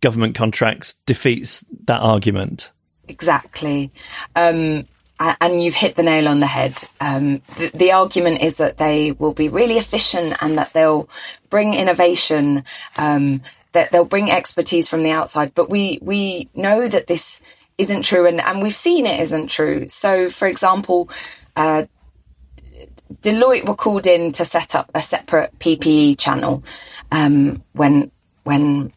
government 0.00 0.34
contracts 0.34 0.94
defeats 1.06 1.64
that 1.84 2.00
argument. 2.00 2.72
Exactly. 3.08 3.90
Um, 4.36 4.86
and 5.18 5.62
you've 5.62 5.74
hit 5.74 5.96
the 5.96 6.02
nail 6.02 6.28
on 6.28 6.40
the 6.40 6.46
head. 6.46 6.82
Um, 7.00 7.42
the, 7.58 7.70
the, 7.74 7.92
argument 7.92 8.40
is 8.42 8.56
that 8.56 8.78
they 8.78 9.12
will 9.12 9.34
be 9.34 9.50
really 9.50 9.76
efficient 9.76 10.36
and 10.40 10.56
that 10.56 10.72
they'll 10.72 11.10
bring 11.50 11.74
innovation, 11.74 12.64
um, 12.96 13.42
that 13.72 13.90
they'll 13.90 14.06
bring 14.06 14.30
expertise 14.30 14.88
from 14.88 15.02
the 15.02 15.10
outside. 15.10 15.54
But 15.54 15.68
we 15.68 15.98
we 16.00 16.48
know 16.54 16.88
that 16.88 17.06
this 17.06 17.42
isn't 17.80 18.02
true, 18.02 18.26
and, 18.26 18.40
and 18.40 18.62
we've 18.62 18.74
seen 18.74 19.06
it 19.06 19.20
isn't 19.20 19.48
true. 19.48 19.88
So, 19.88 20.30
for 20.30 20.46
example, 20.46 21.10
uh, 21.56 21.84
Deloitte 23.22 23.66
were 23.66 23.74
called 23.74 24.06
in 24.06 24.32
to 24.32 24.44
set 24.44 24.74
up 24.74 24.90
a 24.94 25.02
separate 25.02 25.58
PPE 25.58 26.18
channel 26.18 26.62
um, 27.10 27.62
when 27.72 28.10
when 28.44 28.92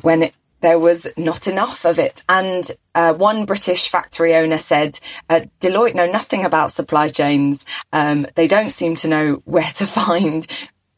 when 0.00 0.22
it, 0.22 0.34
there 0.60 0.78
was 0.78 1.06
not 1.16 1.46
enough 1.46 1.84
of 1.84 1.98
it. 1.98 2.22
And 2.28 2.70
uh, 2.94 3.12
one 3.14 3.44
British 3.44 3.88
factory 3.88 4.34
owner 4.34 4.58
said, 4.58 4.98
uh, 5.28 5.42
Deloitte 5.60 5.94
know 5.94 6.10
nothing 6.10 6.44
about 6.44 6.70
supply 6.70 7.08
chains. 7.08 7.64
Um, 7.92 8.26
they 8.36 8.46
don't 8.46 8.70
seem 8.70 8.94
to 8.96 9.08
know 9.08 9.42
where 9.44 9.70
to 9.74 9.86
find 10.00 10.46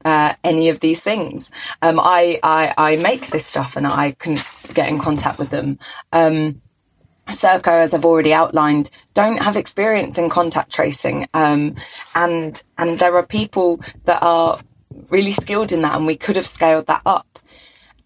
uh, 0.05 0.35
any 0.45 0.69
of 0.69 0.81
these 0.81 1.01
things. 1.01 1.51
Um, 1.81 1.99
I, 1.99 2.39
I, 2.43 2.75
I, 2.77 2.97
make 2.97 3.29
this 3.29 3.47
stuff 3.47 3.77
and 3.77 3.87
I 3.87 4.13
can 4.13 4.39
get 4.75 4.91
in 4.91 4.99
contact 4.99 5.39
with 5.39 5.49
them. 5.49 5.79
Um, 6.13 6.61
Serco, 7.29 7.68
as 7.68 7.95
I've 7.95 8.05
already 8.05 8.35
outlined, 8.35 8.91
don't 9.14 9.43
have 9.43 9.57
experience 9.57 10.18
in 10.18 10.29
contact 10.29 10.72
tracing, 10.72 11.27
um, 11.35 11.77
and 12.14 12.62
and 12.77 12.99
there 12.99 13.16
are 13.16 13.27
people 13.27 13.81
that 14.05 14.22
are 14.22 14.59
really 15.09 15.33
skilled 15.33 15.72
in 15.72 15.83
that, 15.83 15.97
and 15.97 16.07
we 16.07 16.16
could 16.16 16.37
have 16.37 16.47
scaled 16.47 16.87
that 16.87 17.03
up. 17.07 17.39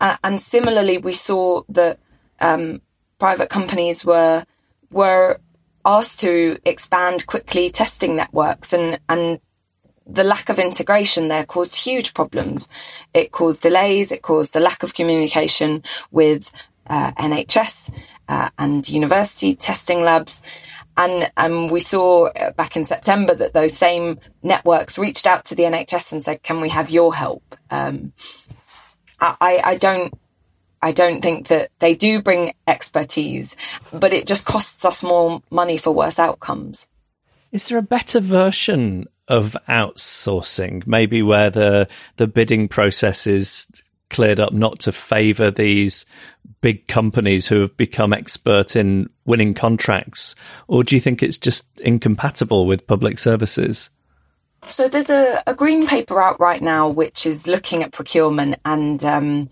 Uh, 0.00 0.16
and 0.22 0.40
similarly, 0.40 0.98
we 0.98 1.12
saw 1.12 1.62
that 1.68 1.98
um, 2.40 2.80
private 3.18 3.50
companies 3.50 4.04
were 4.04 4.44
were 4.90 5.40
asked 5.84 6.20
to 6.20 6.58
expand 6.64 7.26
quickly 7.26 7.70
testing 7.70 8.14
networks, 8.14 8.72
and 8.72 9.00
and 9.08 9.40
the 10.06 10.24
lack 10.24 10.48
of 10.48 10.58
integration 10.58 11.28
there 11.28 11.44
caused 11.44 11.74
huge 11.74 12.14
problems. 12.14 12.68
It 13.12 13.32
caused 13.32 13.62
delays. 13.62 14.10
It 14.10 14.22
caused 14.22 14.56
a 14.56 14.60
lack 14.60 14.82
of 14.82 14.94
communication 14.94 15.82
with 16.10 16.50
uh, 16.86 17.12
NHS 17.12 17.92
uh, 18.28 18.50
and 18.58 18.88
university 18.88 19.54
testing 19.54 20.02
labs. 20.02 20.42
And, 20.96 21.30
and 21.36 21.70
we 21.70 21.80
saw 21.80 22.26
uh, 22.26 22.50
back 22.52 22.76
in 22.76 22.84
September 22.84 23.34
that 23.34 23.52
those 23.52 23.76
same 23.76 24.18
networks 24.42 24.98
reached 24.98 25.26
out 25.26 25.44
to 25.46 25.54
the 25.54 25.62
NHS 25.62 26.12
and 26.12 26.22
said, 26.22 26.42
"Can 26.42 26.60
we 26.60 26.68
have 26.70 26.90
your 26.90 27.14
help?" 27.14 27.56
Um, 27.70 28.12
I, 29.20 29.60
I 29.64 29.76
don't 29.76 30.12
I 30.80 30.92
don't 30.92 31.20
think 31.20 31.48
that 31.48 31.70
they 31.80 31.94
do 31.94 32.22
bring 32.22 32.54
expertise, 32.66 33.56
but 33.92 34.12
it 34.12 34.26
just 34.26 34.44
costs 34.44 34.84
us 34.84 35.02
more 35.02 35.42
money 35.50 35.76
for 35.76 35.90
worse 35.90 36.18
outcomes. 36.18 36.86
Is 37.50 37.68
there 37.68 37.78
a 37.78 37.82
better 37.82 38.20
version 38.20 39.06
of 39.26 39.56
outsourcing, 39.68 40.86
maybe 40.86 41.22
where 41.22 41.50
the 41.50 41.88
the 42.16 42.26
bidding 42.26 42.68
process 42.68 43.26
is 43.26 43.66
cleared 44.10 44.40
up 44.40 44.52
not 44.52 44.78
to 44.80 44.92
favour 44.92 45.50
these 45.50 46.06
big 46.60 46.86
companies 46.88 47.46
who 47.48 47.60
have 47.60 47.76
become 47.76 48.12
expert 48.12 48.76
in 48.76 49.08
winning 49.24 49.54
contracts, 49.54 50.34
or 50.66 50.82
do 50.84 50.94
you 50.94 51.00
think 51.00 51.22
it's 51.22 51.38
just 51.38 51.80
incompatible 51.80 52.66
with 52.66 52.86
public 52.86 53.18
services? 53.18 53.90
So 54.66 54.88
there's 54.88 55.10
a, 55.10 55.42
a 55.46 55.54
green 55.54 55.86
paper 55.86 56.20
out 56.20 56.40
right 56.40 56.60
now 56.60 56.88
which 56.88 57.26
is 57.26 57.46
looking 57.46 57.82
at 57.82 57.92
procurement 57.92 58.56
and 58.64 59.02
um, 59.04 59.50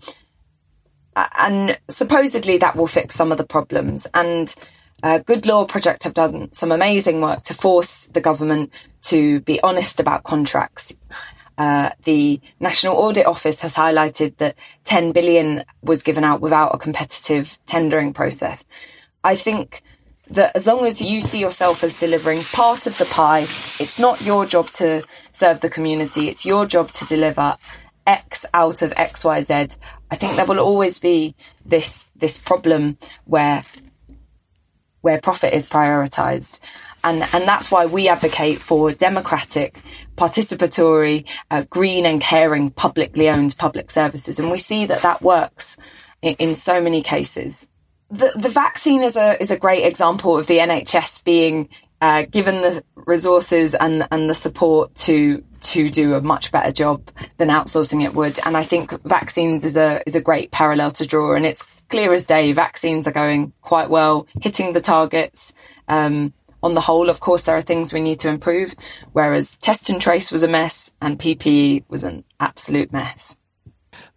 and 1.37 1.79
supposedly 1.89 2.57
that 2.57 2.75
will 2.75 2.87
fix 2.87 3.15
some 3.15 3.31
of 3.31 3.37
the 3.37 3.45
problems. 3.45 4.05
And 4.13 4.53
uh, 5.03 5.19
Good 5.19 5.45
Law 5.45 5.65
Project 5.65 6.03
have 6.03 6.13
done 6.13 6.51
some 6.53 6.71
amazing 6.71 7.21
work 7.21 7.43
to 7.43 7.53
force 7.53 8.07
the 8.07 8.21
government 8.21 8.73
to 9.03 9.39
be 9.41 9.61
honest 9.61 9.99
about 9.99 10.23
contracts. 10.23 10.93
Uh, 11.57 11.89
the 12.03 12.39
National 12.59 12.95
Audit 12.95 13.25
Office 13.25 13.61
has 13.61 13.73
highlighted 13.73 14.37
that 14.37 14.55
10 14.83 15.11
billion 15.11 15.63
was 15.81 16.03
given 16.03 16.23
out 16.23 16.41
without 16.41 16.73
a 16.73 16.77
competitive 16.77 17.57
tendering 17.65 18.13
process. 18.13 18.63
I 19.23 19.35
think 19.35 19.81
that 20.29 20.55
as 20.55 20.67
long 20.67 20.85
as 20.85 21.01
you 21.01 21.21
see 21.21 21.39
yourself 21.39 21.83
as 21.83 21.97
delivering 21.97 22.43
part 22.43 22.85
of 22.85 22.97
the 22.97 23.05
pie, 23.05 23.47
it's 23.79 23.97
not 23.97 24.21
your 24.21 24.45
job 24.45 24.69
to 24.71 25.03
serve 25.31 25.61
the 25.61 25.69
community, 25.69 26.29
it's 26.29 26.45
your 26.45 26.65
job 26.65 26.91
to 26.91 27.05
deliver 27.05 27.57
X 28.05 28.45
out 28.53 28.81
of 28.81 28.91
XYZ. 28.91 29.77
I 30.09 30.15
think 30.15 30.35
there 30.35 30.45
will 30.45 30.59
always 30.59 30.99
be 30.99 31.35
this 31.65 32.05
this 32.15 32.37
problem 32.37 32.97
where 33.25 33.65
where 35.01 35.19
profit 35.19 35.53
is 35.53 35.65
prioritized. 35.65 36.59
And, 37.03 37.23
and 37.33 37.47
that's 37.47 37.71
why 37.71 37.85
we 37.85 38.09
advocate 38.09 38.61
for 38.61 38.91
democratic, 38.91 39.81
participatory, 40.17 41.25
uh, 41.51 41.63
green 41.69 42.05
and 42.05 42.19
caring, 42.19 42.71
publicly 42.71 43.29
owned 43.29 43.55
public 43.57 43.91
services. 43.91 44.39
And 44.39 44.51
we 44.51 44.57
see 44.57 44.85
that 44.87 45.03
that 45.03 45.21
works 45.21 45.77
in, 46.21 46.35
in 46.35 46.55
so 46.55 46.81
many 46.81 47.01
cases 47.01 47.67
the 48.09 48.31
the 48.35 48.49
vaccine 48.49 49.03
is 49.03 49.17
a 49.17 49.39
is 49.41 49.51
a 49.51 49.57
great 49.57 49.85
example 49.85 50.37
of 50.37 50.47
the 50.47 50.59
NHS 50.59 51.25
being 51.25 51.69
uh, 51.99 52.23
given 52.23 52.55
the 52.61 52.83
resources 52.95 53.75
and 53.75 54.07
and 54.11 54.29
the 54.29 54.35
support 54.35 54.93
to 54.95 55.43
to 55.59 55.89
do 55.89 56.13
a 56.13 56.21
much 56.21 56.51
better 56.51 56.71
job 56.71 57.09
than 57.37 57.49
outsourcing 57.49 58.03
it 58.03 58.13
would. 58.13 58.39
And 58.45 58.55
I 58.55 58.63
think 58.63 59.01
vaccines 59.03 59.65
is 59.65 59.75
a 59.75 60.01
is 60.05 60.15
a 60.15 60.21
great 60.21 60.51
parallel 60.51 60.91
to 60.91 61.05
draw. 61.05 61.35
And 61.35 61.45
it's 61.45 61.65
clear 61.89 62.13
as 62.13 62.25
day, 62.25 62.51
vaccines 62.51 63.07
are 63.07 63.11
going 63.11 63.53
quite 63.61 63.89
well, 63.89 64.27
hitting 64.41 64.73
the 64.73 64.81
targets. 64.81 65.53
Um, 65.87 66.33
on 66.63 66.73
the 66.73 66.81
whole, 66.81 67.09
of 67.09 67.19
course, 67.19 67.43
there 67.43 67.55
are 67.55 67.61
things 67.61 67.93
we 67.93 68.01
need 68.01 68.19
to 68.21 68.29
improve. 68.29 68.75
Whereas 69.13 69.57
test 69.57 69.89
and 69.89 70.01
trace 70.01 70.31
was 70.31 70.43
a 70.43 70.47
mess, 70.47 70.91
and 71.01 71.19
PPE 71.19 71.83
was 71.87 72.03
an 72.03 72.23
absolute 72.39 72.91
mess. 72.91 73.37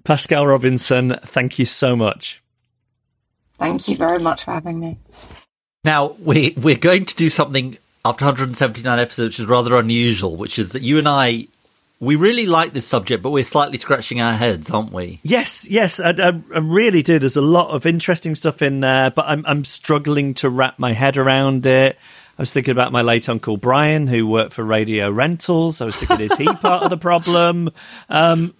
Pascale 0.04 0.46
Robinson, 0.46 1.16
thank 1.22 1.58
you 1.58 1.64
so 1.64 1.94
much. 1.94 2.42
Thank 3.58 3.88
you 3.88 3.96
very 3.96 4.18
much 4.18 4.44
for 4.44 4.52
having 4.52 4.80
me. 4.80 4.98
Now, 5.84 6.16
we, 6.22 6.54
we're 6.56 6.76
going 6.76 7.04
to 7.06 7.16
do 7.16 7.28
something 7.28 7.76
after 8.04 8.24
179 8.24 8.98
episodes, 8.98 9.34
which 9.34 9.40
is 9.40 9.46
rather 9.46 9.76
unusual, 9.76 10.36
which 10.36 10.58
is 10.58 10.72
that 10.72 10.82
you 10.82 10.98
and 10.98 11.06
I, 11.06 11.46
we 12.00 12.16
really 12.16 12.46
like 12.46 12.72
this 12.72 12.86
subject, 12.86 13.22
but 13.22 13.30
we're 13.30 13.44
slightly 13.44 13.76
scratching 13.76 14.20
our 14.20 14.32
heads, 14.32 14.70
aren't 14.70 14.92
we? 14.92 15.20
Yes, 15.22 15.68
yes, 15.68 16.00
I, 16.00 16.10
I, 16.10 16.40
I 16.54 16.58
really 16.58 17.02
do. 17.02 17.18
There's 17.18 17.36
a 17.36 17.42
lot 17.42 17.74
of 17.74 17.84
interesting 17.84 18.34
stuff 18.34 18.62
in 18.62 18.80
there, 18.80 19.10
but 19.10 19.26
I'm, 19.26 19.44
I'm 19.46 19.64
struggling 19.66 20.32
to 20.34 20.48
wrap 20.48 20.78
my 20.78 20.92
head 20.94 21.18
around 21.18 21.66
it. 21.66 21.98
I 22.40 22.42
was 22.42 22.54
thinking 22.54 22.72
about 22.72 22.90
my 22.90 23.02
late 23.02 23.28
uncle 23.28 23.58
Brian, 23.58 24.06
who 24.06 24.26
worked 24.26 24.54
for 24.54 24.64
Radio 24.64 25.10
Rentals. 25.10 25.82
I 25.82 25.84
was 25.84 25.94
thinking, 25.98 26.20
is 26.20 26.34
he 26.38 26.46
part 26.54 26.82
of 26.82 26.88
the 26.88 26.96
problem? 26.96 27.68
Um, 28.08 28.54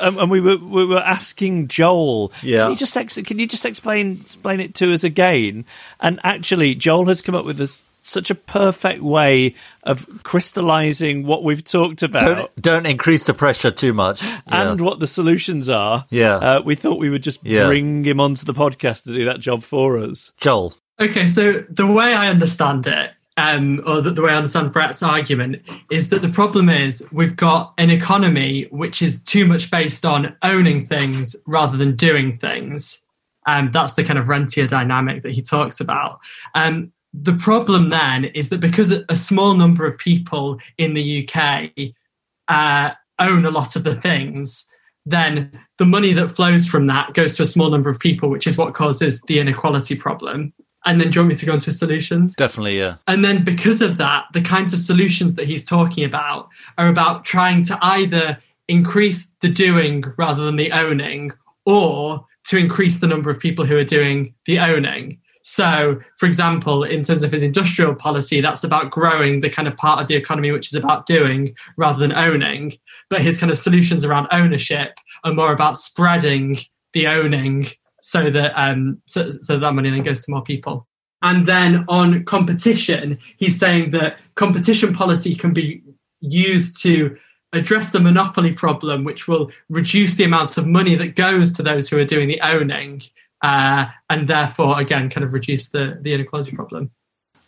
and 0.00 0.30
we 0.30 0.40
were 0.40 0.56
we 0.56 0.86
were 0.86 1.02
asking 1.02 1.68
Joel, 1.68 2.32
yeah. 2.42 2.62
can 2.62 2.70
you 2.70 2.76
just 2.78 2.96
ex- 2.96 3.18
can 3.26 3.38
you 3.38 3.46
just 3.46 3.66
explain 3.66 4.22
explain 4.22 4.60
it 4.60 4.74
to 4.76 4.94
us 4.94 5.04
again? 5.04 5.66
And 6.00 6.20
actually, 6.24 6.74
Joel 6.74 7.04
has 7.08 7.20
come 7.20 7.34
up 7.34 7.44
with 7.44 7.58
this 7.58 7.84
such 8.00 8.30
a 8.30 8.34
perfect 8.34 9.02
way 9.02 9.54
of 9.82 10.08
crystallizing 10.22 11.26
what 11.26 11.44
we've 11.44 11.64
talked 11.64 12.02
about. 12.02 12.22
Don't, 12.34 12.62
don't 12.62 12.86
increase 12.86 13.26
the 13.26 13.34
pressure 13.34 13.70
too 13.70 13.92
much. 13.92 14.22
And 14.46 14.80
what 14.80 15.00
the 15.00 15.06
solutions 15.06 15.68
are. 15.68 16.06
Yeah. 16.08 16.36
Uh, 16.36 16.62
we 16.62 16.76
thought 16.76 16.98
we 16.98 17.10
would 17.10 17.22
just 17.22 17.44
yeah. 17.44 17.66
bring 17.66 18.06
him 18.06 18.20
onto 18.20 18.46
the 18.46 18.54
podcast 18.54 19.04
to 19.04 19.12
do 19.12 19.26
that 19.26 19.40
job 19.40 19.62
for 19.62 19.98
us. 19.98 20.32
Joel. 20.38 20.72
Okay, 20.98 21.26
so 21.26 21.52
the 21.52 21.86
way 21.86 22.14
I 22.14 22.28
understand 22.28 22.86
it 22.86 23.12
um, 23.38 23.80
or 23.86 24.00
the, 24.00 24.10
the, 24.10 24.20
way 24.20 24.32
I 24.32 24.36
understand 24.36 24.72
Brett's 24.72 25.00
argument 25.00 25.62
is 25.92 26.08
that 26.08 26.22
the 26.22 26.28
problem 26.28 26.68
is 26.68 27.06
we've 27.12 27.36
got 27.36 27.72
an 27.78 27.88
economy 27.88 28.66
which 28.70 29.00
is 29.00 29.22
too 29.22 29.46
much 29.46 29.70
based 29.70 30.04
on 30.04 30.36
owning 30.42 30.88
things 30.88 31.36
rather 31.46 31.76
than 31.76 31.94
doing 31.94 32.36
things. 32.38 33.04
Um, 33.46 33.70
that's 33.70 33.94
the 33.94 34.02
kind 34.02 34.18
of 34.18 34.28
rentier 34.28 34.66
dynamic 34.66 35.22
that 35.22 35.32
he 35.32 35.40
talks 35.40 35.80
about. 35.80 36.18
Um, 36.56 36.92
the 37.14 37.34
problem 37.34 37.90
then 37.90 38.24
is 38.24 38.50
that 38.50 38.58
because 38.58 38.90
a 38.90 39.16
small 39.16 39.54
number 39.54 39.86
of 39.86 39.96
people 39.98 40.58
in 40.76 40.94
the 40.94 41.28
UK 41.28 41.70
uh, 42.48 42.94
own 43.20 43.44
a 43.44 43.52
lot 43.52 43.76
of 43.76 43.84
the 43.84 43.94
things, 43.94 44.66
then 45.06 45.60
the 45.78 45.86
money 45.86 46.12
that 46.12 46.34
flows 46.34 46.66
from 46.66 46.88
that 46.88 47.14
goes 47.14 47.36
to 47.36 47.44
a 47.44 47.46
small 47.46 47.70
number 47.70 47.88
of 47.88 48.00
people, 48.00 48.30
which 48.30 48.48
is 48.48 48.58
what 48.58 48.74
causes 48.74 49.22
the 49.22 49.38
inequality 49.38 49.94
problem. 49.94 50.52
And 50.88 50.98
then 50.98 51.10
do 51.10 51.16
you 51.16 51.20
want 51.20 51.28
me 51.28 51.34
to 51.34 51.46
go 51.46 51.52
into 51.52 51.70
solutions? 51.70 52.34
Definitely, 52.34 52.78
yeah. 52.78 52.96
And 53.06 53.22
then 53.22 53.44
because 53.44 53.82
of 53.82 53.98
that, 53.98 54.24
the 54.32 54.40
kinds 54.40 54.72
of 54.72 54.80
solutions 54.80 55.34
that 55.34 55.46
he's 55.46 55.62
talking 55.62 56.02
about 56.02 56.48
are 56.78 56.88
about 56.88 57.26
trying 57.26 57.62
to 57.64 57.78
either 57.82 58.38
increase 58.68 59.30
the 59.42 59.50
doing 59.50 60.02
rather 60.16 60.42
than 60.42 60.56
the 60.56 60.72
owning, 60.72 61.32
or 61.66 62.26
to 62.44 62.56
increase 62.56 63.00
the 63.00 63.06
number 63.06 63.28
of 63.28 63.38
people 63.38 63.66
who 63.66 63.76
are 63.76 63.84
doing 63.84 64.34
the 64.46 64.58
owning. 64.60 65.20
So, 65.42 66.00
for 66.16 66.24
example, 66.24 66.84
in 66.84 67.02
terms 67.02 67.22
of 67.22 67.32
his 67.32 67.42
industrial 67.42 67.94
policy, 67.94 68.40
that's 68.40 68.64
about 68.64 68.90
growing 68.90 69.42
the 69.42 69.50
kind 69.50 69.68
of 69.68 69.76
part 69.76 70.00
of 70.00 70.08
the 70.08 70.16
economy 70.16 70.52
which 70.52 70.68
is 70.68 70.74
about 70.74 71.04
doing 71.04 71.54
rather 71.76 71.98
than 71.98 72.14
owning. 72.14 72.78
But 73.10 73.20
his 73.20 73.38
kind 73.38 73.52
of 73.52 73.58
solutions 73.58 74.06
around 74.06 74.28
ownership 74.32 74.98
are 75.24 75.34
more 75.34 75.52
about 75.52 75.76
spreading 75.76 76.58
the 76.94 77.08
owning 77.08 77.66
so 78.02 78.30
that 78.30 78.52
um, 78.56 79.00
so, 79.06 79.30
so 79.30 79.58
that 79.58 79.72
money 79.72 79.90
then 79.90 80.02
goes 80.02 80.24
to 80.24 80.30
more 80.30 80.42
people. 80.42 80.86
And 81.22 81.46
then 81.46 81.84
on 81.88 82.24
competition, 82.24 83.18
he's 83.38 83.58
saying 83.58 83.90
that 83.90 84.18
competition 84.36 84.94
policy 84.94 85.34
can 85.34 85.52
be 85.52 85.82
used 86.20 86.80
to 86.82 87.16
address 87.52 87.90
the 87.90 88.00
monopoly 88.00 88.52
problem, 88.52 89.04
which 89.04 89.26
will 89.26 89.50
reduce 89.68 90.14
the 90.14 90.24
amount 90.24 90.58
of 90.58 90.66
money 90.66 90.94
that 90.94 91.16
goes 91.16 91.52
to 91.54 91.62
those 91.62 91.88
who 91.88 91.98
are 91.98 92.04
doing 92.04 92.28
the 92.28 92.40
owning, 92.42 93.02
uh, 93.42 93.86
and 94.10 94.28
therefore, 94.28 94.78
again, 94.78 95.10
kind 95.10 95.24
of 95.24 95.32
reduce 95.32 95.70
the, 95.70 95.98
the 96.02 96.12
inequality 96.12 96.54
problem. 96.54 96.90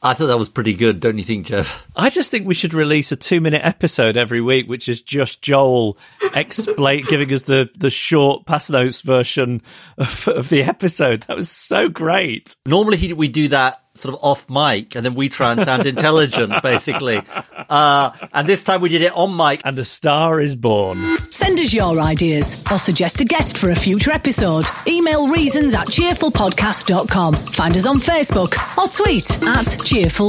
I 0.03 0.15
thought 0.15 0.29
that 0.29 0.39
was 0.39 0.49
pretty 0.49 0.73
good, 0.73 0.99
don't 1.01 1.19
you 1.19 1.25
think, 1.25 1.47
Geoff? 1.47 1.87
I 1.95 2.09
just 2.09 2.31
think 2.31 2.47
we 2.47 2.55
should 2.55 2.73
release 2.73 3.13
a 3.13 3.17
two-minute 3.17 3.63
episode 3.63 4.17
every 4.17 4.41
week, 4.41 4.67
which 4.67 4.89
is 4.89 5.03
just 5.03 5.43
Joel 5.43 5.99
explain, 6.35 7.05
giving 7.05 7.33
us 7.35 7.43
the 7.43 7.69
the 7.77 7.91
short 7.91 8.47
pass 8.47 8.71
notes 8.71 9.03
version 9.03 9.61
of, 9.99 10.27
of 10.29 10.49
the 10.49 10.63
episode. 10.63 11.25
That 11.25 11.37
was 11.37 11.51
so 11.51 11.89
great. 11.91 12.57
Normally, 12.65 12.97
he, 12.97 13.13
we 13.13 13.29
do 13.29 13.49
that 13.49 13.83
sort 13.95 14.15
of 14.15 14.25
off 14.25 14.49
mic, 14.49 14.95
and 14.95 15.05
then 15.05 15.15
we 15.15 15.29
try 15.29 15.53
and 15.53 15.63
sound 15.65 15.87
intelligent, 15.87 16.53
basically. 16.63 17.23
Uh, 17.69 18.11
and 18.33 18.49
this 18.49 18.63
time 18.63 18.81
we 18.81 18.89
did 18.89 19.03
it 19.03 19.13
on 19.15 19.37
mic. 19.37 19.61
And 19.65 19.79
a 19.79 19.85
star 19.85 20.41
is 20.41 20.57
born. 20.57 21.19
Send 21.31 21.59
us 21.59 21.73
your 21.73 22.01
ideas 22.01 22.65
or 22.71 22.79
suggest 22.79 23.21
a 23.21 23.25
guest 23.25 23.59
for 23.59 23.71
a 23.71 23.77
future 23.77 24.13
episode. 24.13 24.67
Email 24.87 25.31
reasons 25.31 25.75
at 25.75 25.87
cheerfulpodcast.com. 25.89 27.35
Find 27.35 27.77
us 27.77 27.87
on 27.87 27.99
Facebook 27.99 28.55
or 28.79 28.89
tweet 28.89 29.43
at 29.43 29.85
Cheerful 29.85 30.29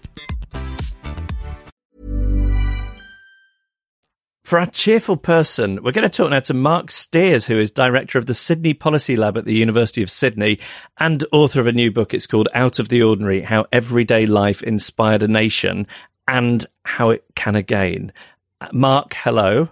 For 4.51 4.59
our 4.59 4.65
cheerful 4.65 5.15
person, 5.15 5.81
we're 5.81 5.93
going 5.93 6.03
to 6.03 6.09
talk 6.09 6.31
now 6.31 6.41
to 6.41 6.53
Marc 6.53 6.91
Stears, 6.91 7.45
who 7.45 7.57
is 7.57 7.71
director 7.71 8.17
of 8.17 8.25
the 8.25 8.33
Sydney 8.33 8.73
Policy 8.73 9.15
Lab 9.15 9.37
at 9.37 9.45
the 9.45 9.53
University 9.53 10.03
of 10.03 10.11
Sydney 10.11 10.59
and 10.97 11.23
author 11.31 11.61
of 11.61 11.67
a 11.67 11.71
new 11.71 11.89
book. 11.89 12.13
It's 12.13 12.27
called 12.27 12.49
Out 12.53 12.77
of 12.77 12.89
the 12.89 13.01
Ordinary 13.01 13.43
How 13.43 13.65
Everyday 13.71 14.25
Life 14.25 14.61
Inspired 14.61 15.23
a 15.23 15.29
Nation 15.29 15.87
and 16.27 16.65
How 16.83 17.11
It 17.11 17.23
Can 17.33 17.55
Again. 17.55 18.11
Uh, 18.59 18.67
Marc, 18.73 19.13
hello. 19.13 19.69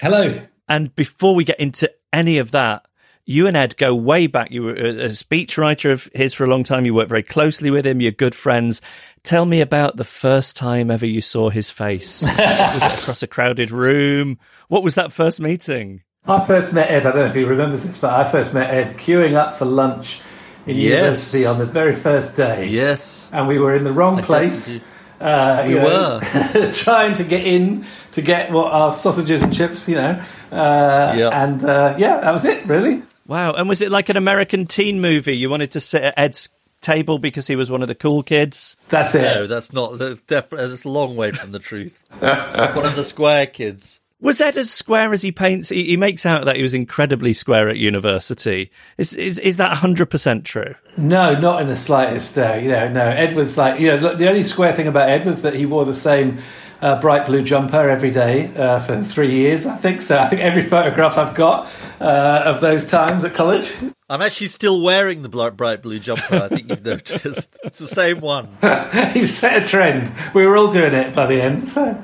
Hello. 0.00 0.46
And 0.68 0.92
before 0.96 1.36
we 1.36 1.44
get 1.44 1.60
into 1.60 1.88
any 2.12 2.38
of 2.38 2.50
that, 2.50 2.84
you 3.24 3.46
and 3.46 3.56
Ed 3.56 3.76
go 3.76 3.94
way 3.94 4.26
back. 4.26 4.50
You 4.50 4.64
were 4.64 4.74
a 4.74 5.08
speechwriter 5.08 5.92
of 5.92 6.08
his 6.14 6.34
for 6.34 6.44
a 6.44 6.48
long 6.48 6.64
time. 6.64 6.84
You 6.84 6.94
worked 6.94 7.10
very 7.10 7.22
closely 7.22 7.70
with 7.70 7.86
him. 7.86 8.00
You're 8.00 8.12
good 8.12 8.34
friends. 8.34 8.80
Tell 9.22 9.46
me 9.46 9.60
about 9.60 9.96
the 9.96 10.04
first 10.04 10.56
time 10.56 10.90
ever 10.90 11.06
you 11.06 11.20
saw 11.20 11.48
his 11.50 11.70
face. 11.70 12.22
was 12.38 12.38
it 12.38 12.98
across 13.00 13.22
a 13.22 13.28
crowded 13.28 13.70
room? 13.70 14.38
What 14.68 14.82
was 14.82 14.96
that 14.96 15.12
first 15.12 15.40
meeting? 15.40 16.02
I 16.26 16.44
first 16.44 16.72
met 16.72 16.90
Ed. 16.90 17.06
I 17.06 17.10
don't 17.12 17.20
know 17.20 17.26
if 17.26 17.34
he 17.34 17.44
remembers 17.44 17.84
this, 17.84 17.98
but 17.98 18.12
I 18.14 18.24
first 18.28 18.54
met 18.54 18.70
Ed 18.70 18.96
queuing 18.96 19.34
up 19.34 19.54
for 19.54 19.64
lunch 19.64 20.20
in 20.66 20.76
Yes. 20.76 20.84
university 20.86 21.46
on 21.46 21.58
the 21.58 21.66
very 21.66 21.94
first 21.94 22.36
day. 22.36 22.66
Yes. 22.66 23.28
And 23.32 23.48
we 23.48 23.58
were 23.58 23.74
in 23.74 23.84
the 23.84 23.92
wrong 23.92 24.18
I 24.18 24.22
place. 24.22 24.84
Uh, 25.20 25.62
We 25.66 25.74
you 25.74 25.80
know, 25.80 26.20
trying 26.74 27.14
to 27.16 27.24
get 27.24 27.44
in 27.46 27.84
to 28.12 28.22
get 28.22 28.50
what 28.50 28.72
our 28.72 28.92
sausages 28.92 29.42
and 29.42 29.54
chips, 29.54 29.88
you 29.88 29.94
know. 29.96 30.20
Uh, 30.50 31.14
Yeah. 31.16 31.28
And 31.44 31.64
uh, 31.64 31.94
yeah, 31.98 32.20
that 32.20 32.32
was 32.32 32.44
it, 32.44 32.66
really. 32.66 33.02
Wow. 33.26 33.52
And 33.52 33.68
was 33.68 33.82
it 33.82 33.90
like 33.90 34.08
an 34.08 34.16
American 34.16 34.66
teen 34.66 35.00
movie? 35.00 35.36
You 35.36 35.50
wanted 35.50 35.72
to 35.72 35.80
sit 35.80 36.02
at 36.02 36.14
Ed's 36.16 36.48
table 36.80 37.18
because 37.18 37.46
he 37.46 37.56
was 37.56 37.70
one 37.70 37.82
of 37.82 37.88
the 37.88 37.94
cool 37.94 38.22
kids? 38.22 38.76
That's 38.88 39.14
it. 39.14 39.22
No, 39.22 39.46
that's 39.46 39.72
not. 39.72 39.98
That's 39.98 40.20
definitely. 40.22 40.68
That's 40.68 40.84
a 40.84 40.88
long 40.88 41.16
way 41.16 41.32
from 41.32 41.52
the 41.52 41.58
truth. 41.58 41.98
One 42.20 42.84
of 42.84 42.96
the 42.96 43.04
square 43.04 43.46
kids. 43.46 44.00
Was 44.20 44.40
Ed 44.40 44.56
as 44.56 44.70
square 44.70 45.12
as 45.12 45.22
he 45.22 45.32
paints? 45.32 45.68
He, 45.68 45.84
he 45.84 45.96
makes 45.96 46.24
out 46.24 46.44
that 46.44 46.54
he 46.54 46.62
was 46.62 46.74
incredibly 46.74 47.32
square 47.32 47.68
at 47.68 47.76
university. 47.76 48.70
Is 48.96 49.14
is, 49.14 49.40
is 49.40 49.56
that 49.56 49.76
100% 49.76 50.44
true? 50.44 50.76
No, 50.96 51.34
not 51.34 51.60
in 51.60 51.66
the 51.66 51.74
slightest. 51.74 52.38
Uh, 52.38 52.54
you 52.54 52.68
know, 52.68 52.88
no. 52.88 53.02
Ed 53.02 53.34
was 53.34 53.58
like, 53.58 53.80
you 53.80 53.88
know, 53.88 54.14
the 54.14 54.28
only 54.28 54.44
square 54.44 54.72
thing 54.74 54.86
about 54.86 55.08
Ed 55.08 55.26
was 55.26 55.42
that 55.42 55.54
he 55.54 55.66
wore 55.66 55.84
the 55.84 55.92
same 55.92 56.38
uh, 56.82 57.00
bright 57.00 57.24
blue 57.26 57.42
jumper 57.42 57.88
every 57.88 58.10
day 58.10 58.52
uh, 58.56 58.78
for 58.80 59.02
three 59.02 59.30
years. 59.30 59.64
I 59.66 59.76
think 59.76 60.02
so. 60.02 60.18
I 60.18 60.26
think 60.26 60.42
every 60.42 60.62
photograph 60.62 61.16
I've 61.16 61.34
got 61.34 61.70
uh, 62.00 62.42
of 62.44 62.60
those 62.60 62.84
times 62.84 63.24
at 63.24 63.32
college. 63.34 63.72
I'm 64.10 64.20
actually 64.20 64.48
still 64.48 64.82
wearing 64.82 65.22
the 65.22 65.28
bright 65.28 65.80
blue 65.80 66.00
jumper. 66.00 66.36
I 66.36 66.48
think 66.48 66.68
you've 66.68 66.84
noticed. 66.84 67.48
It's 67.64 67.78
the 67.78 67.88
same 67.88 68.20
one. 68.20 68.48
he 69.14 69.24
set 69.24 69.62
a 69.62 69.66
trend. 69.66 70.12
We 70.34 70.44
were 70.44 70.56
all 70.58 70.70
doing 70.70 70.92
it 70.92 71.14
by 71.14 71.26
the 71.26 71.40
end. 71.40 71.62
So 71.62 72.02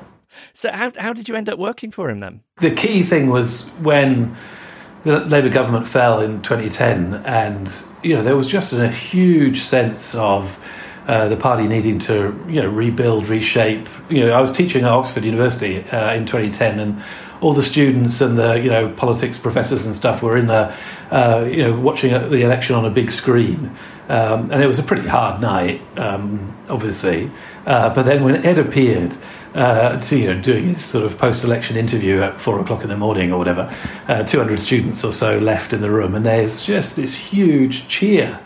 So 0.53 0.71
how 0.71 0.91
how 0.97 1.13
did 1.13 1.27
you 1.29 1.35
end 1.35 1.49
up 1.49 1.59
working 1.59 1.91
for 1.91 2.09
him 2.09 2.19
then? 2.19 2.41
the 2.57 2.71
key 2.71 3.03
thing 3.03 3.29
was 3.29 3.69
when 3.81 4.35
the 5.03 5.19
Labour 5.25 5.49
government 5.49 5.87
fell 5.87 6.21
in 6.21 6.41
2010, 6.41 7.13
and 7.25 7.83
you 8.03 8.15
know 8.15 8.23
there 8.23 8.35
was 8.35 8.47
just 8.49 8.73
a 8.73 8.87
huge 8.89 9.59
sense 9.59 10.15
of 10.15 10.57
uh, 11.09 11.27
the 11.27 11.35
party 11.35 11.67
needing 11.67 11.97
to 11.97 12.39
you 12.47 12.61
know 12.61 12.69
rebuild, 12.69 13.27
reshape. 13.27 13.87
You 14.09 14.27
know, 14.27 14.31
I 14.31 14.41
was 14.41 14.51
teaching 14.51 14.83
at 14.83 14.91
Oxford 14.91 15.25
University 15.25 15.81
uh, 15.89 16.13
in 16.13 16.27
2010, 16.27 16.79
and 16.79 17.03
all 17.41 17.53
the 17.53 17.63
students 17.63 18.21
and 18.21 18.37
the 18.37 18.59
you 18.59 18.69
know 18.69 18.93
politics 18.93 19.35
professors 19.35 19.87
and 19.87 19.95
stuff 19.95 20.21
were 20.21 20.37
in 20.37 20.45
there, 20.45 20.77
uh, 21.09 21.47
you 21.49 21.63
know, 21.63 21.79
watching 21.79 22.11
the 22.11 22.43
election 22.43 22.75
on 22.75 22.85
a 22.85 22.91
big 22.91 23.11
screen, 23.11 23.71
um, 24.07 24.51
and 24.51 24.61
it 24.61 24.67
was 24.67 24.77
a 24.77 24.83
pretty 24.83 25.07
hard 25.07 25.41
night, 25.41 25.81
um, 25.97 26.55
obviously. 26.69 27.31
Uh, 27.65 27.91
but 27.91 28.03
then 28.03 28.23
when 28.23 28.45
Ed 28.45 28.59
appeared, 28.59 29.15
uh, 29.55 29.97
to 29.97 30.15
you 30.15 30.27
know 30.27 30.39
doing 30.39 30.67
his 30.67 30.85
sort 30.85 31.05
of 31.05 31.17
post-election 31.17 31.75
interview 31.75 32.21
at 32.21 32.39
four 32.39 32.59
o'clock 32.59 32.83
in 32.83 32.89
the 32.89 32.97
morning 32.97 33.31
or 33.31 33.39
whatever, 33.39 33.75
uh, 34.07 34.21
200 34.21 34.59
students 34.59 35.03
or 35.03 35.11
so 35.11 35.39
left 35.39 35.73
in 35.73 35.81
the 35.81 35.89
room, 35.89 36.13
and 36.13 36.23
there's 36.23 36.63
just 36.63 36.95
this 36.95 37.15
huge 37.15 37.87
cheer. 37.87 38.39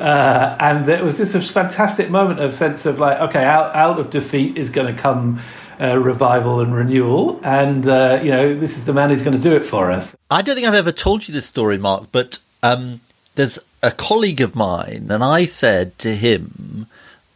Uh, 0.00 0.56
and 0.58 0.88
it 0.88 1.04
was 1.04 1.18
this 1.18 1.50
fantastic 1.50 2.08
moment 2.08 2.40
of 2.40 2.54
sense 2.54 2.86
of 2.86 2.98
like, 2.98 3.18
okay, 3.20 3.44
out, 3.44 3.74
out 3.76 4.00
of 4.00 4.08
defeat 4.08 4.56
is 4.56 4.70
going 4.70 4.94
to 4.94 5.00
come 5.00 5.38
uh, 5.78 5.98
revival 5.98 6.60
and 6.60 6.74
renewal, 6.74 7.38
and 7.42 7.86
uh, 7.86 8.18
you 8.22 8.30
know 8.30 8.54
this 8.54 8.78
is 8.78 8.86
the 8.86 8.92
man 8.92 9.10
who's 9.10 9.22
going 9.22 9.36
to 9.36 9.42
do 9.42 9.54
it 9.54 9.64
for 9.64 9.90
us. 9.90 10.16
I 10.30 10.42
don't 10.42 10.54
think 10.54 10.66
I've 10.66 10.74
ever 10.74 10.92
told 10.92 11.28
you 11.28 11.34
this 11.34 11.46
story, 11.46 11.78
Marc, 11.78 12.10
but 12.12 12.38
um, 12.62 13.00
there's 13.34 13.58
a 13.82 13.90
colleague 13.90 14.40
of 14.40 14.54
mine, 14.54 15.08
and 15.10 15.22
I 15.22 15.44
said 15.44 15.98
to 16.00 16.16
him, 16.16 16.86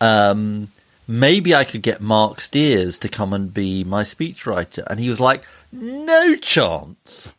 um, 0.01 0.69
maybe 1.07 1.55
I 1.55 1.65
could 1.65 1.83
get 1.83 2.01
Marc 2.01 2.41
Stears 2.41 2.99
to 3.01 3.09
come 3.09 3.33
and 3.33 3.53
be 3.53 3.85
my 3.85 4.03
speechwriter. 4.03 4.85
And 4.87 5.01
he 5.01 5.09
was 5.09 5.21
like, 5.21 5.45
no 5.73 6.37
chance. 6.37 7.34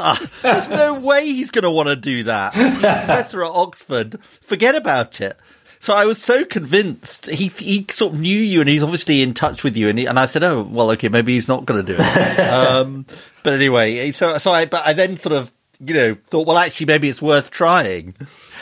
There's 0.42 0.68
no 0.68 0.94
way 0.94 1.26
he's 1.26 1.50
going 1.50 1.64
to 1.64 1.70
want 1.70 1.88
to 1.88 1.96
do 1.96 2.24
that. 2.24 2.54
He's 2.54 2.78
a 2.78 2.80
professor 2.80 3.44
at 3.44 3.50
Oxford. 3.50 4.18
Forget 4.40 4.74
about 4.74 5.20
it. 5.20 5.36
So 5.78 5.94
I 5.94 6.04
was 6.04 6.22
so 6.22 6.44
convinced. 6.44 7.26
He 7.26 7.48
he 7.48 7.86
sort 7.90 8.12
of 8.12 8.20
knew 8.20 8.38
you, 8.38 8.60
and 8.60 8.68
he's 8.68 8.82
obviously 8.82 9.22
in 9.22 9.32
touch 9.32 9.64
with 9.64 9.78
you. 9.78 9.88
And 9.88 9.98
he, 9.98 10.04
and 10.06 10.18
I 10.18 10.26
said, 10.26 10.44
"Oh, 10.44 10.62
well, 10.62 10.90
okay, 10.90 11.08
maybe 11.08 11.34
he's 11.34 11.48
not 11.48 11.64
going 11.64 11.84
to 11.84 11.92
do 11.94 11.98
it." 11.98 12.38
um, 12.52 13.06
but 13.42 13.54
anyway, 13.54 14.12
so 14.12 14.36
so 14.36 14.52
I 14.52 14.66
but 14.66 14.86
I 14.86 14.92
then 14.92 15.16
sort 15.16 15.34
of 15.34 15.50
you 15.82 15.94
know, 15.94 16.16
thought, 16.26 16.46
well, 16.46 16.58
actually, 16.58 16.86
maybe 16.86 17.08
it's 17.08 17.22
worth 17.22 17.50
trying. 17.50 18.14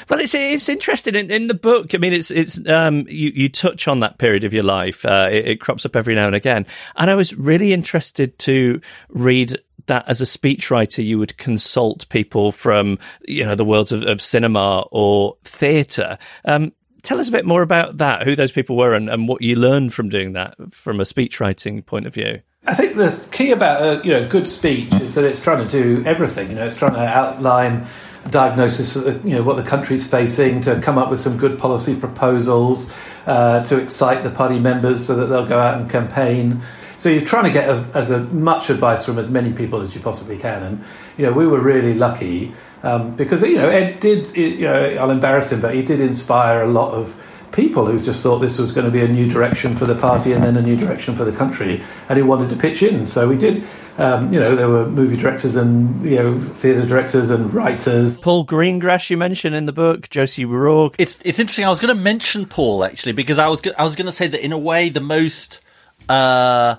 But 0.07 0.21
it's 0.21 0.35
it's 0.35 0.69
interesting 0.69 1.17
in, 1.17 1.31
in 1.31 1.49
the 1.49 1.55
book. 1.55 1.95
I 1.95 1.99
mean, 1.99 2.13
it's 2.13 2.31
it's 2.31 2.65
um, 2.69 3.07
you 3.09 3.31
you 3.35 3.49
touch 3.49 3.89
on 3.89 4.01
that 4.01 4.19
period 4.19 4.45
of 4.45 4.55
your 4.55 4.63
life. 4.63 5.05
Uh, 5.05 5.29
it, 5.31 5.49
it 5.49 5.61
crops 5.61 5.85
up 5.85 5.97
every 5.97 6.15
now 6.15 6.27
and 6.27 6.37
again, 6.37 6.65
and 6.95 7.11
I 7.11 7.15
was 7.15 7.35
really 7.35 7.73
interested 7.73 8.39
to 8.41 8.81
read 9.09 9.61
that 9.89 10.09
as 10.09 10.21
a 10.21 10.25
speechwriter 10.25 11.05
you 11.05 11.19
would 11.19 11.37
consult 11.37 12.09
people 12.09 12.53
from 12.53 12.99
you 13.27 13.45
know 13.45 13.55
the 13.55 13.65
worlds 13.65 13.93
of, 13.93 14.03
of 14.05 14.23
cinema 14.23 14.81
or 14.91 15.37
theatre. 15.43 16.17
Um, 16.45 16.73
tell 17.03 17.19
us 17.19 17.29
a 17.29 17.33
bit 17.33 17.45
more 17.45 17.63
about 17.63 17.99
that, 17.99 18.23
who 18.23 18.37
those 18.37 18.53
people 18.53 18.77
were, 18.77 18.95
and, 18.95 19.11
and 19.11 19.29
what 19.29 19.43
you 19.43 19.57
learned 19.57 19.93
from 19.93 20.09
doing 20.09 20.33
that 20.35 20.55
from 20.71 21.01
a 21.01 21.05
speechwriting 21.05 21.85
point 21.85 22.07
of 22.07 22.15
view. 22.15 22.41
I 22.67 22.75
think 22.75 22.97
the 22.97 23.27
key 23.33 23.51
about 23.51 23.83
a 23.83 24.07
you 24.07 24.13
know 24.13 24.29
good 24.29 24.47
speech 24.47 24.93
is 24.95 25.15
that 25.15 25.25
it's 25.25 25.41
trying 25.41 25.67
to 25.67 25.83
do 25.83 26.05
everything. 26.05 26.51
You 26.51 26.57
know, 26.57 26.67
it's 26.67 26.77
trying 26.77 26.95
to 26.95 27.01
outline 27.01 27.87
diagnosis 28.31 28.95
of 28.97 29.25
you 29.25 29.35
know 29.37 29.43
what 29.43 29.57
the 29.57 29.63
country's 29.63 30.07
facing, 30.07 30.61
to 30.63 30.81
come 30.81 30.99
up 30.99 31.11
with 31.11 31.21
some 31.21 31.39
good 31.39 31.59
policy 31.59 31.99
proposals, 31.99 32.93
uh, 33.27 33.63
to 33.65 33.81
excite 33.81 34.23
the 34.23 34.31
party 34.31 34.59
members 34.59 35.07
so 35.07 35.15
that 35.17 35.27
they'll 35.27 35.47
go 35.47 35.59
out 35.59 35.81
and 35.81 35.91
campaign. 35.91 36.61
So 36.99 37.09
you're 37.09 37.25
trying 37.25 37.45
to 37.45 37.53
get 37.53 37.69
a, 37.69 37.87
as 37.95 38.11
a, 38.11 38.19
much 38.19 38.71
advice 38.71 39.05
from 39.05 39.19
as 39.19 39.31
many 39.31 39.53
people 39.53 39.81
as 39.83 39.95
you 39.95 40.01
possibly 40.01 40.37
can. 40.37 40.65
And 40.65 40.85
you 41.17 41.25
know, 41.25 41.33
we 41.33 41.47
were 41.47 41.61
really 41.61 41.95
lucky 41.95 42.53
um, 42.83 43.15
because 43.15 43.43
you 43.43 43.57
know 43.57 43.69
Ed 43.69 44.01
did. 44.01 44.37
You 44.37 44.63
know, 44.63 44.97
I'll 45.01 45.11
embarrass 45.11 45.53
him, 45.53 45.61
but 45.61 45.75
he 45.75 45.83
did 45.83 46.01
inspire 46.01 46.63
a 46.63 46.69
lot 46.69 46.93
of 46.93 47.17
people 47.53 47.87
who 47.87 47.99
just 47.99 48.23
thought 48.23 48.39
this 48.39 48.59
was 48.59 48.73
going 48.73 48.85
to 48.85 48.91
be 48.91 49.01
a 49.01 49.09
new 49.09 49.29
direction 49.29 49.77
for 49.77 49.87
the 49.87 49.95
party 49.95 50.33
and 50.33 50.45
then 50.45 50.57
a 50.57 50.63
new 50.63 50.77
direction 50.77 51.17
for 51.17 51.25
the 51.25 51.33
country, 51.33 51.83
and 52.09 52.19
who 52.19 52.27
wanted 52.27 52.51
to 52.51 52.57
pitch 52.57 52.83
in. 52.83 53.07
So 53.07 53.29
we 53.29 53.37
did. 53.37 53.65
Um, 53.97 54.33
you 54.33 54.39
know, 54.39 54.55
there 54.55 54.69
were 54.69 54.87
movie 54.87 55.17
directors 55.17 55.57
and 55.57 56.03
you 56.05 56.17
know 56.17 56.41
theatre 56.41 56.85
directors 56.85 57.31
and 57.31 57.53
writers. 57.55 58.19
Paul 58.19 58.45
Greengrass, 58.45 59.09
you 59.09 59.17
mentioned 59.17 59.55
in 59.55 59.67
the 59.67 59.73
book, 59.73 60.09
Josie 60.09 60.45
Rourke. 60.45 60.97
It's 60.99 61.17
it's 61.25 61.39
interesting. 61.39 61.65
I 61.65 61.71
was 61.71 61.79
going 61.79 61.95
to 61.95 62.01
mention 62.01 62.47
Paul 62.47 62.85
actually 62.85 63.13
because 63.13 63.39
I 63.39 63.47
was 63.47 63.61
go- 63.61 63.73
I 63.79 63.85
was 63.85 63.95
going 63.95 64.07
to 64.07 64.13
say 64.13 64.27
that 64.27 64.45
in 64.45 64.51
a 64.51 64.59
way 64.59 64.89
the 64.89 65.01
most. 65.01 65.61
Uh, 66.09 66.77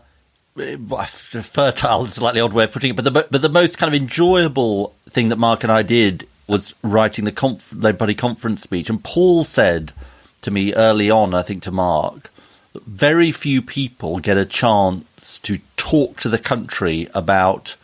fertile 0.55 2.05
is 2.05 2.11
a 2.11 2.19
slightly 2.19 2.41
odd 2.41 2.53
way 2.53 2.65
of 2.65 2.71
putting 2.71 2.91
it, 2.91 2.95
but 2.95 3.05
the 3.05 3.11
but 3.11 3.41
the 3.41 3.49
most 3.49 3.77
kind 3.77 3.93
of 3.93 3.99
enjoyable 3.99 4.93
thing 5.09 5.29
that 5.29 5.37
Marc 5.37 5.63
and 5.63 5.71
I 5.71 5.83
did 5.83 6.27
was 6.47 6.73
writing 6.83 7.25
the 7.25 7.31
conf- 7.31 7.73
Party 7.79 8.15
conference 8.15 8.61
speech, 8.61 8.89
and 8.89 9.03
Paul 9.03 9.43
said 9.43 9.93
to 10.41 10.51
me 10.51 10.73
early 10.73 11.09
on, 11.09 11.33
I 11.33 11.41
think 11.41 11.63
to 11.63 11.71
Marc, 11.71 12.31
that 12.73 12.83
very 12.83 13.31
few 13.31 13.61
people 13.61 14.19
get 14.19 14.37
a 14.37 14.45
chance 14.45 15.39
to 15.39 15.59
talk 15.77 16.19
to 16.21 16.29
the 16.29 16.37
country 16.37 17.07
about 17.13 17.75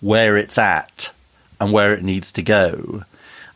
where 0.00 0.36
it's 0.36 0.58
at 0.58 1.12
and 1.60 1.72
where 1.72 1.92
it 1.92 2.02
needs 2.02 2.30
to 2.32 2.42
go. 2.42 3.04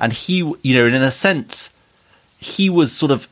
And 0.01 0.13
he, 0.13 0.39
you 0.63 0.75
know, 0.75 0.87
in 0.87 0.95
a 0.95 1.11
sense, 1.11 1.71
he 2.39 2.71
was 2.71 2.93
sort 2.93 3.13
of, 3.13 3.29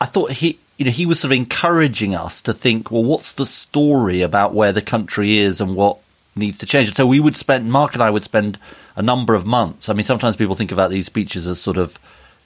I 0.00 0.06
thought 0.06 0.32
he, 0.32 0.58
you 0.78 0.84
know, 0.84 0.90
he 0.92 1.06
was 1.06 1.20
sort 1.20 1.32
of 1.32 1.36
encouraging 1.36 2.14
us 2.14 2.40
to 2.42 2.54
think, 2.54 2.90
well, 2.90 3.02
what's 3.04 3.32
the 3.32 3.44
story 3.44 4.22
about 4.22 4.54
where 4.54 4.72
the 4.72 4.80
country 4.80 5.38
is 5.38 5.60
and 5.60 5.74
what 5.74 5.98
needs 6.36 6.58
to 6.58 6.66
change? 6.66 6.86
And 6.86 6.96
so 6.96 7.04
we 7.04 7.18
would 7.18 7.36
spend, 7.36 7.70
Marc 7.70 7.94
and 7.94 8.02
I 8.02 8.10
would 8.10 8.22
spend 8.22 8.58
a 8.94 9.02
number 9.02 9.34
of 9.34 9.44
months. 9.44 9.88
I 9.88 9.92
mean, 9.92 10.04
sometimes 10.04 10.36
people 10.36 10.54
think 10.54 10.70
about 10.70 10.90
these 10.90 11.06
speeches 11.06 11.48
as 11.48 11.60
sort 11.60 11.78
of, 11.78 11.98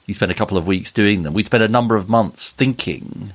you 0.07 0.15
spend 0.15 0.33
a 0.33 0.35
couple 0.37 0.57
of 0.57 0.67
weeks 0.67 0.91
doing 0.91 1.23
them. 1.23 1.35
We'd 1.35 1.47
spend 1.47 1.63
a 1.63 1.69
number 1.69 1.95
of 1.95 2.09
months 2.09 2.51
thinking, 2.51 3.35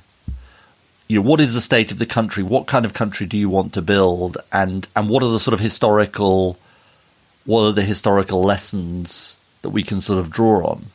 you 1.06 1.16
know, 1.16 1.28
what 1.28 1.40
is 1.40 1.54
the 1.54 1.60
state 1.60 1.92
of 1.92 1.98
the 1.98 2.04
country? 2.04 2.42
What 2.42 2.66
kind 2.66 2.84
of 2.84 2.92
country 2.92 3.24
do 3.24 3.38
you 3.38 3.48
want 3.48 3.72
to 3.74 3.82
build? 3.82 4.36
And 4.52 4.86
and 4.94 5.08
what 5.08 5.22
are 5.22 5.30
the 5.30 5.40
sort 5.40 5.54
of 5.54 5.60
historical, 5.60 6.58
what 7.46 7.62
are 7.62 7.72
the 7.72 7.82
historical 7.82 8.42
lessons 8.42 9.36
that 9.62 9.70
we 9.70 9.82
can 9.82 10.02
sort 10.02 10.18
of 10.18 10.30
draw 10.30 10.66
on? 10.66 10.86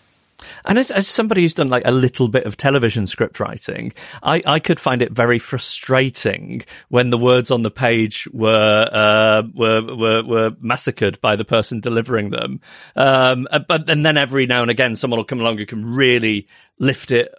And 0.65 0.77
as, 0.77 0.91
as 0.91 1.07
somebody 1.07 1.41
who's 1.41 1.53
done 1.53 1.67
like 1.67 1.83
a 1.85 1.91
little 1.91 2.27
bit 2.27 2.45
of 2.45 2.57
television 2.57 3.07
script 3.07 3.39
writing, 3.39 3.93
I, 4.21 4.41
I 4.45 4.59
could 4.59 4.79
find 4.79 5.01
it 5.01 5.11
very 5.11 5.39
frustrating 5.39 6.63
when 6.89 7.09
the 7.09 7.17
words 7.17 7.51
on 7.51 7.61
the 7.61 7.71
page 7.71 8.27
were 8.31 8.89
uh, 8.91 9.43
were, 9.53 9.81
were 9.95 10.23
were 10.23 10.51
massacred 10.59 11.19
by 11.21 11.35
the 11.35 11.45
person 11.45 11.79
delivering 11.79 12.29
them. 12.29 12.61
Um, 12.95 13.47
uh, 13.51 13.59
but 13.59 13.89
and 13.89 14.05
then 14.05 14.17
every 14.17 14.45
now 14.45 14.61
and 14.61 14.71
again, 14.71 14.95
someone 14.95 15.17
will 15.17 15.25
come 15.25 15.41
along 15.41 15.57
who 15.57 15.65
can 15.65 15.85
really 15.85 16.47
lift 16.79 17.11
it 17.11 17.33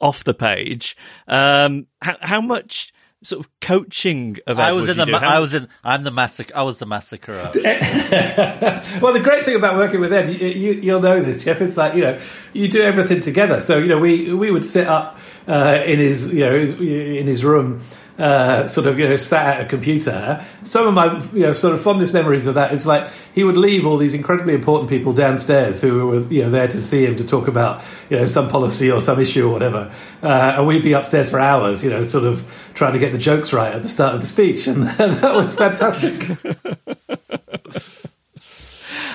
off 0.00 0.24
the 0.24 0.34
page. 0.34 0.96
Um, 1.28 1.86
how, 2.00 2.16
how 2.20 2.40
much? 2.40 2.92
Sort 3.22 3.44
of 3.44 3.60
coaching 3.60 4.38
of 4.46 4.58
Ed 4.58 4.62
I 4.62 4.72
was 4.72 4.88
in 4.88 4.96
the. 4.96 5.06
Ma- 5.06 5.18
I 5.18 5.40
was 5.40 5.52
in. 5.52 5.68
I'm 5.84 6.04
the 6.04 6.10
massacre. 6.10 6.52
I 6.56 6.62
was 6.62 6.78
the 6.78 6.86
massacrer. 6.86 7.54
well, 9.02 9.12
the 9.12 9.20
great 9.20 9.44
thing 9.44 9.56
about 9.56 9.76
working 9.76 10.00
with 10.00 10.12
Ed, 10.12 10.30
you, 10.30 10.48
you, 10.48 10.80
you'll 10.80 11.02
know 11.02 11.22
this, 11.22 11.44
Geoff. 11.44 11.60
It's 11.60 11.76
like 11.76 11.94
you 11.94 12.00
know, 12.00 12.18
you 12.54 12.68
do 12.68 12.82
everything 12.82 13.20
together. 13.20 13.60
So 13.60 13.76
you 13.76 13.88
know, 13.88 13.98
we 13.98 14.32
we 14.32 14.50
would 14.50 14.64
sit 14.64 14.86
up 14.86 15.18
uh, 15.46 15.82
in 15.84 15.98
his 15.98 16.32
you 16.32 16.40
know 16.40 16.54
in 16.56 17.26
his 17.26 17.44
room 17.44 17.82
uh, 18.20 18.66
sort 18.66 18.86
of 18.86 18.98
you 18.98 19.08
know 19.08 19.16
sat 19.16 19.56
at 19.56 19.66
a 19.66 19.68
computer. 19.68 20.44
Some 20.62 20.86
of 20.86 20.94
my 20.94 21.20
you 21.32 21.40
know 21.40 21.52
sort 21.52 21.74
of 21.74 21.80
fondest 21.80 22.12
memories 22.12 22.46
of 22.46 22.54
that 22.54 22.72
is 22.72 22.86
like 22.86 23.08
he 23.34 23.44
would 23.44 23.56
leave 23.56 23.86
all 23.86 23.96
these 23.96 24.14
incredibly 24.14 24.54
important 24.54 24.90
people 24.90 25.12
downstairs 25.12 25.80
who 25.80 26.06
were 26.06 26.20
you 26.20 26.44
know 26.44 26.50
there 26.50 26.68
to 26.68 26.82
see 26.82 27.06
him 27.06 27.16
to 27.16 27.24
talk 27.24 27.48
about 27.48 27.82
you 28.10 28.16
know 28.16 28.26
some 28.26 28.48
policy 28.48 28.90
or 28.90 29.00
some 29.00 29.18
issue 29.18 29.48
or 29.48 29.52
whatever, 29.52 29.90
uh, 30.22 30.54
and 30.56 30.66
we'd 30.66 30.82
be 30.82 30.92
upstairs 30.92 31.30
for 31.30 31.40
hours, 31.40 31.82
you 31.82 31.88
know, 31.88 32.02
sort 32.02 32.24
of 32.24 32.70
trying 32.74 32.92
to 32.92 32.98
get 32.98 33.12
the 33.12 33.18
jokes 33.18 33.52
right 33.52 33.72
at 33.72 33.82
the 33.82 33.88
start 33.88 34.14
of 34.14 34.20
the 34.20 34.26
speech, 34.26 34.66
and 34.66 34.82
that 34.98 35.34
was 35.34 35.54
fantastic. 35.54 36.38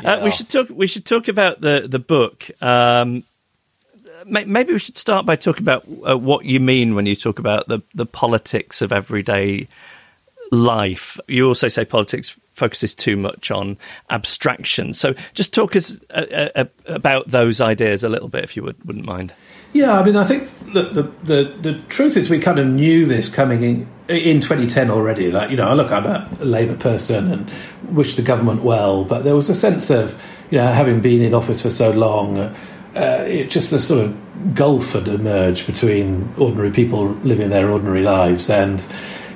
Uh, 0.03 0.19
we 0.23 0.29
should 0.29 0.49
talk. 0.49 0.67
We 0.69 0.85
should 0.85 1.05
talk 1.05 1.27
about 1.29 1.61
the 1.61 1.87
the 1.89 1.97
book. 1.97 2.49
Um, 2.61 3.23
maybe 4.25 4.73
we 4.73 4.79
should 4.79 4.97
start 4.97 5.25
by 5.25 5.35
talking 5.35 5.63
about 5.63 5.85
uh, 6.07 6.17
what 6.17 6.45
you 6.45 6.59
mean 6.59 6.95
when 6.95 7.05
you 7.05 7.15
talk 7.15 7.39
about 7.39 7.67
the 7.67 7.81
the 7.93 8.05
politics 8.05 8.81
of 8.81 8.91
everyday 8.91 9.67
life. 10.51 11.19
You 11.27 11.47
also 11.47 11.67
say 11.67 11.85
politics 11.85 12.37
focuses 12.53 12.95
too 12.95 13.17
much 13.17 13.51
on 13.51 13.77
abstraction. 14.09 14.93
So 14.93 15.13
just 15.33 15.53
talk 15.53 15.75
us 15.75 15.99
uh, 16.11 16.49
uh, 16.55 16.65
about 16.85 17.27
those 17.27 17.59
ideas 17.59 18.03
a 18.03 18.09
little 18.09 18.29
bit, 18.29 18.43
if 18.43 18.55
you 18.55 18.63
would, 18.63 18.81
wouldn't 18.85 19.05
mind. 19.05 19.33
Yeah, 19.73 19.99
I 19.99 20.03
mean, 20.03 20.15
I 20.15 20.23
think 20.23 20.49
the, 20.73 20.83
the, 20.83 21.03
the 21.23 21.57
the 21.61 21.73
truth 21.89 22.15
is 22.15 22.29
we 22.29 22.39
kind 22.39 22.59
of 22.59 22.67
knew 22.67 23.05
this 23.05 23.27
coming 23.27 23.61
in 23.61 23.87
in 24.07 24.39
2010 24.39 24.89
already. 24.89 25.31
Like, 25.31 25.49
you 25.49 25.57
know, 25.57 25.73
look, 25.73 25.91
I'm 25.91 26.05
a 26.05 26.29
Labour 26.39 26.77
person 26.77 27.31
and 27.31 27.51
wish 27.95 28.15
the 28.15 28.21
government 28.21 28.63
well, 28.63 29.03
but 29.03 29.23
there 29.23 29.35
was 29.35 29.49
a 29.49 29.55
sense 29.55 29.89
of, 29.89 30.21
you 30.49 30.59
know, 30.59 30.67
having 30.67 31.01
been 31.01 31.21
in 31.21 31.33
office 31.33 31.61
for 31.61 31.69
so 31.69 31.91
long, 31.91 32.55
uh, 32.95 33.23
it 33.27 33.49
just 33.49 33.73
a 33.73 33.79
sort 33.79 34.05
of 34.05 34.55
gulf 34.55 34.93
had 34.93 35.07
emerged 35.07 35.65
between 35.65 36.31
ordinary 36.37 36.71
people 36.71 37.07
living 37.23 37.49
their 37.49 37.69
ordinary 37.69 38.01
lives 38.01 38.49
and, 38.49 38.87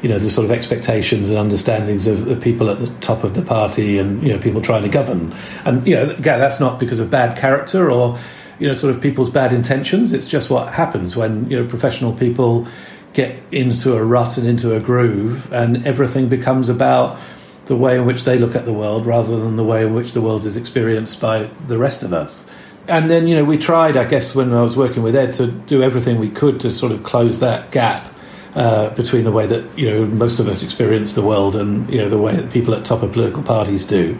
you 0.01 0.09
know, 0.09 0.17
the 0.17 0.29
sort 0.29 0.45
of 0.45 0.51
expectations 0.51 1.29
and 1.29 1.37
understandings 1.37 2.07
of 2.07 2.25
the 2.25 2.35
people 2.35 2.69
at 2.69 2.79
the 2.79 2.87
top 3.01 3.23
of 3.23 3.33
the 3.33 3.41
party 3.41 3.97
and, 3.97 4.23
you 4.23 4.31
know, 4.31 4.39
people 4.39 4.61
trying 4.61 4.83
to 4.83 4.89
govern. 4.89 5.33
And, 5.65 5.85
you 5.85 5.95
know, 5.95 6.09
again, 6.11 6.39
that's 6.39 6.59
not 6.59 6.79
because 6.79 6.99
of 6.99 7.09
bad 7.09 7.37
character 7.37 7.91
or, 7.91 8.17
you 8.59 8.67
know, 8.67 8.73
sort 8.73 8.95
of 8.95 9.01
people's 9.01 9.29
bad 9.29 9.51
intentions. 9.53 10.13
It's 10.13 10.29
just 10.29 10.49
what 10.49 10.73
happens 10.73 11.15
when, 11.15 11.49
you 11.49 11.59
know, 11.59 11.67
professional 11.67 12.13
people 12.13 12.67
get 13.13 13.41
into 13.51 13.95
a 13.95 14.03
rut 14.03 14.37
and 14.37 14.47
into 14.47 14.75
a 14.75 14.79
groove, 14.79 15.51
and 15.51 15.85
everything 15.87 16.29
becomes 16.29 16.69
about 16.69 17.19
the 17.65 17.75
way 17.75 17.97
in 17.97 18.05
which 18.05 18.23
they 18.23 18.37
look 18.37 18.55
at 18.55 18.65
the 18.65 18.73
world 18.73 19.05
rather 19.05 19.39
than 19.39 19.55
the 19.55 19.63
way 19.63 19.85
in 19.85 19.93
which 19.93 20.13
the 20.13 20.21
world 20.21 20.45
is 20.45 20.57
experienced 20.57 21.19
by 21.19 21.43
the 21.67 21.77
rest 21.77 22.03
of 22.03 22.13
us. 22.13 22.49
And 22.89 23.09
then, 23.09 23.27
you 23.27 23.35
know, 23.35 23.43
we 23.43 23.57
tried, 23.57 23.95
I 23.95 24.05
guess, 24.05 24.35
when 24.35 24.53
I 24.53 24.61
was 24.61 24.75
working 24.75 25.03
with 25.03 25.15
Ed, 25.15 25.33
to 25.33 25.47
do 25.47 25.83
everything 25.83 26.19
we 26.19 26.29
could 26.29 26.59
to 26.61 26.71
sort 26.71 26.91
of 26.91 27.03
close 27.03 27.39
that 27.39 27.71
gap 27.71 28.11
uh, 28.55 28.89
between 28.95 29.23
the 29.23 29.31
way 29.31 29.45
that, 29.45 29.77
you 29.77 29.89
know, 29.89 30.05
most 30.05 30.39
of 30.39 30.47
us 30.47 30.63
experience 30.63 31.13
the 31.13 31.21
world 31.21 31.55
and, 31.55 31.89
you 31.89 31.99
know, 31.99 32.09
the 32.09 32.17
way 32.17 32.35
that 32.35 32.51
people 32.51 32.73
at 32.73 32.83
top 32.85 33.03
of 33.03 33.13
political 33.13 33.43
parties 33.43 33.85
do. 33.85 34.17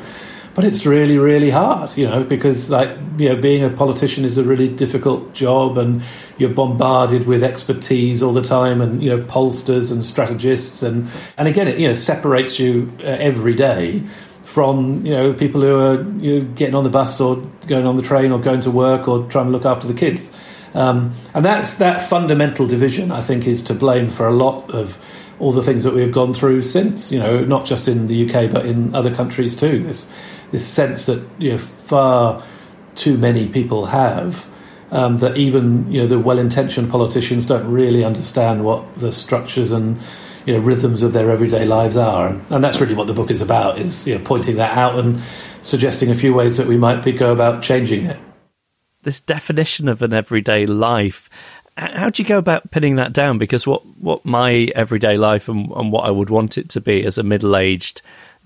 But 0.55 0.65
it's 0.65 0.85
really 0.85 1.17
really 1.17 1.51
hard 1.51 1.95
you 1.95 2.05
know 2.05 2.23
because 2.23 2.69
like 2.69 2.89
you 3.17 3.29
know 3.29 3.35
being 3.39 3.63
a 3.63 3.69
politician 3.69 4.25
is 4.25 4.37
a 4.37 4.43
really 4.43 4.67
difficult 4.67 5.33
job 5.33 5.77
and 5.77 6.03
you're 6.37 6.49
bombarded 6.49 7.27
with 7.27 7.43
expertise 7.43 8.21
all 8.21 8.33
the 8.33 8.41
time 8.41 8.81
and 8.81 9.01
you 9.01 9.09
know 9.09 9.23
pollsters 9.23 9.89
and 9.89 10.03
strategists 10.03 10.83
and 10.83 11.07
and 11.37 11.47
again 11.47 11.69
it 11.69 11.77
you 11.77 11.87
know 11.87 11.93
separates 11.93 12.59
you 12.59 12.91
uh, 12.99 13.03
every 13.03 13.53
day 13.53 14.03
from 14.49 14.99
you 15.05 15.11
know 15.11 15.31
people 15.31 15.61
who 15.61 15.79
are 15.79 16.01
you 16.19 16.39
know, 16.39 16.45
getting 16.55 16.73
on 16.73 16.83
the 16.83 16.89
bus 16.89 17.21
or 17.21 17.35
going 17.67 17.85
on 17.85 17.97
the 17.97 18.01
train 18.01 18.31
or 18.31 18.39
going 18.39 18.59
to 18.59 18.71
work 18.71 19.07
or 19.07 19.23
trying 19.27 19.45
to 19.45 19.51
look 19.51 19.65
after 19.65 19.87
the 19.87 19.93
kids. 19.93 20.31
Um, 20.73 21.11
and 21.35 21.45
that's 21.45 21.75
that 21.75 22.01
fundamental 22.01 22.65
division 22.65 23.11
I 23.11 23.21
think 23.21 23.45
is 23.45 23.61
to 23.63 23.75
blame 23.75 24.09
for 24.09 24.27
a 24.27 24.31
lot 24.33 24.71
of 24.71 24.97
all 25.37 25.51
the 25.51 25.61
things 25.61 25.83
that 25.83 25.93
we've 25.93 26.11
gone 26.11 26.33
through 26.33 26.63
since 26.63 27.11
you 27.11 27.19
know 27.19 27.45
not 27.45 27.65
just 27.65 27.87
in 27.87 28.07
the 28.07 28.27
UK 28.27 28.49
but 28.51 28.65
in 28.65 28.95
other 28.95 29.13
countries 29.13 29.55
too. 29.55 29.83
This 29.83 30.11
this 30.49 30.67
sense 30.67 31.05
that 31.05 31.23
you 31.37 31.51
know 31.51 31.57
far 31.59 32.43
too 32.95 33.19
many 33.19 33.47
people 33.47 33.85
have 33.85 34.49
um, 34.91 35.17
that 35.17 35.37
even 35.37 35.91
you 35.91 36.01
know 36.01 36.07
the 36.07 36.17
well-intentioned 36.17 36.89
politicians 36.89 37.45
don't 37.45 37.71
really 37.71 38.03
understand 38.03 38.65
what 38.65 38.95
the 38.95 39.11
structures 39.11 39.71
and 39.71 39.99
you 40.45 40.53
know 40.53 40.59
rhythms 40.59 41.03
of 41.03 41.13
their 41.13 41.29
everyday 41.31 41.65
lives 41.65 41.97
are, 41.97 42.27
and, 42.49 42.63
that's 42.63 42.81
really 42.81 42.95
what 42.95 43.07
the 43.07 43.13
book 43.13 43.31
is 43.31 43.41
about. 43.41 43.77
Is 43.77 44.07
you 44.07 44.17
know, 44.17 44.23
pointing 44.23 44.57
that 44.57 44.77
out 44.77 44.97
and 44.97 45.21
suggesting 45.61 46.09
a 46.09 46.15
few 46.15 46.33
ways 46.33 46.57
that 46.57 46.67
we 46.67 46.77
might 46.77 47.03
be, 47.03 47.11
go 47.11 47.31
about 47.31 47.61
changing 47.61 48.05
it. 48.05 48.19
This 49.03 49.19
definition 49.19 49.87
of 49.87 50.01
an 50.01 50.13
everyday 50.13 50.65
life. 50.65 51.29
How 51.77 52.09
do 52.09 52.21
you 52.21 52.27
go 52.27 52.37
about 52.37 52.71
pinning 52.71 52.97
that 52.97 53.13
down? 53.13 53.37
Because 53.37 53.65
what, 53.65 53.85
what 54.01 54.25
my 54.25 54.67
everyday 54.75 55.17
life 55.17 55.47
and, 55.47 55.71
and 55.71 55.93
what 55.93 56.05
I 56.05 56.11
would 56.11 56.29
want 56.29 56.57
it 56.57 56.67
to 56.71 56.81
be 56.81 57.05
as 57.05 57.17
a 57.17 57.23
middle 57.23 57.55
aged 57.55 58.01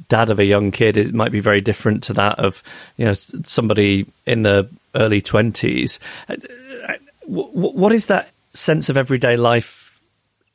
dad 0.09 0.29
of 0.29 0.39
a 0.39 0.45
young 0.45 0.71
kid, 0.71 0.97
it 0.97 1.13
might 1.13 1.31
be 1.31 1.39
very 1.39 1.61
different 1.61 2.03
to 2.03 2.13
that 2.13 2.39
of 2.39 2.63
you 2.97 3.05
know 3.05 3.13
somebody 3.13 4.05
in 4.25 4.43
the 4.43 4.69
early 4.95 5.21
twenties. 5.21 5.99
Uh, 6.29 6.35
uh, 6.87 6.93
what 7.25 7.91
is 7.91 8.07
that 8.07 8.29
sense 8.53 8.89
of 8.89 8.97
everyday 8.97 9.37
life 9.37 9.82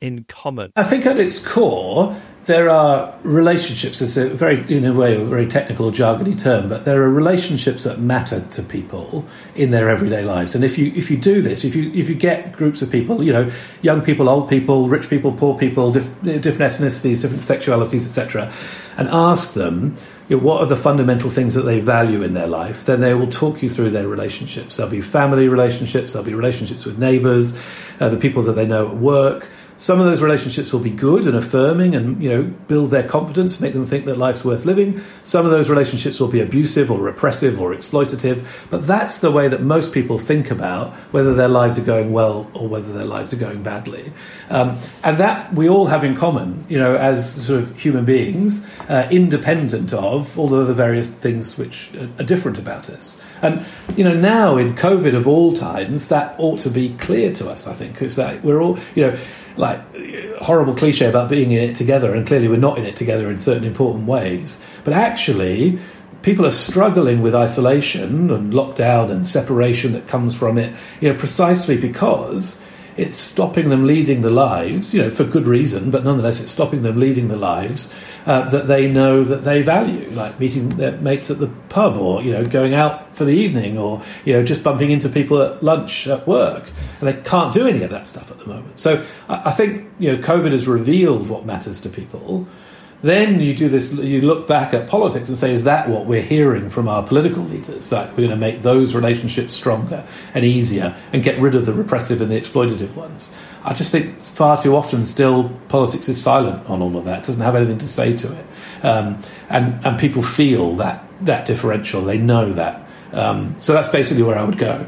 in 0.01 0.23
common? 0.25 0.71
I 0.75 0.83
think 0.83 1.05
at 1.05 1.19
its 1.19 1.39
core, 1.45 2.15
there 2.45 2.69
are 2.69 3.13
relationships. 3.23 4.01
It's 4.01 4.15
a 4.15 4.29
very, 4.29 4.63
in 4.73 4.85
a 4.85 4.93
way, 4.93 5.15
a 5.15 5.25
very 5.25 5.45
technical, 5.45 5.91
jargony 5.91 6.41
term, 6.41 6.69
but 6.69 6.85
there 6.85 7.03
are 7.03 7.09
relationships 7.09 7.83
that 7.83 7.99
matter 7.99 8.41
to 8.41 8.63
people 8.63 9.25
in 9.55 9.71
their 9.71 9.89
everyday 9.89 10.23
lives. 10.23 10.55
And 10.55 10.63
if 10.63 10.77
you 10.77 10.91
if 10.95 11.11
you 11.11 11.17
do 11.17 11.41
this, 11.41 11.65
if 11.65 11.75
you 11.75 11.91
if 11.93 12.07
you 12.07 12.15
get 12.15 12.53
groups 12.53 12.81
of 12.81 12.89
people, 12.91 13.23
you 13.23 13.33
know, 13.33 13.47
young 13.81 14.01
people, 14.01 14.29
old 14.29 14.49
people, 14.49 14.87
rich 14.87 15.09
people, 15.09 15.33
poor 15.33 15.57
people, 15.57 15.91
diff, 15.91 16.09
different 16.23 16.71
ethnicities, 16.71 17.21
different 17.21 17.41
sexualities, 17.41 18.07
etc., 18.07 18.51
and 18.97 19.07
ask 19.09 19.53
them 19.53 19.95
what 20.37 20.61
are 20.61 20.67
the 20.67 20.77
fundamental 20.77 21.29
things 21.29 21.55
that 21.55 21.63
they 21.63 21.79
value 21.79 22.21
in 22.21 22.33
their 22.33 22.47
life, 22.47 22.85
then 22.85 22.99
they 22.99 23.15
will 23.15 23.27
talk 23.27 23.63
you 23.63 23.69
through 23.69 23.89
their 23.89 24.07
relationships. 24.07 24.77
There'll 24.77 24.91
be 24.91 25.01
family 25.01 25.47
relationships, 25.47 26.13
there'll 26.13 26.25
be 26.25 26.35
relationships 26.35 26.85
with 26.85 26.99
neighbours, 26.99 27.57
uh, 27.99 28.09
the 28.09 28.17
people 28.17 28.43
that 28.43 28.53
they 28.53 28.67
know 28.67 28.89
at 28.89 28.97
work. 28.97 29.49
Some 29.79 30.01
of 30.01 30.05
those 30.07 30.21
relationships 30.21 30.73
will 30.73 30.81
be 30.81 30.89
good 30.89 31.25
and 31.25 31.37
affirming 31.37 31.95
and, 31.95 32.21
you 32.21 32.29
know, 32.29 32.43
build 32.43 32.91
their 32.91 33.07
confidence, 33.07 33.61
make 33.61 33.71
them 33.71 33.85
think 33.85 34.03
that 34.07 34.17
life's 34.17 34.43
worth 34.43 34.65
living. 34.65 35.01
Some 35.23 35.45
of 35.45 35.51
those 35.51 35.69
relationships 35.69 36.19
will 36.19 36.27
be 36.27 36.41
abusive 36.41 36.91
or 36.91 36.99
repressive 36.99 37.61
or 37.61 37.73
exploitative. 37.73 38.69
But 38.69 38.85
that's 38.85 39.19
the 39.19 39.31
way 39.31 39.47
that 39.47 39.61
most 39.61 39.93
people 39.93 40.17
think 40.17 40.51
about 40.51 40.93
whether 41.13 41.33
their 41.33 41.47
lives 41.47 41.79
are 41.79 41.83
going 41.85 42.11
well 42.11 42.51
or 42.53 42.67
whether 42.67 42.91
their 42.91 43.05
lives 43.05 43.31
are 43.31 43.37
going 43.37 43.63
badly. 43.63 44.11
Um, 44.49 44.77
and 45.01 45.17
that 45.17 45.53
we 45.53 45.69
all 45.69 45.85
have 45.85 46.03
in 46.03 46.13
common, 46.13 46.65
you 46.67 46.77
know, 46.77 46.95
as 46.95 47.45
sort 47.45 47.61
of 47.61 47.79
human 47.79 48.03
beings, 48.03 48.67
uh, 48.89 49.07
independent 49.09 49.93
of 49.93 50.37
all 50.37 50.49
the 50.49 50.73
various 50.73 51.07
things 51.07 51.57
which 51.57 51.89
are 51.95 52.25
different 52.25 52.57
about 52.57 52.89
us. 52.89 53.21
And, 53.41 53.65
you 53.95 54.03
know, 54.03 54.13
now 54.13 54.57
in 54.57 54.75
COVID 54.75 55.15
of 55.15 55.25
all 55.25 55.53
times, 55.53 56.09
that 56.09 56.35
ought 56.37 56.59
to 56.59 56.69
be 56.69 56.89
clear 56.97 57.31
to 57.35 57.49
us, 57.49 57.65
I 57.65 57.71
think, 57.71 57.93
because 57.93 58.17
we're 58.43 58.61
all, 58.61 58.77
you 58.93 59.03
know, 59.03 59.17
like 59.59 59.81
horrible 60.37 60.73
cliche 60.73 61.05
about 61.05 61.29
being 61.29 61.51
in 61.51 61.69
it 61.69 61.75
together, 61.75 62.15
and 62.15 62.25
clearly 62.25 62.47
we're 62.47 62.57
not 62.57 62.77
in 62.77 62.85
it 62.85 62.95
together 62.95 63.29
in 63.29 63.37
certain 63.37 63.65
important 63.65 64.07
ways. 64.07 64.57
But 64.85 64.93
actually, 64.93 65.77
people 66.21 66.45
are 66.45 66.51
struggling 66.51 67.21
with 67.21 67.35
isolation 67.35 68.31
and 68.31 68.53
lockdown 68.53 69.11
and 69.11 69.27
separation 69.27 69.91
that 69.91 70.07
comes 70.07 70.37
from 70.37 70.57
it, 70.57 70.73
you 71.01 71.11
know, 71.11 71.19
precisely 71.19 71.79
because 71.79 72.63
it's 72.99 73.15
stopping 73.15 73.69
them 73.69 73.85
leading 73.85 74.21
the 74.21 74.29
lives, 74.29 74.93
you 74.93 75.01
know, 75.01 75.09
for 75.09 75.23
good 75.23 75.47
reason, 75.47 75.89
but 75.89 76.03
nonetheless, 76.03 76.41
it's 76.41 76.51
stopping 76.51 76.81
them 76.81 76.99
leading 76.99 77.29
the 77.29 77.37
lives 77.37 77.93
uh, 78.25 78.47
that 78.49 78.67
they 78.67 78.91
know 78.91 79.23
that 79.23 79.43
they 79.43 79.61
value, 79.61 80.09
like 80.09 80.37
meeting 80.37 80.67
their 80.69 80.91
mates 80.97 81.31
at 81.31 81.39
the 81.39 81.47
pub, 81.69 81.95
or 81.95 82.21
you 82.21 82.31
know, 82.31 82.43
going 82.43 82.73
out 82.73 83.15
for 83.15 83.23
the 83.23 83.31
evening, 83.31 83.77
or 83.77 84.01
you 84.25 84.33
know, 84.33 84.43
just 84.43 84.63
bumping 84.63 84.91
into 84.91 85.07
people 85.07 85.41
at 85.41 85.63
lunch 85.63 86.07
at 86.07 86.27
work, 86.27 86.69
and 86.99 87.07
they 87.07 87.13
can't 87.21 87.53
do 87.53 87.65
any 87.67 87.83
of 87.83 87.89
that 87.91 88.05
stuff 88.05 88.31
at 88.31 88.37
the 88.39 88.45
moment. 88.47 88.77
So 88.77 89.03
I, 89.29 89.43
I 89.45 89.51
think 89.51 89.89
you 89.97 90.11
know, 90.11 90.21
COVID 90.21 90.51
has 90.51 90.67
revealed 90.67 91.29
what 91.29 91.45
matters 91.45 91.79
to 91.81 91.89
people. 91.89 92.47
Then 93.01 93.39
you 93.39 93.55
do 93.55 93.69
this, 93.69 93.93
you 93.93 94.21
look 94.21 94.45
back 94.45 94.73
at 94.73 94.89
politics 94.89 95.29
and 95.29 95.37
say, 95.37 95.53
is 95.53 95.63
that 95.63 95.87
what 95.87 96.05
we're 96.05 96.21
hearing 96.21 96.69
from 96.69 96.89
our 96.89 97.01
political 97.01 97.43
leaders? 97.43 97.89
That 97.91 98.09
we're 98.11 98.27
going 98.27 98.29
to 98.31 98.35
make 98.35 98.61
those 98.61 98.93
relationships 98.93 99.55
stronger 99.55 100.05
and 100.33 100.43
easier 100.43 100.95
and 101.13 101.23
get 101.23 101.39
rid 101.39 101.55
of 101.55 101.65
the 101.65 101.73
repressive 101.73 102.19
and 102.19 102.29
the 102.29 102.39
exploitative 102.39 102.95
ones? 102.95 103.33
I 103.63 103.73
just 103.73 103.91
think 103.91 104.21
far 104.21 104.61
too 104.61 104.75
often 104.75 105.05
still 105.05 105.49
politics 105.69 106.09
is 106.09 106.21
silent 106.21 106.69
on 106.69 106.81
all 106.81 106.97
of 106.97 107.05
that, 107.05 107.23
doesn't 107.23 107.41
have 107.41 107.55
anything 107.55 107.77
to 107.77 107.87
say 107.87 108.13
to 108.17 108.33
it. 108.33 108.45
Um, 108.85 109.17
and, 109.49 109.85
and 109.85 109.99
people 109.99 110.21
feel 110.21 110.75
that, 110.75 111.03
that 111.21 111.45
differential, 111.45 112.01
they 112.01 112.17
know 112.17 112.51
that. 112.53 112.85
Um, 113.13 113.55
so 113.59 113.73
that's 113.73 113.89
basically 113.89 114.23
where 114.23 114.37
I 114.37 114.43
would 114.43 114.57
go. 114.57 114.87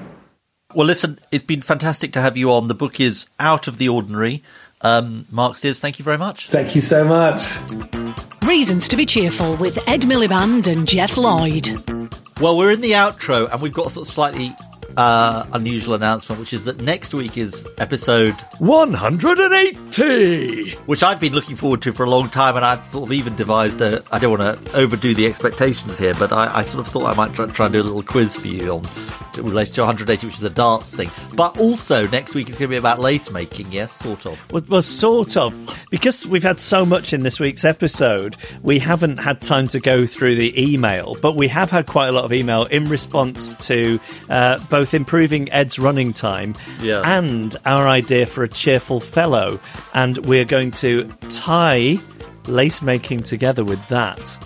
Well, 0.74 0.88
listen, 0.88 1.20
it's 1.32 1.44
been 1.44 1.62
fantastic 1.62 2.14
to 2.14 2.22
have 2.22 2.38
you 2.38 2.52
on. 2.54 2.68
The 2.68 2.76
book 2.76 3.00
is 3.00 3.28
Out 3.40 3.68
of 3.68 3.78
the 3.78 3.90
Ordinary. 3.90 4.44
Um, 4.82 5.28
Marc 5.30 5.58
Stears, 5.58 5.80
thank 5.80 6.00
you 6.00 6.06
very 6.06 6.18
much. 6.18 6.50
Thank 6.50 6.76
you 6.76 6.82
so 6.82 7.04
much. 7.04 7.60
Reasons 8.52 8.90
to 8.90 8.98
be 8.98 9.06
cheerful 9.06 9.56
with 9.56 9.80
Ed 9.88 10.02
Miliband 10.02 10.68
and 10.68 10.86
Geoff 10.86 11.16
Lloyd. 11.16 11.70
Well, 12.42 12.58
we're 12.58 12.72
in 12.72 12.82
the 12.82 12.92
outro, 12.92 13.50
and 13.50 13.62
we've 13.62 13.72
got 13.72 13.88
a 13.88 13.90
sort 13.92 14.10
of 14.10 14.14
slightly 14.14 14.54
uh, 14.98 15.46
unusual 15.54 15.94
announcement, 15.94 16.40
which 16.40 16.54
is 16.54 16.66
that 16.66 16.82
next 16.82 17.14
week 17.14 17.38
is 17.38 17.68
episode 17.78 18.34
180, 18.60 20.72
which 20.86 21.04
I've 21.04 21.20
been 21.20 21.34
looking 21.34 21.56
forward 21.56 21.82
to 21.84 21.94
for 21.94 22.04
a 22.04 22.10
long 22.10 22.30
time, 22.30 22.56
and 22.56 22.66
I've 22.66 22.84
sort 22.92 23.10
of 23.10 23.14
even 23.14 23.36
devised 23.36 23.82
a. 23.82 24.04
I 24.12 24.20
don't 24.20 24.38
want 24.38 24.66
to 24.66 24.76
overdo 24.76 25.14
the 25.14 25.28
expectations 25.28 25.98
here, 25.98 26.14
but 26.14 26.32
I, 26.32 26.60
I 26.60 26.62
sort 26.64 26.86
of 26.86 26.92
thought 26.92 27.06
I 27.06 27.16
might 27.16 27.34
try, 27.34 27.46
try, 27.48 27.66
and 27.68 27.74
do 27.74 27.82
a 27.82 27.84
little 27.84 28.04
quiz 28.04 28.38
for 28.38 28.48
you 28.48 28.72
on 28.72 28.84
in 29.38 29.46
relation 29.46 29.74
to 29.76 29.82
180, 29.82 30.26
which 30.26 30.36
is 30.36 30.44
a 30.44 30.50
darts 30.50 30.96
thing. 30.96 31.10
But 31.36 31.60
also 31.60 32.08
next 32.08 32.36
week 32.36 32.50
is 32.50 32.58
going 32.58 32.70
to 32.70 32.74
be 32.74 32.78
about 32.78 33.00
lace 33.00 33.32
making. 33.32 33.72
Yes, 33.72 33.92
sort 33.92 34.26
of. 34.26 34.52
Well, 34.52 34.64
well, 34.68 34.82
sort 34.82 35.38
of, 35.38 35.86
because 35.90 36.26
we've 36.26 36.44
had 36.44 36.60
so 36.60 36.86
much 36.86 37.14
in 37.14 37.24
this 37.24 37.40
week's 37.40 37.64
episode, 37.64 38.36
we 38.62 38.80
haven't 38.80 39.18
had 39.18 39.42
time 39.42 39.68
to 39.70 39.80
go 39.80 40.06
through 40.06 40.36
the 40.36 40.62
email, 40.62 41.16
but 41.22 41.36
we 41.36 41.48
have 41.48 41.72
had 41.72 41.88
quite 41.88 42.08
a 42.08 42.12
lot 42.12 42.26
of 42.26 42.34
email 42.34 42.66
in 42.66 42.86
response 42.86 43.54
to 43.66 44.00
uh, 44.30 44.58
both 44.70 44.81
improving 44.94 45.52
Ed's 45.52 45.80
running 45.80 46.14
time 46.14 46.56
yeah. 46.82 47.02
and 47.06 47.56
our 47.66 47.88
idea 47.88 48.26
for 48.26 48.44
a 48.44 48.50
cheerful 48.50 49.00
fellow, 49.00 49.60
and 49.94 50.18
we're 50.26 50.46
going 50.46 50.72
to 50.72 51.10
tie 51.30 51.98
lace 52.48 52.82
making 52.82 53.24
together 53.24 53.64
with 53.64 53.86
that 53.88 54.38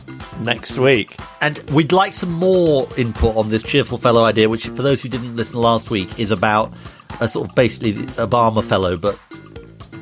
next 0.41 0.77
week. 0.77 1.15
And 1.41 1.59
we'd 1.71 1.91
like 1.91 2.13
some 2.13 2.31
more 2.31 2.87
input 2.97 3.35
on 3.35 3.49
this 3.49 3.63
cheerful 3.63 3.97
fellow 3.97 4.23
idea, 4.23 4.49
which, 4.49 4.67
for 4.67 4.81
those 4.81 5.01
who 5.01 5.09
didn't 5.09 5.35
listen 5.35 5.59
last 5.59 5.89
week, 5.89 6.19
is 6.19 6.31
about 6.31 6.73
a 7.21 7.29
sort 7.29 7.49
of 7.49 7.55
basically 7.55 7.93
Obama 7.93 8.63
fellow, 8.63 8.97
but 8.97 9.19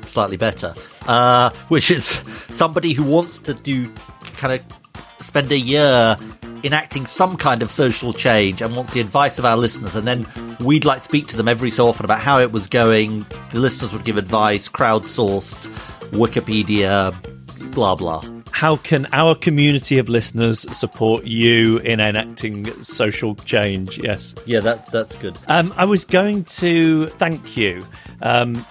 slightly 0.05 0.37
better. 0.37 0.73
Uh, 1.07 1.49
which 1.67 1.91
is 1.91 2.21
somebody 2.49 2.93
who 2.93 3.03
wants 3.03 3.39
to 3.39 3.53
do 3.53 3.91
kind 4.37 4.59
of 4.59 5.25
spend 5.25 5.51
a 5.51 5.57
year 5.57 6.15
enacting 6.63 7.05
some 7.05 7.37
kind 7.37 7.61
of 7.61 7.71
social 7.71 8.13
change 8.13 8.61
and 8.61 8.75
wants 8.75 8.93
the 8.93 8.99
advice 8.99 9.39
of 9.39 9.45
our 9.45 9.57
listeners. 9.57 9.95
And 9.95 10.07
then 10.07 10.25
we'd 10.59 10.85
like 10.85 10.99
to 10.99 11.05
speak 11.05 11.27
to 11.27 11.37
them 11.37 11.47
every 11.47 11.69
so 11.69 11.87
often 11.87 12.05
about 12.05 12.21
how 12.21 12.39
it 12.39 12.51
was 12.51 12.67
going. 12.67 13.25
The 13.51 13.59
listeners 13.59 13.91
would 13.93 14.03
give 14.03 14.17
advice, 14.17 14.67
crowdsourced, 14.67 15.67
Wikipedia, 16.11 17.13
blah, 17.73 17.95
blah 17.95 18.23
how 18.53 18.77
can 18.77 19.07
our 19.11 19.35
community 19.35 19.97
of 19.97 20.07
listeners 20.07 20.59
support 20.73 21.25
you 21.25 21.79
in 21.79 21.99
enacting 21.99 22.71
social 22.83 23.35
change? 23.35 23.97
Yes. 23.97 24.35
Yeah, 24.45 24.59
that, 24.61 24.85
that's 24.91 25.15
good. 25.15 25.37
Um, 25.47 25.73
I 25.75 25.85
was 25.85 26.05
going 26.05 26.43
to 26.45 27.07
thank 27.07 27.57
you. 27.57 27.83
Um, 28.21 28.65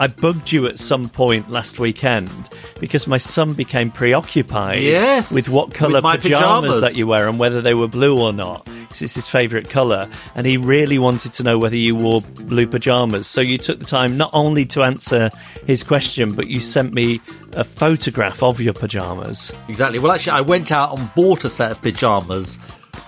I 0.00 0.06
bugged 0.06 0.50
you 0.50 0.66
at 0.66 0.78
some 0.78 1.10
point 1.10 1.50
last 1.50 1.78
weekend 1.78 2.48
because 2.80 3.06
my 3.06 3.18
son 3.18 3.52
became 3.52 3.90
preoccupied 3.90 4.80
yes, 4.80 5.30
with 5.30 5.50
what 5.50 5.74
colour 5.74 6.00
pajamas, 6.00 6.22
pajamas, 6.22 6.80
that 6.80 6.96
you 6.96 7.06
wear 7.06 7.28
and 7.28 7.38
whether 7.38 7.60
they 7.60 7.74
were 7.74 7.86
blue 7.86 8.18
or 8.18 8.32
not. 8.32 8.64
Because 8.64 9.02
it's 9.02 9.14
his 9.14 9.28
favourite 9.28 9.68
colour, 9.68 10.08
and 10.34 10.46
he 10.46 10.56
really 10.56 10.98
wanted 10.98 11.34
to 11.34 11.42
know 11.42 11.58
whether 11.58 11.76
you 11.76 11.94
wore 11.94 12.22
blue 12.22 12.66
pajamas. 12.66 13.26
So 13.26 13.42
you 13.42 13.58
took 13.58 13.78
the 13.78 13.84
time 13.84 14.16
not 14.16 14.30
only 14.32 14.64
to 14.66 14.82
answer 14.82 15.30
his 15.66 15.84
question, 15.84 16.34
but 16.34 16.48
you 16.48 16.60
sent 16.60 16.94
me 16.94 17.20
a 17.52 17.62
photograph 17.62 18.42
of 18.42 18.58
your 18.58 18.72
pajamas. 18.72 19.52
Exactly. 19.68 19.98
Well, 19.98 20.12
actually, 20.12 20.32
I 20.32 20.40
went 20.40 20.72
out 20.72 20.98
and 20.98 21.14
bought 21.14 21.44
a 21.44 21.50
set 21.50 21.70
of 21.70 21.82
pajamas 21.82 22.58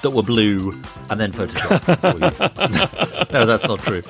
that 0.02 0.10
were 0.10 0.22
blue 0.22 0.78
and 1.10 1.20
then 1.20 1.32
photographed 1.32 2.00
for 2.00 2.12
you. 2.12 2.20
no, 3.32 3.46
that's 3.46 3.64
not 3.64 3.80
true. 3.80 4.02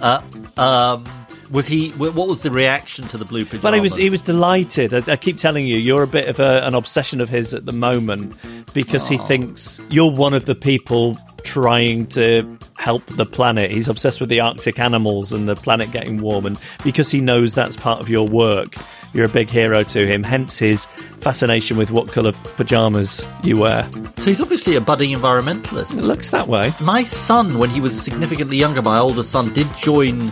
Uh, 0.00 0.22
um, 0.56 1.04
was 1.52 1.66
he? 1.66 1.90
What 1.90 2.14
was 2.14 2.42
the 2.42 2.50
reaction 2.50 3.06
to 3.08 3.18
the 3.18 3.26
blue 3.26 3.44
pajamas? 3.44 3.62
Well, 3.62 3.74
he 3.74 3.80
was. 3.80 3.96
He 3.96 4.10
was 4.10 4.22
delighted. 4.22 4.94
I, 4.94 5.12
I 5.12 5.16
keep 5.16 5.36
telling 5.36 5.66
you, 5.66 5.76
you're 5.76 6.02
a 6.02 6.08
bit 6.08 6.28
of 6.28 6.40
a, 6.40 6.66
an 6.66 6.74
obsession 6.74 7.20
of 7.20 7.28
his 7.28 7.52
at 7.52 7.66
the 7.66 7.72
moment 7.72 8.34
because 8.72 9.06
Aww. 9.06 9.10
he 9.10 9.18
thinks 9.18 9.80
you're 9.90 10.10
one 10.10 10.32
of 10.32 10.46
the 10.46 10.54
people 10.54 11.16
trying 11.44 12.06
to 12.06 12.58
help 12.78 13.04
the 13.06 13.26
planet. 13.26 13.70
He's 13.70 13.88
obsessed 13.88 14.18
with 14.18 14.30
the 14.30 14.40
Arctic 14.40 14.78
animals 14.78 15.32
and 15.32 15.46
the 15.46 15.54
planet 15.54 15.92
getting 15.92 16.22
warm, 16.22 16.46
and 16.46 16.58
because 16.82 17.10
he 17.10 17.20
knows 17.20 17.54
that's 17.54 17.76
part 17.76 18.00
of 18.00 18.08
your 18.08 18.26
work, 18.26 18.74
you're 19.12 19.26
a 19.26 19.28
big 19.28 19.50
hero 19.50 19.82
to 19.82 20.06
him. 20.06 20.22
Hence 20.22 20.58
his 20.58 20.86
fascination 20.86 21.76
with 21.76 21.90
what 21.90 22.08
colour 22.08 22.32
pyjamas 22.56 23.26
you 23.42 23.58
wear. 23.58 23.90
So 24.16 24.24
he's 24.24 24.40
obviously 24.40 24.74
a 24.76 24.80
budding 24.80 25.14
environmentalist. 25.14 25.98
It 25.98 26.02
looks 26.02 26.30
that 26.30 26.48
way. 26.48 26.72
My 26.80 27.04
son, 27.04 27.58
when 27.58 27.68
he 27.68 27.80
was 27.80 28.00
significantly 28.00 28.56
younger, 28.56 28.80
my 28.80 28.98
older 28.98 29.22
son, 29.22 29.52
did 29.52 29.66
join 29.76 30.30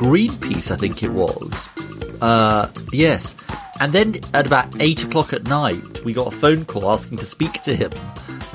Greenpeace, 0.00 0.70
I 0.70 0.76
think 0.76 1.02
it 1.02 1.10
was. 1.10 1.68
Uh, 2.22 2.70
yes. 2.90 3.34
And 3.80 3.92
then 3.92 4.18
at 4.32 4.46
about 4.46 4.80
eight 4.80 5.04
o'clock 5.04 5.34
at 5.34 5.44
night, 5.44 6.02
we 6.04 6.14
got 6.14 6.26
a 6.26 6.30
phone 6.34 6.64
call 6.64 6.90
asking 6.90 7.18
to 7.18 7.26
speak 7.26 7.52
to 7.64 7.76
him. 7.76 7.92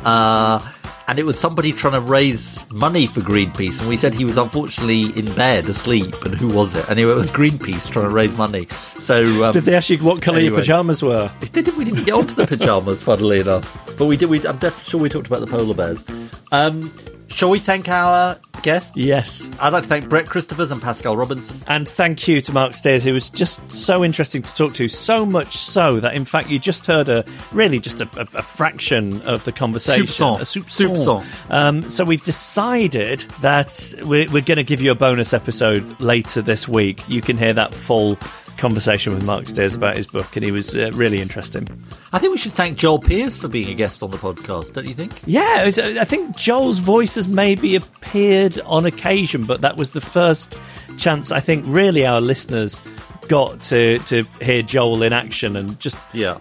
Uh, 0.04 0.60
and 1.08 1.20
it 1.20 1.24
was 1.24 1.40
somebody 1.40 1.72
trying 1.72 1.94
to 1.94 2.02
raise 2.02 2.60
money 2.72 3.06
for 3.06 3.22
Greenpeace, 3.22 3.80
and 3.80 3.88
we 3.88 3.96
said 3.96 4.16
he 4.16 4.26
was 4.26 4.38
unfortunately 4.38 5.16
in 5.16 5.32
bed 5.36 5.70
asleep. 5.70 6.20
And 6.26 6.34
who 6.34 6.48
was 6.48 6.74
it? 6.74 6.90
Anyway, 6.90 7.12
it 7.12 7.16
was 7.16 7.30
Greenpeace 7.30 7.92
trying 7.92 8.10
to 8.10 8.12
raise 8.12 8.36
money. 8.36 8.66
So 9.00 9.44
um, 9.46 9.52
Did 9.54 9.66
they 9.66 9.76
ask 9.76 9.92
you 9.92 10.00
what 10.00 10.24
colour 10.24 10.40
your 10.40 10.56
pajamas 10.56 11.04
were? 11.04 11.32
we 11.42 11.50
didn't, 11.50 11.78
we 11.78 11.86
didn't 11.86 12.06
get 12.06 12.16
onto 12.16 12.34
the 12.34 12.48
pajamas, 12.48 13.04
funnily 13.04 13.40
enough, 13.40 13.96
but 14.00 14.08
we 14.08 14.18
did. 14.18 14.30
We, 14.30 14.38
I'm 14.48 14.58
definitely 14.58 14.90
sure 14.90 15.00
we 15.00 15.10
talked 15.10 15.28
about 15.28 15.42
the 15.42 15.48
polar 15.48 15.76
bears. 15.76 16.04
Um, 16.52 16.92
shall 17.36 17.50
we 17.50 17.60
thank 17.60 17.90
our 17.90 18.40
guests? 18.62 18.96
Yes. 18.96 19.52
I'd 19.60 19.74
like 19.74 19.84
to 19.84 19.90
thank 19.90 20.10
Brett 20.10 20.26
Christophers 20.26 20.72
and 20.72 20.82
Pascale 20.82 21.18
Robinson. 21.18 21.60
And 21.68 21.88
thank 21.88 22.28
you 22.28 22.42
to 22.42 22.54
Marc 22.54 22.74
Stears, 22.76 23.04
who 23.04 23.14
was 23.14 23.30
just 23.30 23.70
so 23.70 24.04
interesting 24.04 24.42
to 24.42 24.56
talk 24.56 24.74
to. 24.76 24.88
So 24.88 25.26
much 25.26 25.58
so 25.58 26.00
that, 26.00 26.16
in 26.16 26.26
fact, 26.26 26.50
you 26.50 26.58
just 26.58 26.86
heard 26.86 27.10
a 27.10 27.26
really 27.52 27.80
just 27.80 28.02
a, 28.02 28.10
a, 28.18 28.22
a 28.22 28.42
fraction 28.42 29.22
of 29.24 29.44
the 29.44 29.52
conversation. 29.52 30.06
Soupçon. 30.06 30.42
A 30.42 30.46
soup 30.46 30.66
Soupçon. 30.66 31.26
Um, 31.52 31.90
so 31.90 32.06
we've 32.06 32.24
decided 32.24 33.22
that 33.42 33.94
we're, 34.04 34.32
we're 34.32 34.42
going 34.42 34.58
to 34.58 34.64
give 34.64 34.82
you 34.82 34.92
a 34.92 34.96
bonus 34.96 35.34
episode 35.34 36.00
later 36.00 36.42
this 36.42 36.68
week. 36.68 37.08
You 37.10 37.22
can 37.22 37.38
hear 37.38 37.54
that 37.54 37.74
full 37.74 38.18
conversation 38.58 39.14
with 39.14 39.24
Marc 39.24 39.48
Stears 39.48 39.74
about 39.76 39.96
his 39.96 40.08
book, 40.08 40.36
and 40.36 40.44
he 40.46 40.52
was 40.52 40.76
uh, 40.76 40.92
really 40.94 41.22
interesting. 41.22 41.68
I 42.14 42.20
think 42.20 42.32
we 42.32 42.38
should 42.38 42.54
thank 42.54 42.78
Joel 42.78 43.00
Pierce 43.00 43.38
for 43.38 43.48
being 43.48 43.70
a 43.70 43.74
guest 43.74 44.02
on 44.04 44.12
the 44.12 44.18
podcast, 44.18 44.74
don't 44.74 44.88
you 44.88 44.94
think? 44.94 45.22
Yeah, 45.26 45.66
was, 45.66 45.78
uh, 45.80 45.96
I 46.00 46.06
think 46.06 46.36
Joel's 46.38 46.80
voice 46.80 47.16
has 47.16 47.28
maybe 47.28 47.76
appeared 47.76 48.60
on 48.62 48.86
occasion, 48.86 49.46
but 49.46 49.62
that 49.62 49.78
was 49.78 49.92
the 49.92 50.02
first 50.02 50.58
chance 50.98 51.32
I 51.32 51.40
think 51.40 51.66
really 51.68 52.06
our 52.06 52.22
listeners 52.22 52.82
got 53.28 53.62
to 53.64 54.00
to 54.00 54.24
hear 54.42 54.62
Joel 54.62 55.02
in 55.04 55.12
action 55.14 55.56
and 55.56 55.80
just 55.80 55.98
Yeah. 56.14 56.38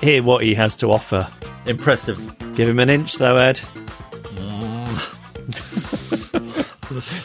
hear 0.00 0.22
what 0.22 0.44
he 0.44 0.54
has 0.54 0.76
to 0.76 0.92
offer. 0.92 1.26
Impressive. 1.66 2.18
Give 2.54 2.68
him 2.68 2.78
an 2.78 2.90
inch, 2.90 3.16
though, 3.18 3.36
Ed. 3.36 3.60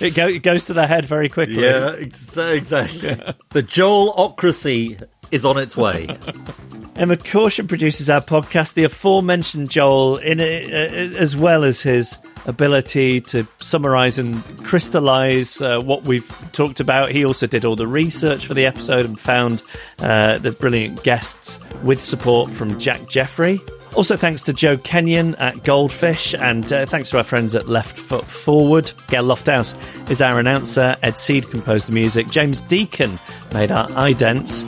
It, 0.01 0.15
go, 0.15 0.27
it 0.27 0.43
goes 0.43 0.65
to 0.65 0.73
the 0.73 0.87
head 0.87 1.05
very 1.05 1.29
quickly. 1.29 1.63
Yeah, 1.63 1.95
ex- 1.97 2.37
exactly. 2.37 3.15
The 3.49 3.63
Joelocracy 3.63 5.01
is 5.31 5.45
on 5.45 5.57
its 5.57 5.75
way. 5.75 6.07
Emma 6.95 7.17
Caution 7.17 7.67
produces 7.67 8.07
our 8.07 8.21
podcast. 8.21 8.75
The 8.75 8.83
aforementioned 8.83 9.71
Joel, 9.71 10.17
in 10.17 10.39
it, 10.39 10.71
uh, 10.71 11.17
as 11.17 11.35
well 11.35 11.63
as 11.63 11.81
his 11.81 12.19
ability 12.45 13.21
to 13.21 13.47
summarise 13.59 14.19
and 14.19 14.43
crystallise 14.63 15.59
uh, 15.59 15.79
what 15.81 16.03
we've 16.03 16.29
talked 16.51 16.79
about, 16.79 17.09
he 17.09 17.25
also 17.25 17.47
did 17.47 17.65
all 17.65 17.75
the 17.75 17.87
research 17.87 18.45
for 18.45 18.53
the 18.53 18.67
episode 18.67 19.05
and 19.05 19.19
found 19.19 19.63
uh, 19.99 20.37
the 20.37 20.51
brilliant 20.51 21.01
guests 21.03 21.57
with 21.81 21.99
support 21.99 22.51
from 22.51 22.79
Jack 22.79 23.07
Jeffrey. 23.09 23.59
Also, 23.95 24.17
thanks 24.17 24.41
to 24.43 24.53
Joe 24.53 24.75
Kenyon 24.75 25.35
at 25.35 25.63
Goldfish, 25.63 26.33
and 26.33 26.71
uh, 26.73 26.85
thanks 26.85 27.11
to 27.11 27.17
our 27.17 27.23
friends 27.23 27.55
at 27.55 27.67
Left 27.67 27.97
Foot 27.97 28.25
Forward. 28.25 28.91
Gail 29.07 29.23
Lofthouse 29.23 29.75
is 30.09 30.19
our 30.21 30.39
announcer. 30.39 30.95
Ed 31.03 31.19
Seed 31.19 31.49
composed 31.51 31.87
the 31.87 31.91
music. 31.91 32.27
James 32.27 32.61
Deacon 32.61 33.19
made 33.53 33.71
our 33.71 33.87
idents, 33.89 34.63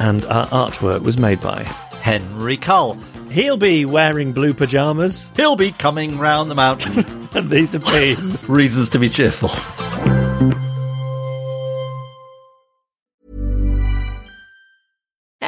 and 0.00 0.24
our 0.26 0.46
artwork 0.46 1.02
was 1.02 1.18
made 1.18 1.40
by 1.40 1.62
Henry 2.00 2.56
Cull. 2.56 2.94
He'll 3.30 3.56
be 3.58 3.84
wearing 3.84 4.32
blue 4.32 4.54
pajamas, 4.54 5.30
He'll 5.36 5.56
be 5.56 5.72
coming 5.72 6.18
round 6.18 6.50
the 6.50 6.54
mountain. 6.54 7.28
and 7.34 7.50
these 7.50 7.72
have 7.74 7.84
been 7.84 8.38
Reasons 8.48 8.88
to 8.90 8.98
be 8.98 9.10
cheerful. 9.10 9.50